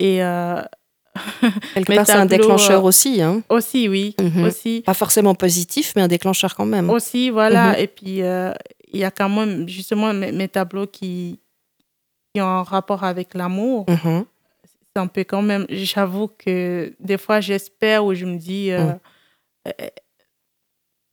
Et 0.00 0.20
Quelque 1.74 1.94
part, 1.94 2.06
c'est 2.06 2.12
un 2.12 2.26
déclencheur 2.26 2.84
aussi. 2.84 3.22
Hein. 3.22 3.42
Aussi, 3.48 3.88
oui. 3.88 4.14
Mhm. 4.20 4.44
aussi. 4.44 4.82
Pas 4.84 4.94
forcément 4.94 5.34
positif, 5.34 5.92
mais 5.96 6.02
un 6.02 6.08
déclencheur 6.08 6.54
quand 6.54 6.66
même. 6.66 6.90
Aussi, 6.90 7.30
voilà. 7.30 7.72
Mhm. 7.72 7.78
Et 7.78 7.86
puis, 7.86 8.22
euh, 8.22 8.52
il 8.92 9.00
y 9.00 9.04
a 9.04 9.10
quand 9.10 9.28
même 9.28 9.68
justement 9.68 10.12
mes, 10.12 10.48
tableaux 10.48 10.86
qui, 10.86 11.40
qui, 12.34 12.40
ont 12.40 12.46
un 12.46 12.62
rapport 12.62 13.04
avec 13.04 13.34
l'amour. 13.34 13.86
Mhm. 13.88 14.24
C'est 14.64 15.02
un 15.02 15.06
peu 15.06 15.24
quand 15.24 15.42
même. 15.42 15.66
J'avoue 15.68 16.28
que 16.28 16.92
des 17.00 17.18
fois, 17.18 17.40
j'espère 17.40 18.04
ou 18.04 18.14
je 18.14 18.24
me 18.24 18.36
dis. 18.36 18.70
Euh, 18.70 18.92
euh, 19.68 19.88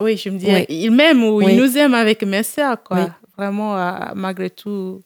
oui, 0.01 0.17
je 0.17 0.29
me 0.29 0.37
dis, 0.37 0.47
il 0.69 0.91
m'aime 0.91 1.23
ou 1.23 1.41
il 1.41 1.55
nous 1.55 1.77
aime 1.77 1.93
avec 1.93 2.23
mes 2.23 2.43
sœurs, 2.43 2.81
quoi. 2.83 3.09
Vraiment, 3.37 3.75
malgré 4.15 4.49
tout 4.49 5.01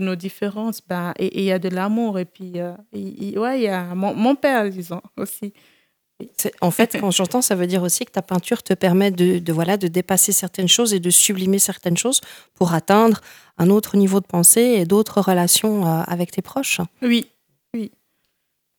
nos 0.00 0.16
différences, 0.16 0.80
ben, 0.86 1.12
et 1.18 1.40
il 1.40 1.44
y 1.44 1.52
a 1.52 1.58
de 1.58 1.68
l'amour. 1.68 2.18
Et 2.18 2.24
puis, 2.24 2.52
euh, 2.56 2.72
ouais, 2.92 3.58
il 3.58 3.62
y 3.62 3.68
a 3.68 3.94
mon, 3.94 4.34
père, 4.34 4.68
disons, 4.70 5.02
aussi. 5.16 5.52
En 6.60 6.70
fait, 6.70 6.98
quand 7.00 7.10
j'entends, 7.10 7.40
ça 7.40 7.54
veut 7.54 7.66
dire 7.66 7.82
aussi 7.82 8.04
que 8.04 8.10
ta 8.10 8.20
peinture 8.20 8.62
te 8.62 8.74
permet 8.74 9.10
de, 9.10 9.52
voilà, 9.52 9.76
de 9.76 9.88
dépasser 9.88 10.32
certaines 10.32 10.68
choses 10.68 10.92
et 10.92 11.00
de 11.00 11.10
sublimer 11.10 11.58
certaines 11.58 11.96
choses 11.96 12.20
pour 12.54 12.74
atteindre 12.74 13.20
un 13.56 13.70
autre 13.70 13.96
niveau 13.96 14.20
de 14.20 14.26
pensée 14.26 14.60
et 14.60 14.84
d'autres 14.84 15.20
relations 15.20 15.86
euh, 15.86 16.02
avec 16.06 16.30
tes 16.30 16.42
proches. 16.42 16.80
Oui, 17.00 17.30
oui. 17.74 17.90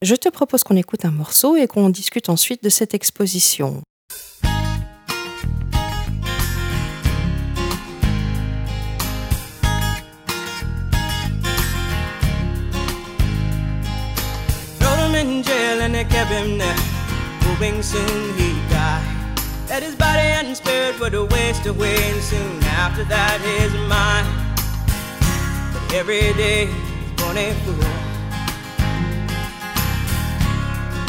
Je 0.04 0.16
te 0.16 0.30
propose 0.30 0.64
qu'on 0.64 0.78
écoute 0.78 1.06
un 1.06 1.12
morceau 1.12 1.56
et 1.56 1.68
qu'on 1.68 1.90
discute 1.90 2.30
ensuite 2.30 2.64
de 2.64 2.70
cette 2.70 2.94
exposition. 2.94 3.82
Hoping 17.62 17.84
soon 17.84 18.34
he'd 18.38 18.70
die. 18.70 19.04
That 19.68 19.84
his 19.84 19.96
body 19.96 20.20
and 20.20 20.58
spirit 20.58 21.00
would 21.00 21.14
waste 21.32 21.68
away, 21.68 21.96
and 22.12 22.20
soon 22.20 22.64
after 22.64 23.04
that 23.04 23.40
his 23.40 23.72
mind. 23.86 24.28
But 25.72 25.94
every 25.94 26.34
day 26.42 26.66
he's 26.66 27.12
born 27.22 27.38
a 27.38 27.54
fool, 27.62 27.94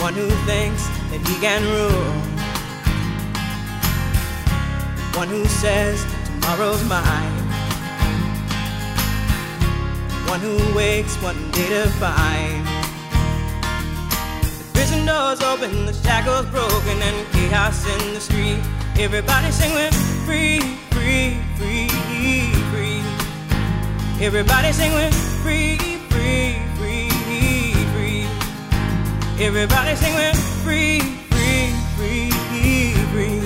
one 0.05 0.13
who 0.13 0.29
thinks 0.45 0.87
that 1.09 1.23
he 1.27 1.37
can 1.41 1.63
rule, 1.73 2.13
one 5.19 5.29
who 5.29 5.47
says 5.47 6.05
tomorrow's 6.27 6.85
mine. 6.87 7.39
One 10.29 10.41
who 10.41 10.75
wakes 10.75 11.17
one 11.23 11.51
day 11.51 11.69
to 11.69 11.91
find 12.01 12.82
Prison 14.93 15.07
doors 15.07 15.41
open, 15.41 15.87
the 15.87 15.95
shackles 15.95 16.45
broken, 16.51 17.01
and 17.01 17.33
chaos 17.33 17.87
in 17.87 18.13
the 18.13 18.21
street. 18.21 18.61
Everybody 18.99 19.51
singing 19.51 19.91
free, 20.27 20.61
free, 20.91 21.41
free, 21.57 21.89
free. 22.71 23.01
Everybody 24.21 24.71
singing 24.73 25.13
free, 25.43 25.79
free, 26.11 26.59
free, 26.77 27.09
free. 27.95 28.27
Everybody 29.41 29.97
singing 29.97 30.35
free, 30.63 31.01
free, 31.31 31.73
free, 31.97 32.93
free. 33.13 33.41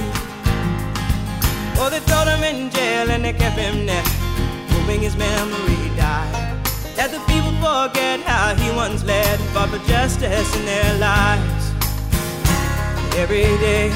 Oh, 1.78 1.88
they 1.92 2.00
throw 2.00 2.24
him 2.24 2.42
in 2.42 2.70
jail 2.70 3.08
and 3.08 3.24
they 3.24 3.32
kept 3.32 3.56
him 3.56 3.86
there, 3.86 4.02
hoping 4.70 5.00
his 5.00 5.16
memory 5.16 5.96
died. 5.96 6.45
That 6.96 7.10
the 7.12 7.20
people 7.30 7.52
forget 7.60 8.20
how 8.20 8.54
he 8.54 8.70
once 8.74 9.04
led, 9.04 9.38
fought 9.52 9.68
for 9.68 9.78
justice 9.86 10.56
in 10.56 10.64
their 10.64 10.98
lives. 10.98 11.64
Every 13.16 13.44
day, 13.60 13.92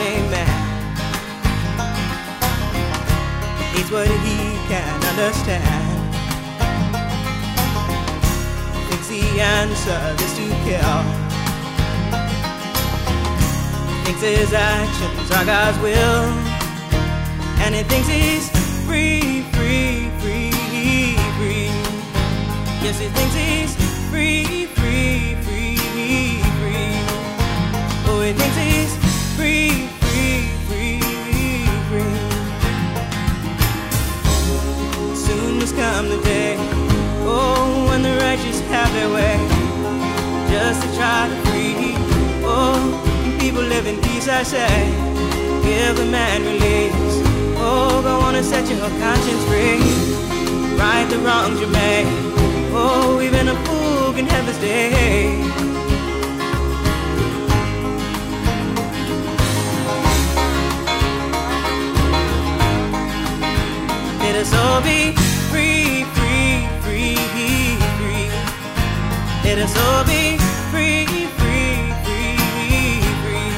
a 0.00 0.30
man 0.30 0.60
hates 3.72 3.90
what 3.90 4.06
he 4.06 4.38
can 4.68 4.96
understand. 5.10 6.00
Thinks 8.88 9.08
the 9.08 9.40
answer 9.40 10.00
is 10.24 10.32
to 10.38 10.46
kill. 10.64 11.30
thinks 14.04 14.22
his 14.22 14.52
actions 14.52 15.30
are 15.30 15.44
God's 15.44 15.78
will. 15.78 16.24
And 17.62 17.74
he 17.74 17.82
thinks 17.82 18.08
he's 18.08 18.48
free, 18.86 19.42
free, 19.52 20.08
free. 20.20 20.59
Yes, 22.82 22.98
he 22.98 23.08
thinks 23.08 23.34
he's 23.34 23.74
free, 24.10 24.66
free, 24.66 25.36
free, 25.42 25.76
free. 26.58 26.92
Oh, 28.06 28.20
he 28.24 28.32
thinks 28.32 28.56
he's 28.56 28.92
free, 29.36 29.88
free, 30.00 30.50
free, 30.66 31.02
free. 31.88 32.20
Soon 35.14 35.58
must 35.58 35.76
come 35.76 36.08
the 36.08 36.20
day, 36.22 36.56
oh, 37.26 37.86
when 37.88 38.02
the 38.02 38.16
righteous 38.18 38.60
have 38.68 38.92
their 38.92 39.10
way, 39.10 39.36
just 40.50 40.82
to 40.82 40.88
try 40.96 41.28
to 41.28 41.36
free, 41.50 41.94
oh 42.44 43.06
people 43.40 43.62
live 43.62 43.86
in 43.86 44.00
peace, 44.02 44.28
I 44.28 44.42
say. 44.42 44.68
Give 45.62 45.96
the 45.96 46.04
man 46.04 46.42
release. 46.42 46.92
Oh, 47.56 48.00
go 48.02 48.20
on 48.20 48.34
and 48.36 48.44
set 48.46 48.68
your 48.68 48.78
conscience 49.00 49.44
free. 49.50 49.80
Right 50.78 51.06
the 51.10 51.18
wrongs 51.18 51.60
you 51.60 51.66
made. 51.66 52.39
Oh, 52.72 53.20
even 53.20 53.48
a 53.48 53.54
fool 53.64 54.12
can 54.12 54.26
have 54.26 54.46
his 54.46 54.58
day. 54.58 55.36
Let 64.20 64.36
us 64.36 64.54
all 64.54 64.80
be 64.82 65.12
free, 65.50 66.04
free, 66.14 66.68
free, 66.82 67.16
free. 67.98 68.30
Let 69.44 69.58
us 69.58 69.76
all 69.76 70.04
be 70.04 70.38
free, 70.70 71.06
free, 71.38 71.92
free, 72.04 72.36
free. 73.22 73.52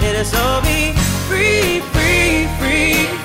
let 0.00 0.14
us 0.16 0.32
all 0.34 0.62
be 0.62 0.92
free, 1.28 1.80
free, 1.92 2.46
free, 2.60 3.08
free. 3.08 3.15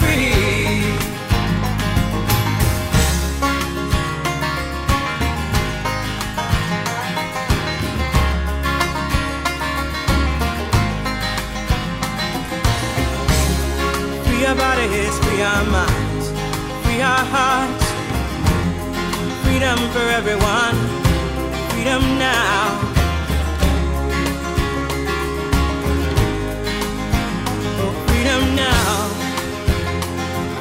Bodies, 14.61 15.17
free 15.23 15.41
our 15.41 15.65
minds, 15.77 16.25
free 16.83 17.01
our 17.01 17.25
hearts. 17.35 17.85
Freedom 19.43 19.79
for 19.93 20.05
everyone, 20.19 20.77
freedom 21.71 22.03
now. 22.27 22.61
Oh, 27.81 27.93
freedom 28.07 28.41
now, 28.65 28.91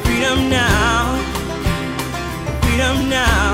freedom 0.05 0.39
now, 0.49 1.01
freedom 2.63 2.97
now. 3.19 3.51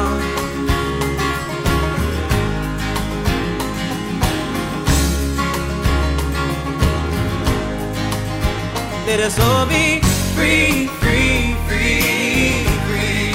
Let 9.09 9.21
us 9.21 9.39
all 9.41 9.67
be 9.67 10.06
free, 10.37 10.87
free, 11.01 11.55
free, 11.67 12.53
free. 12.87 13.33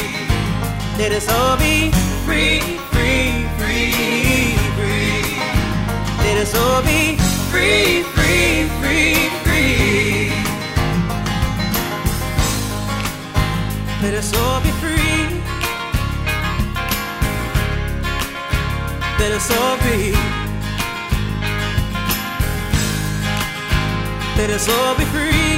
Let 1.01 1.11
us 1.11 1.27
all 1.29 1.57
be 1.57 1.91
free, 2.25 2.59
free, 2.93 3.47
free, 3.57 4.55
free. 4.77 5.23
Let 6.25 6.37
us 6.43 6.53
all 6.55 6.81
be 6.83 7.17
free, 7.51 8.03
free, 8.13 8.69
free, 8.79 9.15
free. 9.43 10.31
Let 14.03 14.13
us 14.21 14.29
all 14.37 14.61
be 14.61 14.71
free. 14.81 15.41
Let 19.21 19.31
us 19.39 19.47
all 19.59 19.77
be. 19.85 19.97
Let 24.37 24.49
us 24.49 24.69
all 24.69 24.95
be 24.97 25.05
free. 25.05 25.50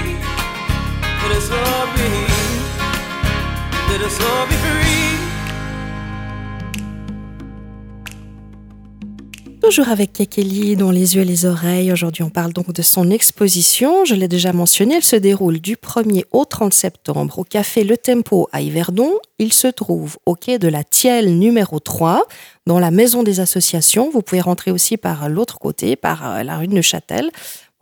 Toujours 9.63 9.87
avec 9.87 10.11
Kekeli 10.11 10.75
dans 10.75 10.91
les 10.91 11.15
yeux 11.15 11.21
et 11.21 11.25
les 11.25 11.45
oreilles. 11.45 11.93
Aujourd'hui, 11.93 12.21
on 12.21 12.29
parle 12.29 12.51
donc 12.51 12.73
de 12.73 12.81
son 12.81 13.09
exposition. 13.09 14.03
Je 14.03 14.13
l'ai 14.13 14.27
déjà 14.27 14.51
mentionné, 14.51 14.95
elle 14.95 15.03
se 15.03 15.15
déroule 15.15 15.59
du 15.59 15.77
1er 15.77 16.25
au 16.33 16.43
30 16.43 16.73
septembre 16.73 17.39
au 17.39 17.43
café 17.45 17.85
Le 17.85 17.95
Tempo 17.95 18.49
à 18.51 18.61
Yverdon. 18.61 19.13
Il 19.39 19.53
se 19.53 19.67
trouve 19.67 20.17
au 20.25 20.35
quai 20.35 20.59
de 20.59 20.67
la 20.67 20.83
Tielle 20.83 21.39
numéro 21.39 21.79
3, 21.79 22.27
dans 22.67 22.77
la 22.77 22.91
maison 22.91 23.23
des 23.23 23.39
associations. 23.39 24.09
Vous 24.11 24.21
pouvez 24.21 24.41
rentrer 24.41 24.69
aussi 24.69 24.97
par 24.97 25.29
l'autre 25.29 25.59
côté, 25.59 25.95
par 25.95 26.29
euh, 26.29 26.43
la 26.43 26.57
rue 26.57 26.67
de 26.67 26.73
Neuchâtel. 26.73 27.31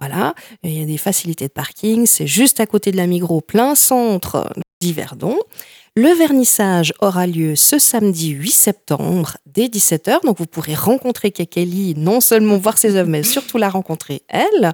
Voilà, 0.02 0.34
il 0.64 0.74
y 0.74 0.82
a 0.82 0.86
des 0.86 0.98
facilités 0.98 1.48
de 1.48 1.54
parking. 1.54 2.08
C'est 2.08 2.26
juste 2.26 2.60
à 2.60 2.66
côté 2.66 2.92
de 2.92 2.98
la 2.98 3.06
Migros, 3.06 3.42
plein 3.42 3.76
centre 3.76 4.52
d'Yverdon. 4.82 5.38
Le 5.96 6.10
vernissage 6.18 6.92
aura 7.02 7.28
lieu 7.28 7.56
ce 7.56 7.78
samedi 7.78 8.30
8 8.30 8.50
septembre 8.52 9.38
dès 9.46 9.68
17h. 9.68 10.26
Donc 10.26 10.40
vous 10.40 10.48
pourrez 10.48 10.74
rencontrer 10.74 11.32
Kekeli, 11.32 11.94
non 11.96 12.20
seulement 12.20 12.58
voir 12.58 12.80
ses 12.80 12.96
œuvres, 12.96 13.12
mais 13.12 13.22
surtout 13.22 13.60
la 13.60 13.70
rencontrer 13.70 14.24
elle. 14.28 14.74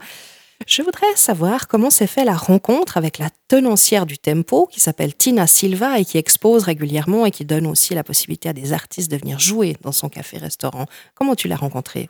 Je 0.66 0.82
voudrais 0.82 1.14
savoir 1.16 1.68
comment 1.68 1.90
s'est 1.90 2.08
fait 2.08 2.24
la 2.24 2.36
rencontre 2.36 2.96
avec 2.96 3.18
la 3.18 3.30
tenancière 3.50 4.06
du 4.06 4.18
Tempo 4.18 4.66
qui 4.66 4.80
s'appelle 4.80 5.14
Tina 5.14 5.46
Silva 5.46 6.00
et 6.00 6.06
qui 6.06 6.18
expose 6.18 6.64
régulièrement 6.64 7.26
et 7.26 7.32
qui 7.32 7.44
donne 7.44 7.68
aussi 7.68 7.94
la 7.96 8.06
possibilité 8.06 8.48
à 8.48 8.54
des 8.54 8.72
artistes 8.72 9.12
de 9.12 9.18
venir 9.18 9.40
jouer 9.40 9.76
dans 9.82 9.92
son 9.92 10.08
café-restaurant. 10.08 10.86
Comment 11.16 11.36
tu 11.36 11.50
l'as 11.50 11.58
rencontrée? 11.58 12.10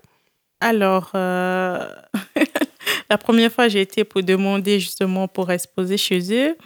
Alors, 0.59 1.11
euh, 1.15 1.87
la 3.09 3.17
première 3.17 3.51
fois, 3.51 3.67
j'ai 3.67 3.81
été 3.81 4.03
pour 4.03 4.23
demander 4.23 4.79
justement 4.79 5.27
pour 5.27 5.51
exposer 5.51 5.97
chez 5.97 6.21
eux. 6.33 6.57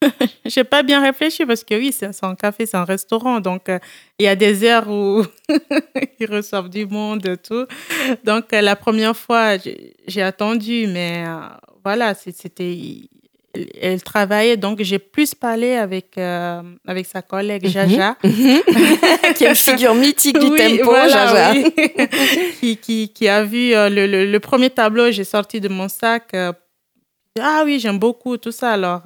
J'ai 0.46 0.62
pas 0.62 0.84
bien 0.84 1.02
réfléchi 1.02 1.44
parce 1.44 1.64
que 1.64 1.74
oui, 1.74 1.90
c'est 1.90 2.24
un 2.24 2.36
café, 2.36 2.66
c'est 2.66 2.76
un 2.76 2.84
restaurant. 2.84 3.40
Donc, 3.40 3.68
euh, 3.68 3.80
il 4.20 4.26
y 4.26 4.28
a 4.28 4.36
des 4.36 4.62
heures 4.62 4.88
où 4.88 5.24
ils 6.20 6.30
reçoivent 6.30 6.68
du 6.68 6.86
monde 6.86 7.26
et 7.26 7.36
tout. 7.36 7.66
Donc, 8.22 8.52
euh, 8.52 8.60
la 8.60 8.76
première 8.76 9.16
fois, 9.16 9.56
j'ai 10.06 10.22
attendu, 10.22 10.86
mais 10.86 11.24
voilà, 11.84 12.14
c'était. 12.14 13.08
Elle 13.80 14.02
travaillait, 14.02 14.56
donc 14.56 14.82
j'ai 14.82 14.98
plus 14.98 15.34
parlé 15.34 15.74
avec, 15.74 16.18
avec 16.18 17.06
sa 17.06 17.22
collègue 17.22 17.64
mhm. 17.64 17.70
Jaja. 17.70 18.16
Qui 19.34 19.44
est 19.44 19.48
une 19.48 19.54
figure 19.54 19.94
mythique 19.94 20.38
du 20.38 20.50
tempo, 20.50 20.94
Jaja. 20.94 21.54
qui, 22.60 22.76
qui, 22.76 23.08
qui, 23.08 23.28
a 23.28 23.42
vu 23.42 23.70
le, 23.70 24.06
le, 24.06 24.30
le, 24.30 24.40
premier 24.40 24.70
tableau, 24.70 25.10
j'ai 25.10 25.24
sorti 25.24 25.60
de 25.60 25.68
mon 25.68 25.88
sac. 25.88 26.34
ah 27.40 27.62
oui, 27.64 27.78
j'aime 27.78 27.98
beaucoup 27.98 28.36
tout 28.36 28.52
ça. 28.52 28.72
Alors, 28.72 29.02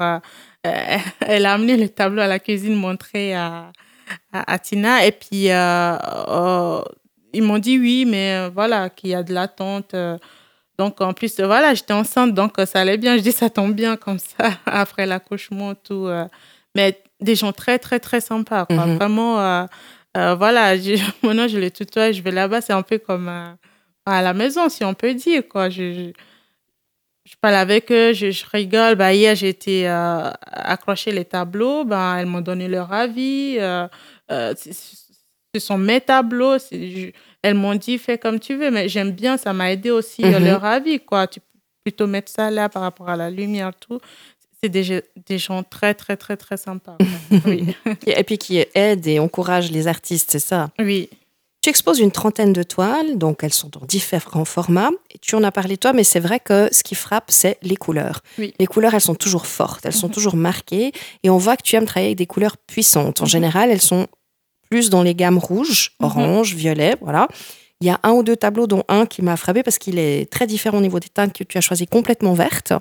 euh, 0.67 0.97
elle 1.21 1.47
a 1.47 1.55
amené 1.55 1.77
le 1.77 1.89
tableau 1.89 2.23
à 2.23 2.27
la 2.27 2.39
cuisine 2.39 2.75
montré 2.75 3.35
à, 3.35 3.73
à, 4.33 4.59
Tina. 4.59 5.05
Et 5.07 5.13
puis, 5.13 5.51
euh, 5.51 5.97
euh, 6.29 6.83
ils 7.33 7.43
m'ont 7.43 7.59
dit 7.59 7.79
oui, 7.79 8.05
mais 8.07 8.49
voilà, 8.51 8.91
qu'il 8.91 9.11
y 9.11 9.15
a 9.15 9.23
de 9.23 9.33
l'attente. 9.33 9.95
Donc, 10.85 11.01
en 11.01 11.13
plus, 11.13 11.39
voilà, 11.41 11.75
j'étais 11.75 11.93
enceinte, 11.93 12.35
donc 12.35 12.55
ça 12.67 12.81
allait 12.81 12.99
bien. 12.99 13.17
Je 13.17 13.23
dis, 13.23 13.33
ça 13.33 13.51
tombe 13.51 13.75
bien 13.75 13.97
comme 13.97 14.19
ça, 14.19 14.51
après 14.67 15.07
l'accouchement, 15.07 15.75
tout. 15.75 16.09
Mais 16.75 17.01
des 17.21 17.35
gens 17.35 17.53
très, 17.53 17.79
très, 17.79 18.01
très 18.01 18.21
sympas. 18.21 18.67
Mhm. 18.71 18.97
Vraiment, 18.97 19.67
voilà, 20.15 20.77
je, 20.77 20.95
maintenant, 21.27 21.49
je 21.49 21.59
les 21.59 21.71
tutoie, 21.71 22.13
je 22.13 22.23
vais 22.23 22.31
là-bas, 22.31 22.61
c'est 22.61 22.73
un 22.73 22.83
peu 22.83 22.99
comme 22.99 23.29
à 24.05 24.23
la 24.23 24.33
maison, 24.33 24.69
si 24.69 24.85
on 24.85 24.95
peut 24.95 25.15
dire, 25.15 25.43
quoi. 25.49 25.71
je, 25.71 26.13
je 27.25 27.35
parle 27.41 27.55
avec 27.55 27.91
eux, 27.93 28.13
je, 28.13 28.45
rigole. 28.51 28.97
Bah, 28.97 29.15
hier, 29.15 29.35
j'ai 29.37 29.49
été 29.49 29.89
euh, 29.89 30.31
accrocher 30.43 31.13
les 31.13 31.25
tableaux. 31.25 31.85
Bah, 31.85 32.17
elles 32.19 32.27
m'ont 32.27 32.41
donné 32.41 32.69
leur 32.69 32.93
avis. 32.93 33.57
Euh, 33.59 33.87
euh, 34.31 34.55
ce 34.57 35.61
sont 35.61 35.79
mes 35.79 36.01
tableaux. 36.01 36.57
Elles 37.43 37.55
m'ont 37.55 37.75
dit, 37.75 37.99
fais 37.99 38.19
comme 38.19 38.41
tu 38.41 38.57
veux. 38.57 38.71
Mais 38.71 38.89
j'aime 38.89 39.11
bien, 39.11 39.37
ça 39.37 39.53
m'a 39.53 39.73
aidé 39.73 39.91
aussi 39.91 40.25
mhm. 40.25 40.45
leur 40.45 40.65
avis. 40.65 41.01
Quoi. 41.01 41.27
Tu 41.27 41.41
peux 41.41 41.47
plutôt 41.85 42.07
mettre 42.07 42.31
ça 42.31 42.51
là 42.51 42.69
par 42.69 42.83
rapport 42.83 43.09
à 43.09 43.17
la 43.17 43.31
lumière, 43.31 43.73
tout. 43.75 44.01
C'est 44.63 44.69
des, 44.69 45.03
des 45.27 45.39
gens 45.39 45.65
très, 45.65 45.93
très, 45.93 46.17
très, 46.17 46.37
très 46.37 46.57
sympas. 46.57 46.97
oui. 47.47 47.75
Et 48.07 48.23
puis 48.23 48.39
qui 48.39 48.65
aident 48.75 49.07
et 49.09 49.19
encouragent 49.19 49.73
les 49.73 49.89
artistes, 49.89 50.31
c'est 50.31 50.39
ça? 50.39 50.71
Oui. 50.79 51.11
Tu 51.63 51.71
exposes 51.71 52.01
une 52.01 52.11
trentaine 52.11 52.53
de 52.53 52.65
toiles, 52.65 53.19
donc 53.19 53.45
elles 53.45 53.53
sont 53.53 53.69
dans 53.69 53.87
différents 53.87 54.45
formats. 54.45 54.91
Et 55.13 55.19
tu 55.19 55.37
en 55.37 55.45
as 55.45 55.53
parlé 55.53 55.77
toi, 55.77 55.93
mais 55.93 56.03
c'est 56.03 56.19
vrai 56.19 56.41
que 56.41 56.69
ce 56.73 56.83
qui 56.83 56.97
frappe, 56.97 57.31
c'est 57.31 57.57
les 57.63 57.77
couleurs. 57.77 58.21
Les 58.37 58.67
couleurs, 58.67 58.95
elles 58.95 59.01
sont 59.01 59.15
toujours 59.15 59.47
fortes, 59.47 59.87
elles 59.87 59.93
sont 59.93 60.09
mhm. 60.09 60.15
toujours 60.15 60.37
marquées. 60.37 60.91
Et 61.23 61.31
on 61.31 61.39
voit 61.39 61.57
que 61.57 61.63
tu 61.63 61.77
aimes 61.77 61.87
travailler 61.87 62.09
avec 62.09 62.19
des 62.19 62.27
couleurs 62.27 62.57
puissantes. 62.57 63.21
En 63.21 63.25
mhm. 63.25 63.31
général, 63.31 63.71
elles 63.71 63.81
sont 63.81 64.09
plus 64.73 64.89
dans 64.89 65.03
les 65.03 65.15
gammes 65.15 65.37
rouges, 65.37 65.91
mhm. 66.01 66.07
orange, 66.07 66.55
violet, 66.55 66.97
voilà. 67.03 67.29
Il 67.83 67.87
y 67.87 67.91
a 67.91 68.01
un 68.05 68.13
ou 68.13 68.23
deux 68.23 68.37
tableaux, 68.37 68.67
dont 68.67 68.85
un 68.89 69.05
qui 69.05 69.21
m'a 69.21 69.37
frappé 69.37 69.63
parce 69.63 69.77
qu'il 69.77 69.99
est 69.99 70.31
très 70.33 70.47
différent 70.47 70.79
au 70.79 70.81
niveau 70.81 70.99
des 70.99 71.11
teintes 71.11 71.35
que 71.35 71.45
tu 71.45 71.59
as 71.59 71.61
choisi 71.61 71.87
complètement 71.87 72.33
verte. 72.33 72.73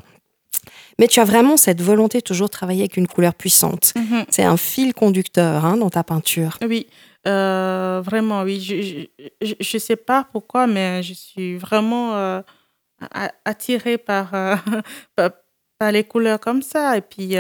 Mais 1.00 1.10
tu 1.10 1.20
as 1.20 1.26
vraiment 1.26 1.58
cette 1.58 1.82
volonté 1.82 2.20
de 2.20 2.24
toujours 2.24 2.50
travailler 2.50 2.84
avec 2.84 2.96
une 2.96 3.08
couleur 3.08 3.34
puissante. 3.34 3.92
Mhm. 3.98 4.24
C'est 4.30 4.44
un 4.44 4.56
fil 4.56 4.94
conducteur 4.94 5.66
hein, 5.66 5.76
dans 5.76 5.90
ta 5.90 6.06
peinture. 6.06 6.58
Oui, 6.62 6.88
euh, 7.28 8.02
vraiment, 8.06 8.44
oui. 8.44 9.10
Je 9.42 9.56
ne 9.74 9.80
sais 9.80 9.98
pas 9.98 10.26
pourquoi, 10.32 10.66
mais 10.66 11.04
je 11.04 11.14
suis 11.14 11.58
vraiment 11.58 12.16
euh, 12.16 12.42
attirée 13.44 13.98
par, 13.98 14.34
euh, 14.34 14.56
par, 15.18 15.32
par, 15.78 15.92
les 15.92 16.06
couleurs 16.06 16.40
comme 16.40 16.62
ça. 16.62 16.96
Et 16.96 17.02
puis, 17.02 17.36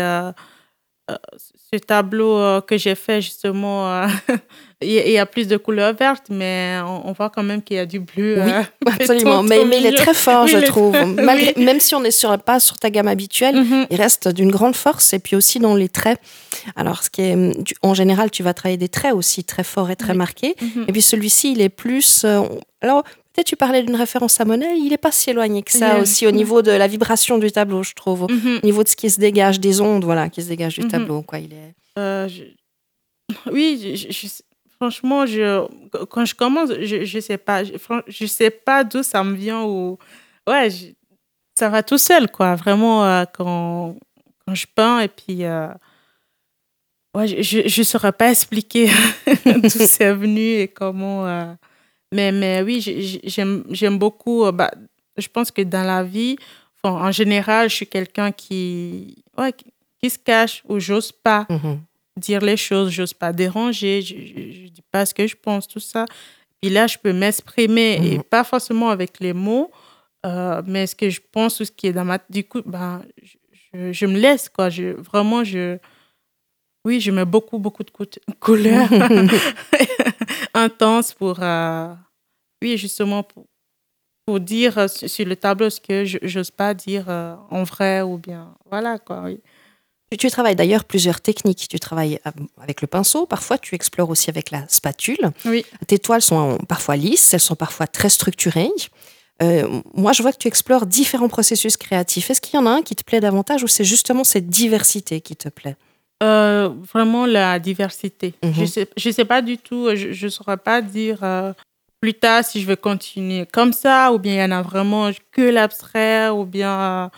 ce 1.09 1.77
tableau 1.79 2.37
euh, 2.37 2.61
que 2.61 2.77
j'ai 2.77 2.95
fait, 2.95 3.21
justement, 3.21 3.89
euh, 3.89 4.07
il 4.81 4.91
y 4.91 5.17
a 5.17 5.25
plus 5.25 5.47
de 5.47 5.57
couleurs 5.57 5.93
vertes, 5.93 6.27
mais 6.29 6.77
on, 6.85 7.11
voit 7.13 7.29
quand 7.29 7.43
même 7.43 7.61
qu'il 7.61 7.77
y 7.77 7.79
a 7.79 7.85
du 7.85 7.99
bleu. 7.99 8.41
Oui, 8.41 8.51
absolument. 8.93 9.43
Mais, 9.51 9.65
mais 9.65 9.79
il 9.79 9.85
est 9.85 9.97
très 9.97 10.13
fort, 10.13 10.47
je 10.47 10.57
trouve. 10.57 10.95
Même 11.57 11.79
si 11.79 11.95
on 11.95 12.01
n'est 12.01 12.11
sur, 12.11 12.37
pas 12.39 12.59
sur 12.59 12.77
ta 12.77 12.89
gamme 12.89 13.07
habituelle, 13.07 13.55
mm-hmm. 13.55 13.87
il 13.89 13.97
reste 14.01 14.27
d'une 14.27 14.51
grande 14.51 14.75
force 14.75 15.13
et 15.13 15.19
puis 15.19 15.35
aussi 15.35 15.59
dans 15.59 15.75
les 15.75 15.89
traits. 15.89 16.19
Alors, 16.75 17.03
ce 17.03 17.09
qui 17.09 17.21
est, 17.21 17.37
en 17.81 17.93
général, 17.93 18.31
tu 18.31 18.43
vas 18.43 18.53
travailler 18.53 18.77
des 18.77 18.89
traits 18.89 19.13
aussi 19.13 19.43
très 19.43 19.63
forts 19.63 19.91
et 19.91 19.95
très 19.95 20.13
marqués. 20.13 20.55
Mm-hmm. 20.61 20.85
Et 20.87 20.91
puis 20.91 21.01
celui-ci, 21.01 21.53
il 21.53 21.61
est 21.61 21.69
plus. 21.69 22.25
alors, 22.81 23.03
Peut-être 23.33 23.47
tu 23.47 23.55
parlais 23.55 23.81
d'une 23.81 23.95
référence 23.95 24.41
à 24.41 24.45
Monet, 24.45 24.77
il 24.77 24.89
n'est 24.89 24.97
pas 24.97 25.11
si 25.11 25.29
éloigné 25.29 25.63
que 25.63 25.71
ça 25.71 25.99
aussi 25.99 26.27
au 26.27 26.31
niveau 26.31 26.61
de 26.61 26.71
la 26.71 26.87
vibration 26.87 27.37
du 27.37 27.49
tableau, 27.49 27.81
je 27.81 27.93
trouve, 27.93 28.27
mhm. 28.29 28.59
au 28.61 28.65
niveau 28.65 28.83
de 28.83 28.89
ce 28.89 28.97
qui 28.97 29.09
se 29.09 29.21
dégage, 29.21 29.59
des 29.59 29.79
ondes 29.79 30.03
voilà, 30.03 30.29
qui 30.29 30.41
se 30.43 30.49
dégagent 30.49 30.79
du 30.79 30.85
mhm. 30.85 30.91
tableau. 30.91 31.21
Quoi, 31.21 31.39
il 31.39 31.53
est... 31.53 31.73
Euh, 31.97 32.27
oui, 33.51 33.95
je, 33.95 34.27
franchement, 34.81 35.23
quand 36.09 36.25
je 36.25 36.35
commence, 36.35 36.71
je 36.81 37.15
ne 37.15 37.21
sais 37.21 37.37
pas, 37.37 37.63
je, 37.63 38.25
sais 38.25 38.49
pas 38.49 38.83
d'où 38.83 39.03
ça 39.03 39.23
me 39.23 39.35
vient 39.35 39.63
ou 39.63 39.97
ouais, 40.49 40.67
ça 41.57 41.69
va 41.69 41.83
tout 41.83 41.99
seul 41.99 42.29
quoi. 42.29 42.55
Vraiment 42.55 43.05
euh, 43.05 43.23
quand, 43.31 43.95
quand 44.45 44.55
je 44.55 44.65
peins 44.73 44.99
et 44.99 45.07
puis 45.07 45.45
euh, 45.45 45.67
ouais, 47.15 47.27
je 47.27 47.79
ne 47.79 47.83
saurais 47.83 48.11
pas 48.11 48.29
expliquer 48.31 48.89
d'où 49.45 49.69
c'est 49.69 50.13
venu 50.13 50.55
et 50.59 50.67
comment. 50.67 51.55
Mais, 52.11 52.31
mais 52.31 52.61
oui, 52.61 52.81
j'aime 53.23 53.97
beaucoup. 53.97 54.45
Euh, 54.45 54.51
bah, 54.51 54.71
je 55.17 55.27
pense 55.27 55.51
que 55.51 55.61
dans 55.61 55.83
la 55.83 56.03
vie, 56.03 56.35
en 56.83 57.11
général, 57.11 57.69
je 57.69 57.75
suis 57.75 57.87
quelqu'un 57.87 58.31
qui, 58.31 59.23
ouais, 59.37 59.53
qui 60.01 60.09
se 60.09 60.17
cache 60.17 60.63
ou 60.67 60.79
j'ose 60.79 61.11
pas 61.11 61.45
mhm. 61.49 61.79
dire 62.17 62.41
les 62.41 62.57
choses, 62.57 62.89
j'ose 62.89 63.13
pas 63.13 63.31
déranger, 63.31 64.01
je, 64.01 64.15
ne 64.15 64.67
dis 64.69 64.83
pas 64.91 65.05
ce 65.05 65.13
que 65.13 65.27
je 65.27 65.35
pense, 65.35 65.67
tout 65.67 65.79
ça. 65.79 66.05
Puis 66.61 66.71
là, 66.71 66.87
je 66.87 66.97
peux 66.97 67.13
m'exprimer 67.13 67.99
et 68.03 68.17
mhm. 68.17 68.23
pas 68.23 68.43
forcément 68.43 68.89
avec 68.89 69.19
les 69.19 69.33
mots, 69.33 69.71
euh, 70.25 70.61
mais 70.65 70.87
ce 70.87 70.95
que 70.95 71.09
je 71.09 71.21
pense 71.31 71.59
ou 71.59 71.65
ce 71.65 71.71
qui 71.71 71.87
est 71.87 71.93
dans 71.93 72.05
ma. 72.05 72.19
Du 72.29 72.43
coup, 72.43 72.61
je, 73.73 73.91
je 73.91 74.05
me 74.05 74.19
laisse, 74.19 74.49
quoi. 74.49 74.69
Je, 74.69 74.95
vraiment, 75.01 75.43
je. 75.43 75.77
Oui, 76.83 76.99
je 76.99 77.11
mets 77.11 77.25
beaucoup, 77.25 77.59
beaucoup 77.59 77.83
de 77.83 77.91
couleurs 78.39 78.89
intenses 80.53 81.13
pour, 81.13 81.37
euh, 81.41 81.93
oui, 82.61 82.77
justement, 82.77 83.23
pour, 83.23 83.45
pour 84.25 84.39
dire 84.39 84.77
euh, 84.77 84.87
sur 84.87 85.25
le 85.25 85.35
tableau 85.35 85.69
ce 85.69 85.79
que 85.79 86.05
je 86.05 86.37
n'ose 86.37 86.51
pas 86.51 86.73
dire 86.73 87.05
euh, 87.09 87.35
en 87.49 87.63
vrai 87.63 88.01
ou 88.01 88.17
bien, 88.17 88.55
voilà 88.69 88.99
quoi, 88.99 89.21
oui. 89.23 89.39
Tu, 90.17 90.29
travailles 90.29 90.57
d'ailleurs 90.57 90.83
plusieurs 90.83 91.21
techniques. 91.21 91.69
Tu 91.69 91.79
travailles 91.79 92.19
avec 92.61 92.81
le 92.81 92.87
pinceau, 92.87 93.25
parfois 93.25 93.57
tu 93.57 93.75
explores 93.75 94.09
aussi 94.09 94.29
avec 94.29 94.51
la 94.51 94.67
spatule. 94.67 95.31
Oui. 95.45 95.65
Tes 95.87 95.99
toiles 95.99 96.21
sont 96.21 96.57
parfois 96.67 96.97
lisses, 96.97 97.33
elles 97.33 97.39
sont 97.39 97.55
parfois 97.55 97.87
très 97.87 98.09
structurées. 98.09 98.69
moi, 99.93 100.11
je 100.11 100.21
vois 100.21 100.33
que 100.33 100.37
tu 100.37 100.49
explores 100.49 100.85
différents 100.85 101.29
processus 101.29 101.77
créatifs. 101.77 102.29
Est-ce 102.29 102.41
qu'il 102.41 102.55
y 102.55 102.61
en 102.61 102.65
a 102.65 102.71
un 102.71 102.81
qui 102.81 102.93
te 102.93 103.05
plaît 103.05 103.21
davantage 103.21 103.63
ou 103.63 103.67
c'est 103.67 103.85
justement 103.85 104.25
cette 104.25 104.49
diversité 104.49 105.21
qui 105.21 105.37
te 105.37 105.47
plaît? 105.47 105.77
Euh, 106.21 106.69
vraiment 106.93 107.25
la 107.25 107.59
diversité. 107.59 108.33
Mhm. 108.43 108.53
Je 108.53 108.65
sais, 108.65 108.89
je 108.95 109.09
sais 109.09 109.25
pas 109.25 109.41
du 109.41 109.57
tout, 109.57 109.89
je 109.95 110.25
ne 110.25 110.29
saurais 110.29 110.57
pas 110.57 110.81
dire 110.81 111.23
euh, 111.23 111.53
plus 111.99 112.13
tard 112.13 112.43
si 112.43 112.61
je 112.61 112.67
vais 112.67 112.77
continuer 112.77 113.45
comme 113.45 113.73
ça, 113.73 114.11
ou 114.13 114.19
bien 114.19 114.33
il 114.33 114.39
y 114.39 114.43
en 114.43 114.57
a 114.57 114.61
vraiment 114.61 115.09
que 115.31 115.41
l'abstrait, 115.41 116.29
ou 116.29 116.45
bien. 116.45 117.09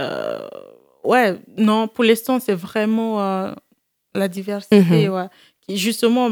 Euh, 0.00 0.48
ouais, 1.04 1.38
non, 1.56 1.88
pour 1.88 2.04
l'instant, 2.04 2.40
c'est 2.40 2.54
vraiment 2.54 3.54
la 4.14 4.28
diversité, 4.28 5.08
mhm. 5.08 5.14
ouais. 5.14 5.26
Qui, 5.60 5.76
justement, 5.76 6.30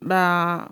bah. 0.00 0.68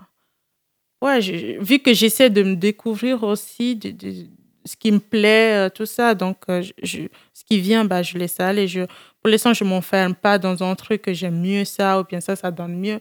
Ouais, 1.02 1.18
vu 1.60 1.78
que 1.78 1.94
j'essaie 1.94 2.28
de 2.28 2.42
me 2.42 2.56
découvrir 2.56 3.22
aussi 3.22 3.74
de, 3.74 4.26
ce 4.64 4.76
qui 4.76 4.92
me 4.92 4.98
plaît, 4.98 5.70
tout 5.70 5.86
ça, 5.86 6.14
donc 6.14 6.36
je, 6.48 7.06
ce 7.40 7.44
qui 7.44 7.60
vient, 7.60 7.84
bah, 7.84 8.02
je 8.02 8.18
laisse 8.18 8.38
aller. 8.40 8.68
Je, 8.68 8.82
pour 9.22 9.30
l'instant, 9.30 9.52
je 9.52 9.64
ne 9.64 9.70
m'enferme 9.70 10.14
pas 10.14 10.38
dans 10.38 10.62
un 10.62 10.74
truc 10.74 11.02
que 11.02 11.12
j'aime 11.12 11.40
mieux 11.40 11.64
ça 11.64 12.00
ou 12.00 12.04
bien 12.04 12.20
ça, 12.20 12.36
ça 12.36 12.50
donne 12.50 12.76
mieux. 12.76 13.00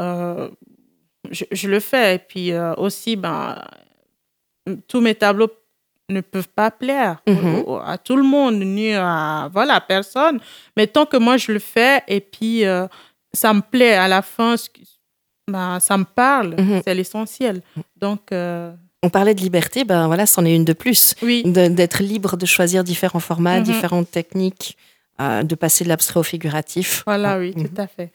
Euh, 0.00 0.48
je, 1.30 1.68
le 1.68 1.80
fais. 1.80 2.16
Et 2.16 2.18
puis 2.18 2.52
euh, 2.52 2.74
aussi, 2.74 3.16
ben, 3.16 3.62
tous 4.88 5.00
mes 5.00 5.14
tableaux 5.14 5.50
ne 6.08 6.20
peuvent 6.20 6.48
pas 6.48 6.70
plaire 6.70 7.22
mhm. 7.26 7.64
à 7.84 7.98
tout 7.98 8.16
le 8.16 8.24
monde, 8.24 8.56
ni 8.56 8.92
à 8.94 9.48
voilà, 9.52 9.80
personne. 9.80 10.40
Mais 10.76 10.86
tant 10.86 11.06
que 11.06 11.16
moi, 11.16 11.36
je 11.36 11.52
le 11.52 11.60
fais 11.60 12.02
et 12.08 12.20
puis 12.20 12.64
euh, 12.64 12.86
ça 13.32 13.52
me 13.52 13.60
plaît 13.60 13.94
à 13.94 14.08
la 14.08 14.22
fin, 14.22 14.56
ben, 15.46 15.78
ça 15.78 15.96
me 15.98 16.04
parle, 16.04 16.56
mhm. 16.58 16.80
c'est 16.84 16.94
l'essentiel. 16.94 17.62
Donc. 17.96 18.32
On 19.02 19.08
parlait 19.08 19.34
de 19.34 19.40
liberté, 19.40 19.84
ben 19.84 20.06
voilà, 20.06 20.26
c'en 20.26 20.44
est 20.44 20.54
une 20.54 20.64
de 20.64 20.72
plus. 20.72 21.14
Oui. 21.22 21.42
D'être 21.44 22.02
libre 22.02 22.36
de 22.36 22.46
choisir 22.46 22.84
différents 22.84 23.20
formats, 23.20 23.58
mhm. 23.58 23.64
différentes 23.64 24.10
techniques 24.10 24.76
de 25.18 25.54
passer 25.54 25.84
de 25.84 25.90
l'abstrait 25.90 26.18
au 26.18 26.22
figuratif. 26.22 27.02
Voilà, 27.06 27.38
oui, 27.38 27.52
tout 27.52 27.60
mhm. 27.60 27.70
à 27.76 27.86
fait. 27.86 28.10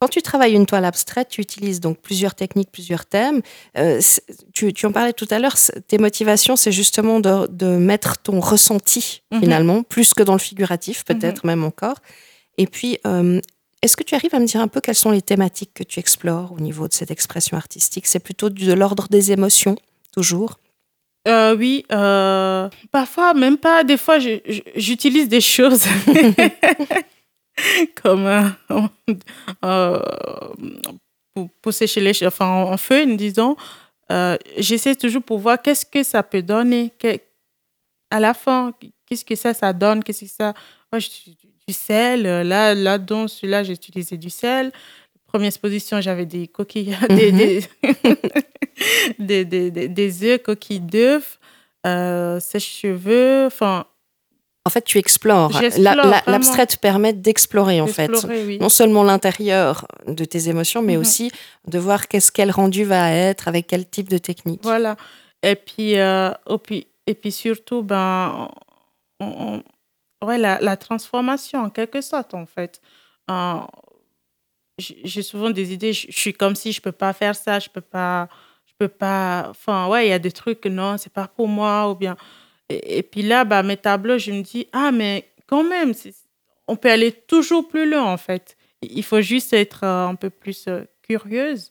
Quand 0.00 0.08
tu 0.08 0.22
travailles 0.22 0.54
une 0.54 0.66
toile 0.66 0.84
abstraite, 0.84 1.28
tu 1.28 1.40
utilises 1.40 1.80
donc 1.80 1.98
plusieurs 1.98 2.36
techniques, 2.36 2.70
plusieurs 2.70 3.04
thèmes. 3.04 3.42
Euh, 3.76 4.00
tu, 4.54 4.72
en 4.86 4.92
parlais 4.92 5.12
tout 5.12 5.26
à 5.30 5.40
l'heure, 5.40 5.56
tes 5.88 5.98
motivations, 5.98 6.54
c'est 6.54 6.70
justement 6.70 7.18
de, 7.18 7.66
mettre 7.76 8.18
ton 8.18 8.38
ressenti 8.38 9.22
mhm. 9.32 9.40
finalement, 9.40 9.82
plus 9.82 10.14
que 10.14 10.22
dans 10.22 10.34
le 10.34 10.38
figuratif, 10.38 11.04
peut-être 11.04 11.44
même 11.44 11.64
encore. 11.64 11.96
Et 12.58 12.68
puis, 12.68 12.98
euh, 13.06 13.40
est-ce 13.82 13.96
que 13.96 14.04
tu 14.04 14.14
arrives 14.14 14.34
à 14.34 14.38
me 14.38 14.46
dire 14.46 14.60
un 14.60 14.68
peu 14.68 14.80
quelles 14.80 14.94
sont 14.94 15.10
les 15.10 15.22
thématiques 15.22 15.74
que 15.74 15.84
tu 15.84 15.98
explores 15.98 16.52
au 16.52 16.60
niveau 16.60 16.86
de 16.86 16.92
cette 16.92 17.10
expression 17.10 17.56
artistique? 17.56 18.06
C'est 18.06 18.20
plutôt 18.20 18.50
de 18.50 18.72
l'ordre 18.72 19.08
des 19.08 19.32
émotions, 19.32 19.76
euh, 21.28 21.56
oui, 21.56 21.84
euh, 21.92 22.68
parfois, 22.90 23.34
même 23.34 23.58
pas, 23.58 23.84
des 23.84 23.98
fois, 23.98 24.18
j'utilise 24.18 25.28
des 25.28 25.40
choses 25.40 25.84
comme 28.02 28.54
euh, 29.64 30.00
pour, 31.62 31.74
sécher 31.74 32.00
les 32.00 32.26
enfin, 32.26 32.46
en, 32.46 32.76
feu, 32.78 33.04
disons. 33.16 33.56
J'essaie 34.56 34.94
toujours 34.94 35.22
pour 35.22 35.38
voir 35.38 35.60
qu'est-ce 35.60 35.84
que 35.84 36.02
ça 36.02 36.22
peut 36.22 36.42
donner 36.42 36.92
à 38.10 38.20
la 38.20 38.32
fin, 38.32 38.72
qu'est-ce 39.04 39.24
que 39.24 39.34
ça, 39.34 39.52
ça 39.52 39.74
donne, 39.74 40.02
qu'est-ce 40.02 40.24
que 40.24 40.30
ça. 40.30 40.54
du 41.66 41.74
sel, 41.74 42.22
là, 42.22 42.74
là, 42.74 42.96
dans 42.96 43.28
celui-là, 43.28 43.64
j'ai 43.64 43.74
utilisé 43.74 44.16
du 44.16 44.30
sel 44.30 44.72
première 45.38 45.50
exposition, 45.50 46.00
j'avais 46.00 46.26
des 46.26 46.48
coquilles, 46.48 46.96
des, 47.10 47.30
mhm. 47.30 48.16
des, 49.20 49.44
des, 49.44 49.70
des, 49.70 49.88
des, 49.88 50.24
œufs, 50.24 50.42
coquilles 50.42 50.80
d'œufs, 50.80 51.38
euh, 51.86 52.40
sèche-cheveux, 52.40 53.46
enfin... 53.46 53.86
En 54.64 54.70
fait, 54.70 54.82
tu 54.82 54.98
explores. 54.98 55.62
L'abstrait 56.26 56.66
te 56.66 56.76
permet 56.76 57.12
d'explorer, 57.12 57.80
en 57.80 57.86
fait. 57.86 58.10
Non 58.60 58.68
seulement 58.68 59.04
l'intérieur 59.04 59.86
de 60.08 60.24
tes 60.24 60.48
émotions, 60.48 60.82
mais 60.82 60.96
mhm. 60.96 61.00
aussi 61.00 61.30
de 61.68 61.78
voir 61.78 62.08
qu'est-ce 62.08 62.32
quel 62.32 62.50
rendu 62.50 62.82
va 62.84 63.12
être, 63.12 63.46
avec 63.46 63.68
quel 63.68 63.88
type 63.88 64.10
de 64.10 64.18
technique. 64.18 64.60
Voilà. 64.64 64.96
Et 65.44 65.54
puis, 65.54 65.98
euh, 65.98 66.32
et 66.50 66.58
puis, 66.58 66.86
et 67.06 67.14
puis 67.14 67.30
surtout, 67.30 67.82
ben, 67.82 68.50
ouais, 69.20 70.36
la, 70.36 70.58
la, 70.60 70.76
transformation, 70.76 71.60
en 71.60 71.70
quelque 71.70 72.00
sorte, 72.00 72.34
en 72.34 72.44
fait 72.44 72.80
j'ai 74.78 75.22
souvent 75.22 75.50
des 75.50 75.72
idées, 75.72 75.92
je, 75.92 76.06
suis 76.10 76.32
comme 76.32 76.54
si 76.54 76.72
je 76.72 76.80
peux 76.80 76.92
pas 76.92 77.12
faire 77.12 77.34
ça, 77.34 77.58
je 77.58 77.68
peux 77.68 77.80
pas, 77.80 78.28
je 78.66 78.72
peux 78.78 78.88
pas, 78.88 79.46
enfin, 79.50 79.88
ouais, 79.88 80.06
il 80.06 80.10
y 80.10 80.12
a 80.12 80.18
des 80.18 80.32
trucs, 80.32 80.64
non, 80.66 80.96
c'est 80.98 81.12
pas 81.12 81.28
pour 81.28 81.48
moi, 81.48 81.90
ou 81.90 81.94
bien. 81.94 82.16
Et, 82.68 83.02
puis 83.02 83.22
là, 83.22 83.44
bah, 83.44 83.62
mes 83.62 83.76
tableaux, 83.76 84.18
je 84.18 84.30
me 84.30 84.42
dis, 84.42 84.68
ah, 84.72 84.92
mais 84.92 85.28
quand 85.46 85.64
même, 85.64 85.92
on 86.66 86.76
peut 86.76 86.90
aller 86.90 87.12
toujours 87.12 87.66
plus 87.66 87.90
loin, 87.90 88.04
en 88.04 88.16
fait. 88.16 88.56
Il 88.82 89.02
faut 89.02 89.20
juste 89.20 89.52
être 89.52 89.84
euh, 89.84 90.06
un 90.06 90.14
peu 90.14 90.30
plus 90.30 90.66
euh, 90.68 90.82
curieuse 91.02 91.70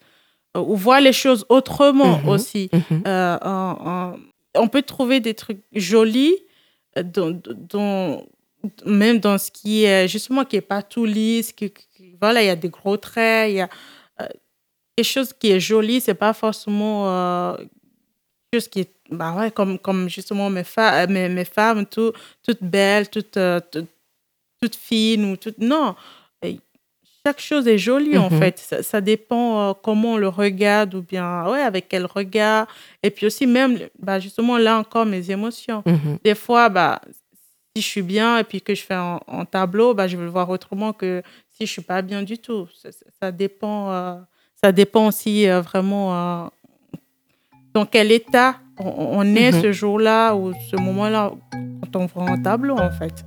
euh, 0.58 0.60
ou 0.60 0.76
voir 0.76 1.00
les 1.00 1.14
choses 1.14 1.46
autrement 1.50 2.20
mhm, 2.20 2.28
aussi. 2.28 2.70
Mhm. 2.74 3.04
on 4.56 4.68
peut 4.68 4.82
trouver 4.82 5.20
des 5.20 5.34
trucs 5.34 5.62
jolis 5.72 6.36
dont, 6.96 7.40
dont 7.56 8.28
même 8.86 9.20
dans 9.20 9.38
ce 9.38 9.52
qui 9.52 9.86
est 9.86 10.08
justement 10.08 10.46
qui 10.46 10.56
est 10.58 10.62
pas 10.62 10.82
tout 10.82 11.06
lisse, 11.06 11.52
qui, 11.52 11.74
voilà, 12.20 12.42
il 12.44 12.48
y 12.48 12.50
a 12.50 12.56
des 12.56 12.70
gros 12.70 12.98
traits, 12.98 13.52
il 13.52 13.56
y 13.58 13.62
a 13.62 13.70
euh, 14.22 14.28
quelque 14.96 15.08
chose 15.08 15.34
qui 15.34 15.52
est 15.52 15.60
joli, 15.60 16.02
c'est 16.02 16.14
pas 16.14 16.34
forcément 16.34 17.10
euh, 17.10 17.58
chose 18.54 18.68
qui 18.68 18.82
est, 18.82 18.92
bah 19.10 19.34
ouais, 19.34 19.52
comme, 19.52 19.80
comme 19.80 20.10
justement 20.10 20.50
mes, 20.50 20.64
mes, 21.10 21.30
mes, 21.30 21.46
femmes, 21.46 21.86
tout, 21.86 22.12
toutes 22.44 22.64
belles, 22.64 23.10
toutes, 23.10 23.40
toutes, 24.62 24.76
fines 24.76 25.32
ou 25.32 25.38
toutes. 25.38 25.60
Non, 25.60 25.96
chaque 27.28 27.42
chose 27.42 27.68
est 27.68 27.78
jolie 27.78 28.18
en 28.18 28.30
mhm. 28.30 28.40
fait. 28.40 28.84
Ça, 28.84 29.02
dépend 29.02 29.74
comment 29.74 30.14
on 30.14 30.18
le 30.18 30.30
regarde 30.30 30.96
ou 30.96 31.02
bien 31.02 31.46
ouais, 31.50 31.62
avec 31.62 31.90
quel 31.90 32.06
regard. 32.06 32.68
Et 33.04 33.10
puis 33.12 33.26
aussi, 33.26 33.46
même, 33.46 33.78
bah, 34.00 34.18
justement, 34.20 34.58
là 34.58 34.78
encore, 34.78 35.06
mes 35.06 35.30
émotions. 35.30 35.84
Mhm. 35.86 36.20
Des 36.24 36.36
fois, 36.36 36.70
bah, 36.70 37.02
si 37.78 37.82
je 37.82 37.88
suis 37.88 38.02
bien 38.02 38.40
et 38.40 38.44
puis 38.44 38.62
que 38.62 38.74
je 38.74 38.82
fais 38.82 38.96
un, 38.96 39.46
tableau, 39.50 39.94
bah, 39.94 40.08
je 40.08 40.18
vais 40.18 40.24
le 40.24 40.30
voir 40.30 40.50
autrement 40.50 40.94
que 40.94 41.22
si 41.50 41.68
je 41.68 41.72
suis 41.72 41.82
pas 41.84 42.02
bien 42.02 42.24
du 42.24 42.40
tout. 42.40 42.68
Ça, 43.22 43.32
dépend, 43.32 43.92
euh, 43.92 44.16
ça 44.56 44.72
dépend 44.72 45.08
aussi 45.08 45.48
euh, 45.48 45.62
vraiment 45.62 46.14
euh, 46.14 46.48
dans 47.74 47.86
quel 47.86 48.12
état 48.12 48.56
on, 48.80 49.24
est 49.36 49.52
mhm. 49.52 49.62
ce 49.62 49.72
jour-là 49.72 50.34
ou 50.36 50.54
ce 50.72 50.76
moment-là 50.76 51.34
quand 51.52 51.96
on 51.96 52.06
voit 52.08 52.32
un 52.32 52.42
tableau 52.42 52.78
en 52.78 52.92
fait. 52.92 53.24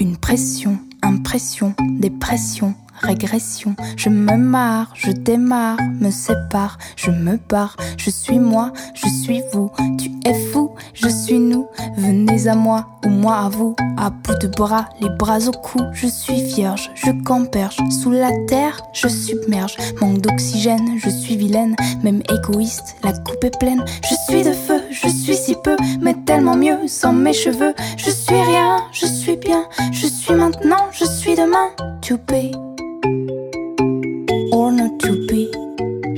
Une 0.00 0.16
pression, 0.16 0.78
impression, 1.02 1.74
dépression 1.98 2.74
régression. 3.00 3.74
Je 3.96 4.08
me 4.08 4.36
marre, 4.36 4.92
je 4.94 5.10
démarre, 5.10 5.78
me 6.00 6.10
sépare, 6.10 6.78
je 6.96 7.10
me 7.10 7.38
barre. 7.48 7.76
Je 7.96 8.10
suis 8.10 8.38
moi, 8.38 8.72
je 8.94 9.08
suis 9.08 9.42
vous. 9.52 9.70
Tu 9.98 10.10
es 10.24 10.34
fou, 10.50 10.70
je 10.94 11.08
suis 11.08 11.38
nous. 11.38 11.66
Venez 11.96 12.48
à 12.48 12.54
moi 12.54 12.86
ou 13.04 13.08
moi 13.08 13.36
à 13.36 13.48
vous. 13.48 13.74
À 13.96 14.10
bout 14.10 14.38
de 14.40 14.48
bras, 14.48 14.88
les 15.00 15.10
bras 15.10 15.46
au 15.46 15.52
cou. 15.52 15.80
Je 15.92 16.06
suis 16.06 16.42
vierge, 16.42 16.90
je 16.94 17.10
camperge. 17.24 17.76
Sous 17.90 18.10
la 18.10 18.30
terre, 18.46 18.80
je 18.92 19.08
submerge. 19.08 19.76
Manque 20.00 20.20
d'oxygène, 20.20 20.98
je 20.98 21.10
suis 21.10 21.36
vilaine. 21.36 21.76
Même 22.02 22.22
égoïste, 22.32 22.96
la 23.02 23.12
coupe 23.12 23.44
est 23.44 23.58
pleine. 23.58 23.84
Je 24.02 24.14
suis 24.32 24.42
de 24.42 24.52
feu, 24.52 24.80
je 24.90 25.08
suis 25.08 25.36
si 25.36 25.54
peu, 25.62 25.76
mais 26.00 26.14
tellement 26.26 26.56
mieux 26.56 26.86
sans 26.86 27.12
mes 27.12 27.32
cheveux. 27.32 27.74
Je 27.96 28.10
suis 28.10 28.40
rien, 28.40 28.78
je 28.92 29.06
suis 29.06 29.36
bien. 29.36 29.64
Je 29.92 30.06
suis 30.06 30.34
maintenant, 30.34 30.86
je 30.92 31.04
suis 31.04 31.34
demain. 31.34 31.70
To 32.02 32.16
be 32.16 32.67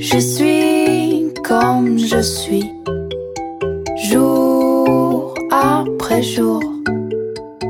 Je 0.03 0.17
suis 0.17 1.31
comme 1.43 1.99
je 1.99 2.21
suis, 2.23 2.73
jour 4.09 5.35
après 5.51 6.23
jour. 6.23 6.59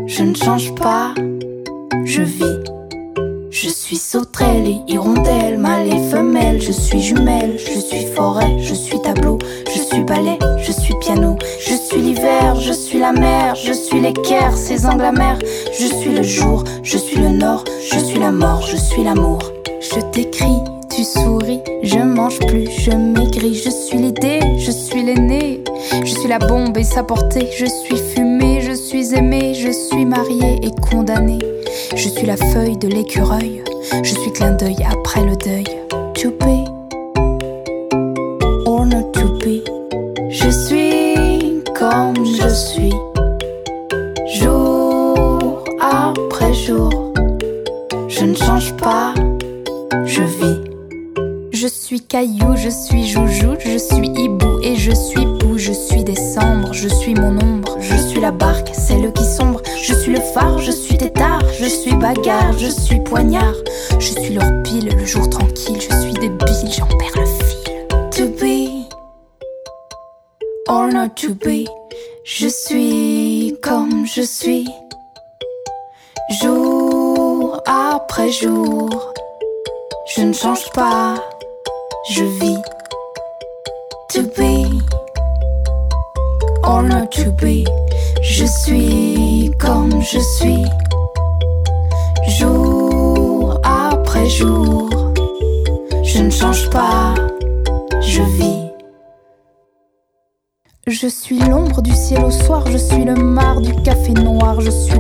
Je 0.07 0.23
ne 0.23 0.34
change 0.34 0.73
pas, 0.75 1.13
je 2.05 2.21
vis. 2.21 2.63
Je 3.49 3.67
suis 3.67 3.97
sauterelle 3.97 4.65
et 4.65 4.79
hirondelle, 4.88 5.57
mâle 5.57 5.88
et 5.88 6.09
femelle. 6.09 6.61
Je 6.61 6.71
suis 6.71 7.01
jumelle, 7.01 7.57
je 7.57 7.77
suis 7.82 8.05
forêt, 8.15 8.57
je 8.59 8.75
suis 8.75 9.01
tableau, 9.01 9.38
je 9.67 9.82
suis 9.82 10.03
ballet, 10.05 10.39
je 10.57 10.71
suis 10.71 10.95
piano. 11.01 11.36
Je 11.59 11.73
suis 11.73 11.99
l'hiver, 11.99 12.55
je 12.55 12.71
suis 12.71 12.99
la 12.99 13.11
mer, 13.11 13.55
je 13.55 13.73
suis 13.73 13.99
l'équerre, 13.99 14.55
ces 14.55 14.86
angles 14.86 15.03
amers. 15.03 15.39
Je 15.77 15.86
suis 15.86 16.15
le 16.15 16.23
jour, 16.23 16.63
je 16.82 16.97
suis 16.97 17.17
le 17.17 17.29
nord, 17.29 17.65
je 17.91 17.99
suis 17.99 18.19
la 18.19 18.32
mort, 18.32 18.61
je 18.61 18.77
suis 18.77 19.03
l'amour. 19.03 19.39
Je 19.82 19.99
t'écris, 20.13 20.61
tu 20.95 21.03
souris, 21.03 21.61
je 21.83 21.99
mange 21.99 22.39
plus, 22.39 22.67
je 22.69 22.91
maigris, 22.91 23.55
je 23.55 23.69
suis 23.69 23.97
l'idée, 23.97 24.39
je 24.57 24.71
suis 24.71 25.03
l'aîné, 25.03 25.63
je 26.03 26.13
suis 26.13 26.27
la 26.27 26.39
bombe 26.39 26.77
et 26.77 26.83
sa 26.83 27.03
portée, 27.03 27.49
je 27.57 27.65
suis 27.65 27.97
fumée, 27.97 28.61
je 28.61 28.73
suis 28.73 29.13
aimée, 29.15 29.53
je 29.53 29.71
suis 29.71 30.05
mariée 30.05 30.59
et 30.61 30.71
condamnée, 30.89 31.39
je 31.95 32.09
suis 32.09 32.27
la 32.27 32.37
feuille 32.37 32.77
de 32.77 32.87
l'écureuil, 32.87 33.63
je 34.03 34.13
suis 34.13 34.31
clin 34.33 34.51
d'œil 34.51 34.77
après 34.89 35.23
le 35.23 35.35
deuil. 35.35 35.65
To 36.21 36.31
poignard, 63.12 63.57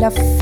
la 0.01 0.40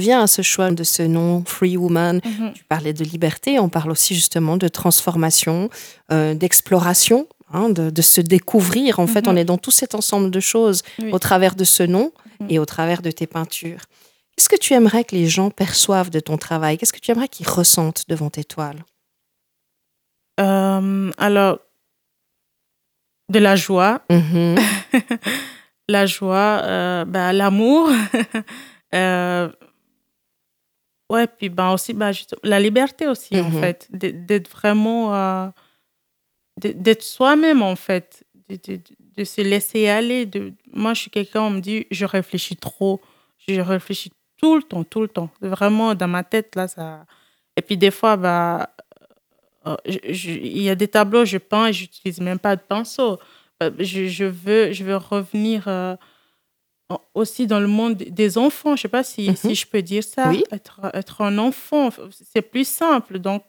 revient 0.00 0.12
à 0.12 0.26
ce 0.26 0.40
choix 0.40 0.70
de 0.70 0.82
ce 0.82 1.02
nom 1.02 1.44
Free 1.44 1.76
Woman. 1.76 2.20
Mhm. 2.24 2.52
Tu 2.54 2.64
parlais 2.64 2.94
de 2.94 3.04
liberté, 3.04 3.58
on 3.58 3.68
parle 3.68 3.90
aussi 3.90 4.14
justement 4.14 4.56
de 4.56 4.68
transformation, 4.68 5.68
euh, 6.10 6.34
d'exploration. 6.34 7.28
Hein, 7.52 7.68
de, 7.70 8.00
se 8.00 8.20
découvrir. 8.20 9.00
En 9.00 9.08
fait, 9.08 9.26
on 9.26 9.32
mhm. 9.32 9.38
est 9.38 9.44
dans 9.44 9.58
tout 9.58 9.72
cet 9.72 9.96
ensemble 9.96 10.30
de 10.30 10.38
choses 10.38 10.82
au 11.10 11.18
travers 11.18 11.56
de 11.56 11.64
ce 11.64 11.82
nom 11.82 12.12
mhm. 12.38 12.46
et 12.48 12.60
au 12.60 12.64
travers 12.64 13.02
de 13.02 13.10
tes 13.10 13.26
peintures. 13.26 13.80
Qu'est-ce 14.36 14.48
que 14.48 14.56
tu 14.56 14.72
aimerais 14.72 15.02
que 15.02 15.16
les 15.16 15.26
gens 15.26 15.50
perçoivent 15.50 16.10
de 16.10 16.20
ton 16.20 16.38
travail? 16.38 16.78
Qu'est-ce 16.78 16.92
que 16.92 17.00
tu 17.00 17.10
aimerais 17.10 17.26
qu'ils 17.26 17.48
ressentent 17.48 18.04
devant 18.08 18.30
tes 18.30 18.44
toiles? 18.44 18.84
Euh, 20.38 21.10
Alors, 21.18 21.58
de 23.30 23.40
la 23.40 23.56
joie. 23.56 24.02
la 25.88 26.06
joie, 26.06 26.60
euh, 26.62 27.04
bah, 27.04 27.32
l'amour, 27.32 27.90
Euh, 28.94 29.48
ouais, 31.10 31.26
puis 31.26 31.48
ben 31.48 31.72
aussi, 31.72 31.92
ben, 31.92 32.12
la 32.42 32.60
liberté 32.60 33.06
aussi, 33.06 33.38
en 33.40 33.50
mhm. 33.50 33.60
fait, 33.60 33.88
d'être 33.90 34.50
vraiment, 34.50 35.14
euh, 35.14 35.48
d'être 36.56 37.02
soi-même, 37.02 37.62
en 37.62 37.76
fait, 37.76 38.24
de, 38.48 38.80
de, 39.16 39.24
se 39.24 39.40
laisser 39.40 39.88
aller. 39.88 40.26
De... 40.26 40.52
Moi, 40.72 40.94
je 40.94 41.02
suis 41.02 41.10
quelqu'un, 41.10 41.42
on 41.42 41.50
me 41.50 41.60
dit, 41.60 41.86
je 41.90 42.06
réfléchis 42.06 42.56
trop, 42.56 43.00
je 43.46 43.60
réfléchis 43.60 44.12
tout 44.38 44.56
le 44.56 44.62
temps, 44.62 44.84
tout 44.84 45.02
le 45.02 45.08
temps. 45.08 45.30
Vraiment, 45.40 45.94
dans 45.94 46.08
ma 46.08 46.24
tête, 46.24 46.56
là, 46.56 46.68
ça... 46.68 47.04
Et 47.56 47.62
puis 47.62 47.76
des 47.76 47.90
fois, 47.90 48.16
bah, 48.16 48.70
il 49.84 50.62
y 50.62 50.70
a 50.70 50.74
des 50.74 50.88
tableaux, 50.88 51.26
je 51.26 51.36
peins 51.36 51.66
et 51.66 51.72
je 51.72 51.82
n'utilise 51.82 52.20
même 52.20 52.38
pas 52.38 52.56
de 52.56 52.62
pinceau 52.62 53.18
je, 53.78 54.06
je, 54.06 54.24
veux, 54.24 54.72
je 54.72 54.84
veux 54.84 54.96
revenir 54.96 55.68
aussi 57.14 57.46
dans 57.46 57.60
le 57.60 57.66
monde 57.66 57.94
des 57.94 58.38
enfants. 58.38 58.70
Je 58.70 58.80
ne 58.80 58.82
sais 58.82 58.88
pas 58.88 59.02
si, 59.02 59.34
si, 59.36 59.48
mhm. 59.48 59.54
je 59.54 59.66
peux 59.66 59.82
dire 59.82 60.04
ça. 60.04 60.32
Être, 60.50 60.80
être 60.94 61.22
un 61.22 61.38
enfant, 61.38 61.90
c'est 62.10 62.42
plus 62.42 62.66
simple. 62.66 63.18
Donc, 63.18 63.44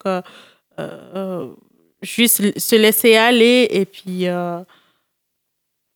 juste 2.01 2.59
se 2.59 2.75
laisser 2.75 3.15
aller 3.15 3.67
et 3.69 3.85
puis 3.85 4.27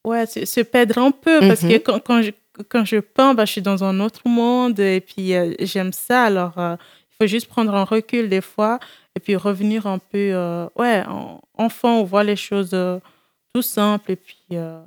ouais, 0.04 0.26
se, 0.26 0.60
perdre 0.62 0.98
un 0.98 1.10
peu. 1.10 1.40
Parce 1.40 1.60
que 1.60 1.74
mhm. 1.74 1.80
quand, 1.80 2.00
quand, 2.00 2.22
je, 2.22 2.30
quand 2.68 2.84
je 2.84 2.98
peins, 2.98 3.34
bah, 3.34 3.44
je 3.44 3.52
suis 3.52 3.62
dans 3.62 3.84
un 3.84 4.00
autre 4.00 4.22
monde 4.26 4.78
et 4.80 5.00
puis 5.00 5.32
j'aime 5.60 5.92
ça. 5.92 6.24
Alors, 6.24 6.54
il 6.56 7.24
faut 7.24 7.28
juste 7.28 7.48
prendre 7.48 7.74
un 7.74 7.84
recul 7.84 8.28
des 8.28 8.40
fois 8.42 8.78
et 9.16 9.20
puis 9.20 9.34
revenir 9.34 9.86
un 9.86 9.98
peu, 9.98 10.30
euh, 10.34 10.68
ouais, 10.76 11.02
enfant, 11.54 12.00
on 12.00 12.04
voit 12.04 12.22
les 12.22 12.36
choses 12.36 12.74
euh, 12.74 12.98
tout 13.54 13.62
simples 13.62 14.12
et 14.12 14.16
puis, 14.16 14.44
euh, 14.52 14.80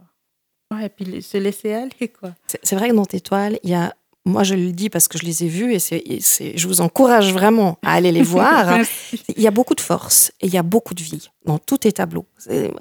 ouais, 0.71 0.85
et 0.85 0.89
puis 0.89 1.21
se 1.21 1.37
laisser 1.37 1.73
aller, 1.73 2.07
quoi. 2.07 2.31
C'est 2.63 2.75
vrai 2.75 2.89
que 2.89 2.95
dans 2.95 3.05
tes 3.05 3.21
toiles, 3.21 3.59
il 3.63 3.69
y 3.69 3.75
a 3.75 3.93
moi 4.25 4.43
je 4.43 4.55
le 4.55 4.71
dis 4.71 4.89
parce 4.89 5.07
que 5.07 5.17
je 5.17 5.25
les 5.25 5.43
ai 5.43 5.47
vus 5.47 5.73
et, 5.73 5.79
c'est, 5.79 6.57
je 6.57 6.67
vous 6.67 6.81
encourage 6.81 7.33
vraiment 7.33 7.77
à 7.83 7.93
aller 7.93 8.11
les 8.11 8.21
voir. 8.29 8.79
il 9.27 9.41
y 9.41 9.47
a 9.47 9.51
beaucoup 9.51 9.75
de 9.75 9.81
force 9.81 10.31
et 10.41 10.47
il 10.47 10.53
y 10.53 10.57
a 10.57 10.63
beaucoup 10.63 10.93
de 10.93 11.01
vie 11.01 11.29
dans 11.45 11.57
tous 11.57 11.79
tes 11.79 11.91
tableaux. 11.91 12.25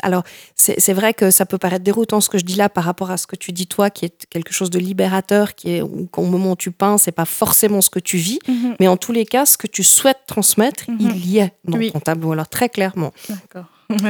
Alors 0.02 0.22
c'est, 0.54 0.92
vrai 0.92 1.14
que 1.14 1.30
ça 1.30 1.46
peut 1.46 1.58
paraître 1.58 1.84
déroutant 1.84 2.20
ce 2.20 2.28
que 2.28 2.38
je 2.38 2.44
dis 2.44 2.56
là 2.56 2.68
par 2.68 2.84
rapport 2.84 3.10
à 3.10 3.16
ce 3.16 3.26
que 3.26 3.36
tu 3.36 3.52
dis 3.52 3.66
toi, 3.66 3.90
qui 3.90 4.04
est 4.04 4.26
quelque 4.26 4.52
chose 4.52 4.70
de 4.70 4.78
libérateur, 4.78 5.54
qui 5.54 5.70
est 5.70 5.80
au 5.80 6.22
moment 6.22 6.52
où 6.52 6.56
tu 6.56 6.70
peins, 6.70 6.98
c'est 6.98 7.12
pas 7.12 7.24
forcément 7.24 7.80
ce 7.80 7.90
que 7.90 8.00
tu 8.00 8.16
vis, 8.18 8.38
mhm. 8.46 8.76
mais 8.80 8.88
en 8.88 8.96
tous 8.96 9.12
les 9.12 9.24
cas, 9.24 9.46
ce 9.46 9.56
que 9.56 9.66
tu 9.66 9.82
souhaites 9.82 10.20
transmettre, 10.26 10.90
mhm. 10.90 10.98
il 11.00 11.30
y 11.30 11.38
est 11.38 11.52
dans 11.64 11.78
ton 11.92 12.00
tableau. 12.00 12.32
Alors 12.32 12.48
très 12.48 12.68
clairement. 12.68 13.12
D'accord. 13.28 13.66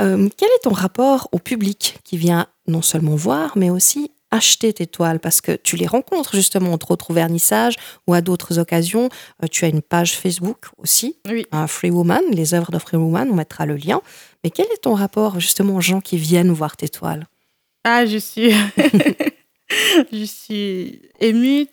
Euh, 0.00 0.28
quel 0.36 0.48
est 0.48 0.62
ton 0.64 0.72
rapport 0.72 1.28
au 1.32 1.38
public 1.38 1.98
qui 2.04 2.18
vient 2.18 2.46
non 2.66 2.82
seulement 2.82 3.16
voir, 3.16 3.56
mais 3.56 3.70
aussi 3.70 4.10
acheter 4.32 4.72
tes 4.72 4.86
toiles 4.86 5.20
parce 5.20 5.40
que 5.40 5.52
tu 5.52 5.76
les 5.76 5.86
rencontres 5.86 6.34
justement 6.34 6.72
entre 6.72 6.90
autres 6.90 7.10
au 7.10 7.14
vernissage 7.14 7.74
ou 8.06 8.14
à 8.14 8.22
d'autres 8.22 8.58
occasions. 8.58 9.08
Euh, 9.42 9.46
tu 9.46 9.64
as 9.64 9.68
une 9.68 9.82
page 9.82 10.16
Facebook 10.16 10.66
aussi, 10.78 11.18
oui. 11.28 11.46
Free 11.68 11.90
Woman, 11.90 12.22
les 12.32 12.54
œuvres 12.54 12.72
de 12.72 12.78
Free 12.78 12.96
Woman, 12.96 13.28
on 13.30 13.34
mettra 13.34 13.66
le 13.66 13.76
lien. 13.76 14.00
Mais 14.42 14.50
quel 14.50 14.66
est 14.66 14.82
ton 14.82 14.94
rapport 14.94 15.38
justement 15.38 15.76
aux 15.76 15.80
gens 15.80 16.00
qui 16.00 16.16
viennent 16.16 16.50
voir 16.50 16.76
tes 16.76 16.88
toiles? 16.88 17.26
Ah, 17.84 18.06
je 18.06 18.16
suis, 18.16 18.52
je 20.12 20.24
suis 20.24 21.02
émue, 21.20 21.66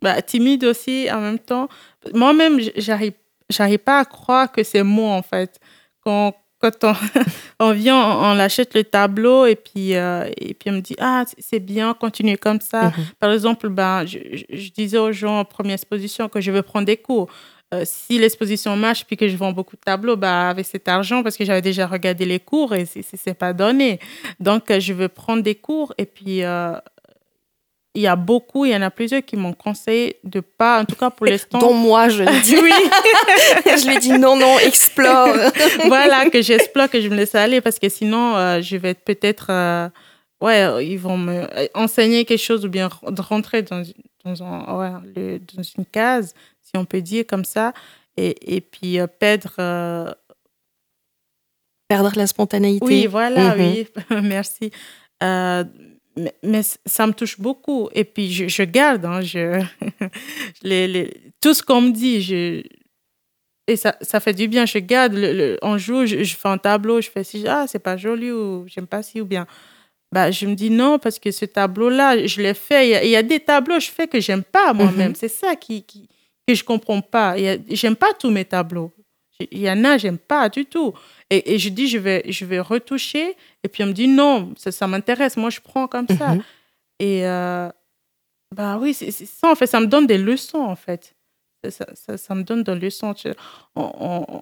bah, 0.00 0.22
timide 0.22 0.64
aussi 0.64 1.08
en 1.12 1.20
même 1.20 1.38
temps. 1.38 1.68
Moi-même, 2.14 2.58
j'arrive, 2.76 3.12
j'arrive 3.50 3.80
pas 3.80 4.00
à 4.00 4.04
croire 4.04 4.50
que 4.50 4.62
c'est 4.62 4.82
moi 4.82 5.12
en 5.12 5.22
fait. 5.22 5.60
Quand, 6.02 6.34
quand 6.58 6.84
on, 6.84 6.94
on 7.60 7.72
vient, 7.72 7.96
on, 7.96 8.38
achète 8.38 8.74
le 8.74 8.84
tableau 8.84 9.46
et 9.46 9.56
puis, 9.56 9.94
euh, 9.94 10.28
et 10.36 10.54
puis 10.54 10.70
on 10.70 10.74
me 10.74 10.80
dit 10.80 10.96
Ah, 10.98 11.24
c'est 11.38 11.60
bien, 11.60 11.94
continuez 11.94 12.36
comme 12.36 12.60
ça. 12.60 12.84
Mhm. 12.84 12.92
Par 13.20 13.32
exemple, 13.32 13.68
ben, 13.68 14.04
je, 14.06 14.18
je, 14.50 14.70
disais 14.70 14.98
aux 14.98 15.12
gens 15.12 15.40
en 15.40 15.44
première 15.44 15.74
exposition 15.74 16.28
que 16.28 16.40
je 16.40 16.50
veux 16.50 16.62
prendre 16.62 16.86
des 16.86 16.96
cours. 16.96 17.28
Euh, 17.74 17.82
si 17.84 18.18
l'exposition 18.18 18.76
marche 18.76 19.04
puis 19.04 19.18
que 19.18 19.28
je 19.28 19.36
vends 19.36 19.52
beaucoup 19.52 19.76
de 19.76 19.82
tableaux, 19.82 20.16
bah, 20.16 20.48
avec 20.48 20.64
cet 20.64 20.88
argent, 20.88 21.22
parce 21.22 21.36
que 21.36 21.44
j'avais 21.44 21.60
déjà 21.60 21.86
regardé 21.86 22.24
les 22.24 22.40
cours 22.40 22.74
et 22.74 22.86
c'est 22.86 23.34
pas 23.34 23.52
donné. 23.52 24.00
Donc, 24.40 24.70
euh, 24.70 24.80
je 24.80 24.94
veux 24.94 25.08
prendre 25.08 25.42
des 25.42 25.54
cours 25.54 25.92
et 25.98 26.06
puis 26.06 26.42
il 27.98 28.02
y 28.02 28.06
a 28.06 28.14
beaucoup, 28.14 28.64
il 28.64 28.70
y 28.70 28.76
en 28.76 28.82
a 28.82 28.90
plusieurs 28.90 29.24
qui 29.24 29.36
m'ont 29.36 29.52
conseillé 29.52 30.18
de 30.22 30.38
pas, 30.38 30.80
en 30.80 30.84
tout 30.84 30.94
cas 30.94 31.10
pour 31.10 31.26
l'instant. 31.26 31.58
Dont 31.58 31.74
moi, 31.74 32.08
je 32.08 32.22
le 32.22 32.42
dis. 32.42 32.56
oui. 32.56 32.70
je 33.66 33.88
lui 33.88 33.98
dis 33.98 34.12
non, 34.12 34.36
non, 34.36 34.56
explore. 34.60 35.34
voilà, 35.86 36.30
que 36.30 36.40
j'explore, 36.40 36.88
que 36.88 37.00
je 37.00 37.08
me 37.08 37.16
laisse 37.16 37.34
aller 37.34 37.60
parce 37.60 37.80
que 37.80 37.88
sinon, 37.88 38.36
euh, 38.36 38.62
je 38.62 38.76
vais 38.76 38.94
peut-être. 38.94 39.48
Euh, 39.50 39.88
ouais, 40.40 40.86
ils 40.86 40.98
vont 40.98 41.18
me 41.18 41.48
enseigner 41.76 42.24
quelque 42.24 42.38
chose 42.40 42.64
ou 42.64 42.68
bien 42.68 42.88
rentrer 43.18 43.62
dans, 43.62 43.82
dans, 44.24 44.42
un, 44.44 44.78
ouais, 44.78 45.40
dans 45.52 45.62
une 45.62 45.86
case, 45.86 46.34
si 46.62 46.76
on 46.76 46.84
peut 46.84 47.02
dire 47.02 47.24
comme 47.26 47.44
ça, 47.44 47.72
et, 48.16 48.56
et 48.56 48.60
puis 48.60 49.00
euh, 49.00 49.08
perdre. 49.08 50.14
Perdre 51.88 52.12
la 52.16 52.26
spontanéité. 52.28 52.84
Oui, 52.84 53.06
voilà, 53.06 53.56
mhm. 53.56 53.60
oui, 53.60 53.88
merci 54.22 54.70
mais, 56.42 56.62
ça 56.86 57.06
me 57.06 57.12
touche 57.12 57.38
beaucoup. 57.40 57.88
Et 57.92 58.04
puis, 58.04 58.30
je, 58.30 58.62
garde 58.62 59.04
hein, 59.04 59.20
je, 59.20 59.62
les, 60.62 61.32
tout 61.40 61.54
ce 61.54 61.62
qu'on 61.62 61.80
me 61.80 61.90
dit. 61.90 62.20
Je, 62.22 62.62
et 63.66 63.76
ça, 63.76 63.96
ça 64.00 64.20
fait 64.20 64.32
du 64.32 64.48
bien. 64.48 64.66
Je 64.66 64.78
garde, 64.78 65.14
le, 65.14 65.58
on 65.62 65.78
joue, 65.78 66.06
je, 66.06 66.24
fais 66.24 66.48
un 66.48 66.58
tableau, 66.58 67.00
je 67.00 67.10
fais 67.10 67.24
si, 67.24 67.46
ah, 67.46 67.66
c'est 67.66 67.78
pas 67.78 67.96
joli 67.96 68.30
ou 68.32 68.64
j'aime 68.66 68.86
pas 68.86 69.02
si 69.02 69.20
ou 69.20 69.24
bien. 69.24 69.46
Bah, 70.10 70.30
je 70.30 70.46
me 70.46 70.54
dis 70.54 70.70
non, 70.70 70.98
parce 70.98 71.18
que 71.18 71.30
ce 71.30 71.44
tableau-là, 71.44 72.26
je 72.26 72.40
l'ai 72.40 72.54
fait. 72.54 73.04
Il 73.04 73.10
y, 73.10 73.16
a, 73.16 73.22
des 73.22 73.40
tableaux 73.40 73.76
que 73.76 73.82
je 73.82 73.90
fais 73.90 74.08
que 74.08 74.20
j'aime 74.20 74.42
pas 74.42 74.72
moi-même. 74.72 75.10
Mhm. 75.10 75.16
C'est 75.16 75.28
ça 75.28 75.54
qui, 75.54 75.82
qui, 75.82 76.08
que 76.46 76.54
je 76.54 76.64
comprends 76.64 77.02
pas. 77.02 77.36
J'aime 77.68 77.96
pas 77.96 78.14
tous 78.18 78.30
mes 78.30 78.46
tableaux. 78.46 78.90
Il 79.52 79.60
y 79.60 79.70
en 79.70 79.84
a, 79.84 79.98
j'aime 79.98 80.18
pas 80.18 80.48
du 80.48 80.64
tout. 80.64 80.94
Et, 81.30 81.54
et, 81.54 81.58
je 81.58 81.68
dis, 81.68 81.88
je 81.88 81.98
vais, 81.98 82.24
je 82.28 82.44
vais 82.44 82.60
retoucher. 82.60 83.36
Et 83.62 83.68
puis 83.68 83.82
on 83.82 83.86
me 83.86 83.92
dit, 83.92 84.08
non, 84.08 84.54
ça, 84.56 84.72
ça 84.72 84.86
m'intéresse. 84.86 85.36
Moi, 85.36 85.50
je 85.50 85.60
prends 85.60 85.86
comme 85.86 86.06
ça. 86.08 86.34
Mhm. 86.34 86.42
Et 87.00 87.26
euh, 87.26 87.68
bah 88.54 88.78
oui, 88.80 88.94
c'est 88.94 89.10
ça, 89.10 89.50
en 89.50 89.54
fait. 89.54 89.66
Ça 89.66 89.80
me 89.80 89.86
donne 89.86 90.06
des 90.06 90.18
leçons, 90.18 90.58
en 90.58 90.76
fait. 90.76 91.14
Ça, 91.68 91.86
ça, 91.94 92.16
ça 92.16 92.34
me 92.34 92.42
donne 92.42 92.62
des 92.62 92.74
leçons. 92.74 93.14
On, 93.74 93.92
on, 94.00 94.40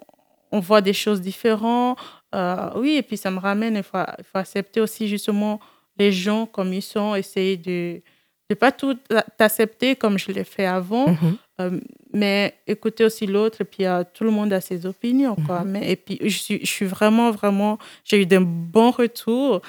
on, 0.51 0.59
voit 0.59 0.81
des 0.81 0.93
choses 0.93 1.19
différentes. 1.19 1.97
Euh, 2.33 2.69
oui, 2.75 2.95
et 2.95 3.01
puis 3.01 3.17
ça 3.17 3.31
me 3.31 3.39
ramène. 3.39 3.75
Il 3.75 3.83
faut, 3.83 3.97
il 4.17 4.23
faut 4.23 4.37
accepter 4.37 4.79
aussi, 4.79 5.07
justement, 5.07 5.59
les 5.97 6.11
gens 6.11 6.45
comme 6.45 6.73
ils 6.73 6.81
sont, 6.81 7.15
essayer 7.15 7.57
de 7.57 8.01
ne 8.49 8.55
pas 8.55 8.71
tout 8.71 8.97
accepter 9.39 9.95
comme 9.95 10.17
je 10.17 10.31
l'ai 10.31 10.43
fait 10.43 10.65
avant. 10.65 11.09
Mhm. 11.09 11.37
Euh, 11.59 11.79
mais 12.13 12.53
écouter 12.67 13.03
aussi 13.03 13.25
l'autre, 13.25 13.61
et 13.61 13.63
puis 13.63 13.85
euh, 13.85 14.03
tout 14.13 14.23
le 14.23 14.29
monde 14.29 14.53
a 14.53 14.61
ses 14.61 14.85
opinions. 14.85 15.35
Quoi. 15.35 15.61
Mhm. 15.61 15.71
mais, 15.71 15.91
et 15.91 15.95
puis, 15.95 16.19
je 16.21 16.37
suis, 16.37 16.59
je 16.61 16.69
suis 16.69 16.85
vraiment, 16.85 17.31
vraiment, 17.31 17.79
j'ai 18.03 18.21
eu 18.21 18.25
de 18.25 18.37
bons 18.37 18.91
retours. 18.91 19.61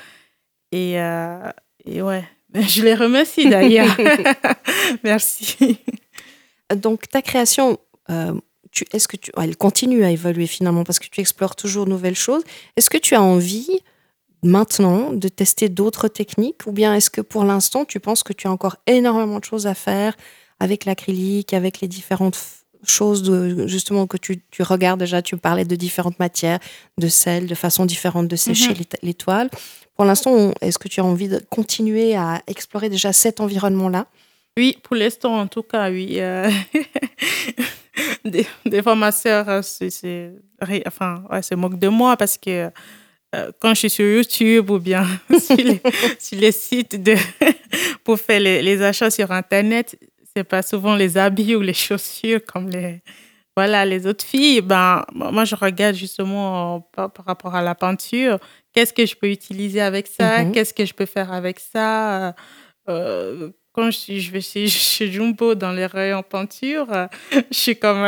Et, 0.70 1.00
euh, 1.00 1.50
et 1.84 2.02
ouais, 2.02 2.24
je 2.54 2.82
les 2.82 2.94
remercie 2.94 3.48
d'ailleurs. 3.48 3.96
Merci. 5.02 5.78
Donc, 6.74 7.08
ta 7.08 7.22
création, 7.22 7.78
est-ce 8.92 9.08
que 9.08 9.16
tu, 9.16 9.30
elle 9.36 9.56
continue 9.56 10.04
à 10.04 10.10
évoluer 10.10 10.46
finalement 10.46 10.84
parce 10.84 10.98
que 10.98 11.08
tu 11.08 11.20
explores 11.20 11.56
toujours 11.56 11.86
de 11.86 11.90
nouvelles 11.90 12.14
choses. 12.14 12.44
Est-ce 12.76 12.90
que 12.90 12.98
tu 12.98 13.14
as 13.14 13.22
envie 13.22 13.80
maintenant 14.42 15.12
de 15.12 15.28
tester 15.28 15.68
d'autres 15.68 16.08
techniques 16.08 16.66
ou 16.66 16.72
bien 16.72 16.94
est-ce 16.94 17.10
que 17.10 17.20
pour 17.20 17.44
l'instant 17.44 17.84
tu 17.84 18.00
penses 18.00 18.22
que 18.22 18.32
tu 18.32 18.46
as 18.46 18.52
encore 18.52 18.76
énormément 18.86 19.38
de 19.38 19.44
choses 19.44 19.66
à 19.66 19.74
faire 19.74 20.14
avec 20.60 20.84
l'acrylique, 20.84 21.54
avec 21.54 21.80
les 21.80 21.88
différentes 21.88 22.38
choses 22.84 23.22
de, 23.22 23.66
justement 23.66 24.06
que 24.06 24.16
tu, 24.16 24.42
tu, 24.50 24.62
regardes 24.62 25.00
déjà, 25.00 25.22
tu 25.22 25.36
parlais 25.36 25.64
de 25.64 25.76
différentes 25.76 26.18
matières, 26.18 26.58
de 26.96 27.08
sel, 27.08 27.46
de 27.46 27.54
façon 27.54 27.86
différente 27.86 28.28
de 28.28 28.36
sécher 28.36 28.70
mhm. 28.70 28.84
les, 29.02 29.14
toiles. 29.14 29.50
Pour 29.96 30.04
l'instant, 30.04 30.52
est-ce 30.60 30.78
que 30.78 30.88
tu 30.88 31.00
as 31.00 31.04
envie 31.04 31.28
de 31.28 31.40
continuer 31.50 32.14
à 32.14 32.42
explorer 32.46 32.88
déjà 32.88 33.12
cet 33.12 33.40
environnement-là? 33.40 34.06
Oui, 34.56 34.76
pour 34.82 34.96
l'instant 34.96 35.38
en 35.38 35.46
tout 35.46 35.62
cas, 35.62 35.90
oui. 35.90 36.20
Euh, 36.20 36.50
des, 38.24 38.46
des, 38.64 38.82
fois, 38.82 38.94
ma 38.94 39.12
sœur 39.12 39.64
se, 39.64 40.32
enfin, 40.86 41.24
ouais, 41.30 41.42
se 41.42 41.54
moque 41.54 41.78
de 41.78 41.88
moi 41.88 42.16
parce 42.16 42.38
que 42.38 42.70
quand 43.60 43.74
je 43.74 43.80
suis 43.80 43.90
sur 43.90 44.04
YouTube 44.04 44.70
ou 44.70 44.78
bien 44.78 45.06
sur, 45.38 45.56
les, 45.56 45.80
sur 46.18 46.38
les 46.38 46.52
sites 46.52 47.02
de, 47.02 47.14
pour 48.04 48.18
faire 48.18 48.40
les, 48.40 48.62
les 48.62 48.82
achats 48.82 49.10
sur 49.10 49.30
Internet, 49.30 49.98
c'est 50.34 50.44
pas 50.44 50.62
souvent 50.62 50.94
les 50.94 51.16
habits 51.16 51.56
ou 51.56 51.60
les 51.60 51.74
chaussures 51.74 52.40
comme 52.44 52.70
les, 52.70 53.02
voilà, 53.58 53.84
les 53.84 54.06
autres 54.06 54.24
filles. 54.24 54.60
Ben, 54.60 55.04
moi, 55.12 55.44
je 55.44 55.56
regarde 55.56 55.96
justement 55.96 56.80
par, 56.92 57.10
rapport 57.26 57.56
à 57.56 57.60
la 57.60 57.74
peinture. 57.74 58.38
Qu'est-ce 58.72 58.92
que 58.92 59.04
je 59.04 59.16
peux 59.16 59.28
utiliser 59.28 59.80
avec 59.80 60.06
ça? 60.06 60.44
Mhm. 60.44 60.52
Qu'est-ce 60.52 60.72
que 60.72 60.84
je 60.84 60.94
peux 60.94 61.06
faire 61.06 61.32
avec 61.32 61.58
ça? 61.58 62.36
Euh, 62.88 63.50
Quand 63.72 63.90
je, 63.90 63.98
suis, 63.98 64.20
je 64.20 64.30
vais 64.30 64.40
chez, 64.42 64.68
chez, 64.68 65.10
Jumbo 65.10 65.56
dans 65.56 65.72
les 65.72 65.86
rayons 65.86 66.22
peinture, 66.22 66.86
je 67.32 67.40
suis 67.50 67.76
comme. 67.76 68.06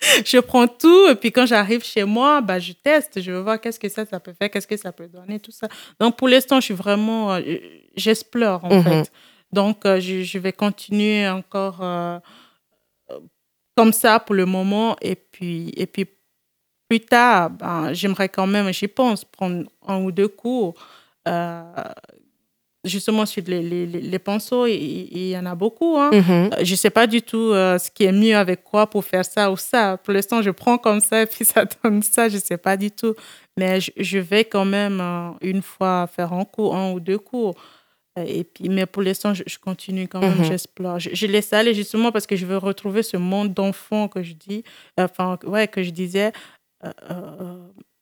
je 0.24 0.38
prends 0.38 0.66
tout 0.66 1.08
et 1.08 1.14
puis 1.14 1.30
quand 1.30 1.46
j'arrive 1.46 1.84
chez 1.84 2.04
moi, 2.04 2.40
bah, 2.40 2.58
je 2.58 2.72
teste, 2.72 3.20
je 3.20 3.32
veux 3.32 3.40
voir 3.40 3.60
qu'est-ce 3.60 3.78
que 3.78 3.88
ça, 3.88 4.06
ça 4.06 4.20
peut 4.20 4.32
faire, 4.32 4.50
qu'est-ce 4.50 4.66
que 4.66 4.76
ça 4.76 4.92
peut 4.92 5.08
donner, 5.08 5.40
tout 5.40 5.52
ça. 5.52 5.68
Donc 5.98 6.16
pour 6.16 6.28
l'instant, 6.28 6.60
je 6.60 6.66
suis 6.66 6.74
vraiment, 6.74 7.34
euh, 7.34 7.40
j'explore 7.96 8.64
en 8.64 8.76
mhm. 8.76 8.82
fait. 8.82 9.12
Donc, 9.52 9.84
euh, 9.84 10.00
je, 10.00 10.38
vais 10.38 10.52
continuer 10.52 11.28
encore 11.28 11.82
euh, 11.82 12.18
comme 13.76 13.92
ça 13.92 14.20
pour 14.20 14.34
le 14.34 14.46
moment. 14.46 14.96
Et 15.00 15.16
puis, 15.16 15.72
et 15.76 15.86
puis 15.86 16.06
plus 16.88 17.00
tard, 17.00 17.50
ben, 17.50 17.92
j'aimerais 17.92 18.28
quand 18.28 18.46
même, 18.46 18.72
j'y 18.72 18.88
pense, 18.88 19.24
prendre 19.24 19.64
un 19.86 20.02
ou 20.02 20.12
deux 20.12 20.28
cours. 20.28 20.74
Euh, 22.84 22.88
justement 22.88 23.26
sur 23.26 23.42
les, 23.46 23.62
les, 23.62 23.86
les 23.86 24.18
pinceaux, 24.18 24.66
il, 24.66 25.28
y 25.28 25.36
en 25.36 25.46
a 25.46 25.54
beaucoup. 25.54 25.96
Hein. 25.98 26.10
Mm-hmm. 26.12 26.64
Je 26.64 26.70
ne 26.70 26.76
sais 26.76 26.90
pas 26.90 27.06
du 27.06 27.22
tout 27.22 27.52
ce 27.52 27.90
qui 27.90 28.04
est 28.04 28.12
mieux 28.12 28.36
avec 28.36 28.64
quoi 28.64 28.88
pour 28.88 29.04
faire 29.04 29.24
ça 29.24 29.50
ou 29.50 29.56
ça. 29.56 29.96
Pour 29.98 30.12
l'instant, 30.14 30.42
je 30.42 30.50
prends 30.50 30.78
comme 30.78 31.00
ça 31.00 31.22
et 31.22 31.26
puis 31.32 31.44
ça 31.44 31.64
donne 31.82 32.02
ça. 32.02 32.28
Je 32.28 32.36
ne 32.36 32.40
sais 32.40 32.58
pas 32.58 32.76
du 32.76 32.90
tout. 32.90 33.14
Mais 33.56 33.80
je, 33.80 34.18
vais 34.18 34.44
quand 34.44 34.64
même 34.64 35.00
une 35.40 35.62
fois 35.62 36.06
faire 36.06 36.32
un 36.32 36.44
cours, 36.44 36.74
un 36.74 36.92
ou 36.92 37.00
deux 37.00 37.18
cours. 37.18 37.54
Et 38.16 38.44
puis, 38.44 38.68
mais 38.68 38.86
pour 38.86 39.02
l'instant, 39.02 39.34
je, 39.34 39.58
continue 39.58 40.08
quand 40.08 40.20
même, 40.20 40.38
mhm. 40.38 40.44
j'explore. 40.44 40.98
Je, 40.98 41.26
laisse 41.26 41.52
aller 41.52 41.74
justement 41.74 42.10
parce 42.10 42.26
que 42.26 42.36
je 42.36 42.44
veux 42.44 42.56
retrouver 42.56 43.02
ce 43.02 43.16
monde 43.16 43.54
d'enfant 43.54 44.08
que 44.08 44.22
je 44.22 44.32
dis, 44.32 44.64
enfin, 44.98 45.38
ouais, 45.44 45.68
que 45.68 45.82
je 45.82 45.90
disais, 45.90 46.32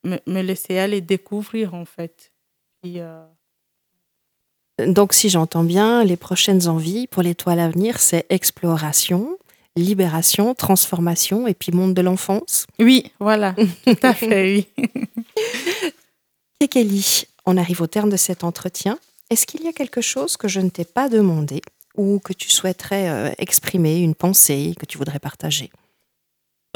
me, 0.04 0.18
me, 0.26 0.42
laisser 0.42 0.78
aller 0.78 1.00
découvrir 1.00 1.74
en 1.74 1.84
fait. 1.84 2.32
Puis, 2.82 3.00
donc, 4.86 5.12
si 5.12 5.28
j'entends 5.28 5.64
bien, 5.64 6.04
les 6.04 6.16
prochaines 6.16 6.68
envies 6.68 7.06
pour 7.06 7.22
l'étoile 7.22 7.60
à 7.60 7.68
venir, 7.68 7.98
c'est 7.98 8.26
exploration, 8.30 9.36
libération, 9.76 10.54
transformation 10.54 11.46
et 11.46 11.54
puis 11.54 11.72
monde 11.72 11.94
de 11.94 12.02
l'enfance. 12.02 12.66
Oui, 12.78 13.10
voilà, 13.18 13.54
tout 13.84 13.96
à 14.02 14.14
fait, 14.14 14.66
oui. 14.78 14.86
Kelly, 16.70 17.24
on 17.46 17.56
arrive 17.56 17.80
au 17.80 17.86
terme 17.86 18.10
de 18.10 18.16
cet 18.16 18.44
entretien. 18.44 18.98
Est-ce 19.30 19.46
qu'il 19.46 19.62
y 19.62 19.68
a 19.68 19.72
quelque 19.72 20.00
chose 20.00 20.36
que 20.36 20.48
je 20.48 20.60
ne 20.60 20.68
t'ai 20.68 20.84
pas 20.84 21.08
demandé 21.08 21.60
ou 21.96 22.20
que 22.20 22.32
tu 22.32 22.50
souhaiterais 22.50 23.08
euh, 23.08 23.32
exprimer, 23.38 23.98
une 23.98 24.14
pensée 24.14 24.74
que 24.78 24.86
tu 24.86 24.98
voudrais 24.98 25.18
partager? 25.18 25.70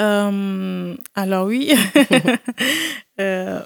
Euh, 0.00 0.96
Alors 1.14 1.46
oui. 1.46 1.72
Euh, 3.20 3.60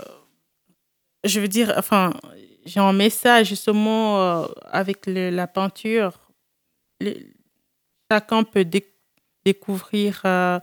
je 1.24 1.38
veux 1.38 1.46
dire, 1.48 1.72
enfin, 1.78 2.12
j'ai 2.66 2.80
un 2.80 2.92
message 2.92 3.48
justement 3.48 4.20
euh, 4.20 4.46
avec 4.64 5.06
la 5.06 5.46
peinture. 5.46 6.12
chacun 8.10 8.42
peut 8.42 8.66
découvrir 9.44 10.20
euh, 10.24 10.58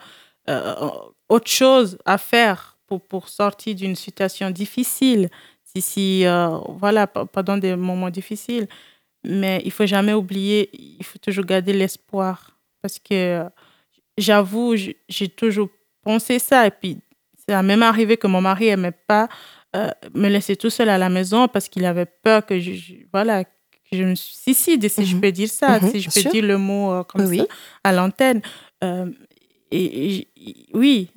euh, 0.49 0.89
autre 1.29 1.49
chose 1.49 1.97
à 2.05 2.17
faire 2.17 2.77
pour, 2.85 3.01
pour 3.07 3.29
sortir 3.29 3.75
d'une 3.75 3.95
situation 3.95 4.51
difficile. 4.51 5.29
Si, 5.63 5.81
si 5.81 6.25
voilà, 6.67 7.07
pendant 7.07 7.57
des 7.57 7.75
moments 7.75 8.11
difficiles. 8.11 8.67
Mais 9.25 9.61
il 9.63 9.71
faut 9.71 9.85
jamais 9.85 10.13
oublier, 10.13 10.69
il 10.73 11.03
faut 11.05 11.17
toujours 11.17 11.45
garder 11.45 11.71
l'espoir. 11.71 12.59
Parce 12.81 12.99
que 12.99 13.45
j'avoue, 14.17 14.75
j'ai 14.75 15.29
toujours 15.29 15.69
pensé 16.03 16.37
ça. 16.37 16.67
Et 16.67 16.71
puis, 16.71 16.99
ça 17.47 17.63
même 17.63 17.81
arrivé 17.81 18.17
que 18.17 18.27
mon 18.27 18.41
mari 18.41 18.65
n'aimait 18.65 18.91
pas 18.91 19.29
euh, 19.75 19.89
me 20.13 20.29
laisser 20.29 20.55
tout 20.55 20.69
seul 20.69 20.87
à 20.89 20.99
la 20.99 21.09
maison 21.09 21.47
parce 21.47 21.67
qu'il 21.67 21.85
avait 21.85 22.05
peur 22.05 22.45
que 22.45 22.59
je, 22.59 22.93
voilà, 23.11 23.43
que 23.43 23.49
je 23.91 24.03
me 24.03 24.13
suicide, 24.13 24.87
si 24.87 25.03
je 25.03 25.15
mhm. 25.15 25.21
peux 25.21 25.31
dire 25.31 25.49
ça, 25.49 25.79
mhm, 25.79 25.89
si 25.89 25.99
je 25.99 26.09
peux 26.11 26.29
dire 26.29 26.45
le 26.45 26.59
mot 26.59 26.91
euh, 26.91 27.03
comme 27.03 27.25
ça 27.35 27.43
à 27.83 27.91
l'antenne. 27.91 28.41
Euh, 28.83 29.09
et, 29.71 30.27
oui, 30.75 31.09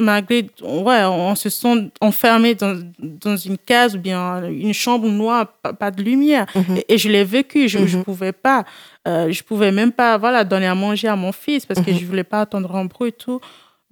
malgré, 0.00 0.48
ouais, 0.62 1.04
on 1.04 1.36
se 1.36 1.48
sent 1.48 1.92
enfermé 2.00 2.56
dans, 2.56 2.82
dans, 2.98 3.36
une 3.36 3.56
case 3.56 3.94
ou 3.94 4.00
bien 4.00 4.48
une 4.48 4.74
chambre 4.74 5.08
noire, 5.08 5.46
pas, 5.78 5.92
de 5.92 6.02
lumière. 6.02 6.46
Mhm. 6.56 6.80
et, 6.88 6.98
je 6.98 7.08
l'ai 7.08 7.22
vécu, 7.22 7.68
je 7.68 7.78
ne 7.78 8.02
pouvais 8.02 8.32
pas. 8.32 8.64
Je 9.06 9.42
pouvais 9.44 9.70
même 9.70 9.92
pas 9.92 10.18
voilà, 10.18 10.42
donner 10.42 10.66
à 10.66 10.74
manger 10.74 11.06
à 11.06 11.14
mon 11.14 11.30
fils 11.30 11.66
parce 11.66 11.80
que 11.80 11.92
je 11.92 12.04
voulais 12.04 12.24
pas 12.24 12.40
attendre 12.40 12.74
un 12.74 12.86
bruit 12.86 13.10
et 13.10 13.12
tout. 13.12 13.40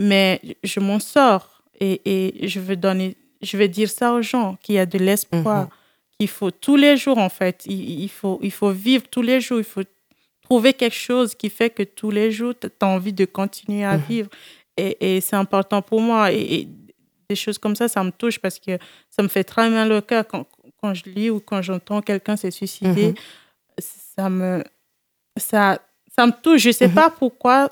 Mais 0.01 0.41
je 0.65 0.81
m'en 0.81 0.99
sors 0.99 1.61
et, 1.81 2.43
et, 2.45 2.49
je 2.49 2.61
veux 2.61 2.77
donner 2.77 3.17
je 3.43 3.57
vais 3.57 3.69
dire 3.69 3.91
ça 3.91 4.13
aux 4.13 4.23
gens, 4.23 4.57
qu'il 4.63 4.75
y 4.75 4.79
a 4.79 4.87
de 4.87 4.99
l'espoir, 4.99 5.65
mhm. 5.65 5.69
qu'il 6.19 6.29
faut 6.29 6.51
tous 6.51 6.77
les 6.77 6.97
jours, 6.97 7.19
en 7.19 7.29
fait, 7.29 7.65
il, 7.67 8.09
faut, 8.09 8.39
il 8.43 8.53
faut 8.53 8.71
vivre 8.71 9.05
tous 9.11 9.23
les 9.23 9.41
jours, 9.41 9.59
il 9.59 9.65
faut 9.65 9.83
trouver 10.43 10.73
quelque 10.73 10.97
chose 10.97 11.35
qui 11.35 11.49
fait 11.49 11.71
que 11.71 11.83
tous 11.83 12.11
les 12.11 12.31
jours, 12.31 12.55
tu 12.61 12.69
as 12.81 12.87
envie 12.87 13.13
de 13.13 13.25
continuer 13.25 13.85
à 13.85 13.97
mhm. 13.97 14.05
vivre. 14.09 14.31
Et, 14.77 15.17
et 15.17 15.21
c'est 15.21 15.37
important 15.37 15.83
pour 15.83 16.01
moi. 16.01 16.33
Et, 16.33 16.69
des 17.29 17.37
choses 17.37 17.59
comme 17.59 17.77
ça, 17.77 17.87
ça 17.87 18.03
me 18.03 18.11
touche 18.11 18.41
parce 18.41 18.59
que 18.59 18.77
ça 19.09 19.23
me 19.23 19.29
fait 19.29 19.45
très 19.45 19.71
mal 19.71 19.93
au 19.93 20.03
cœur 20.03 20.27
quand, 20.27 20.47
quand 20.81 20.95
je 20.95 21.05
lis 21.05 21.31
ou 21.31 21.39
quand 21.39 21.63
j'entends 21.63 22.03
quelqu'un 22.03 22.37
s'est 22.37 22.51
suicidé. 22.51 23.09
Mhm. 23.09 23.15
Ça, 23.79 24.29
me, 24.29 24.65
ça, 25.37 25.81
ça 26.17 26.27
me 26.27 26.33
touche. 26.33 26.63
Je 26.63 26.69
ne 26.69 26.73
sais 26.73 26.89
pas 26.89 27.09
pourquoi 27.09 27.71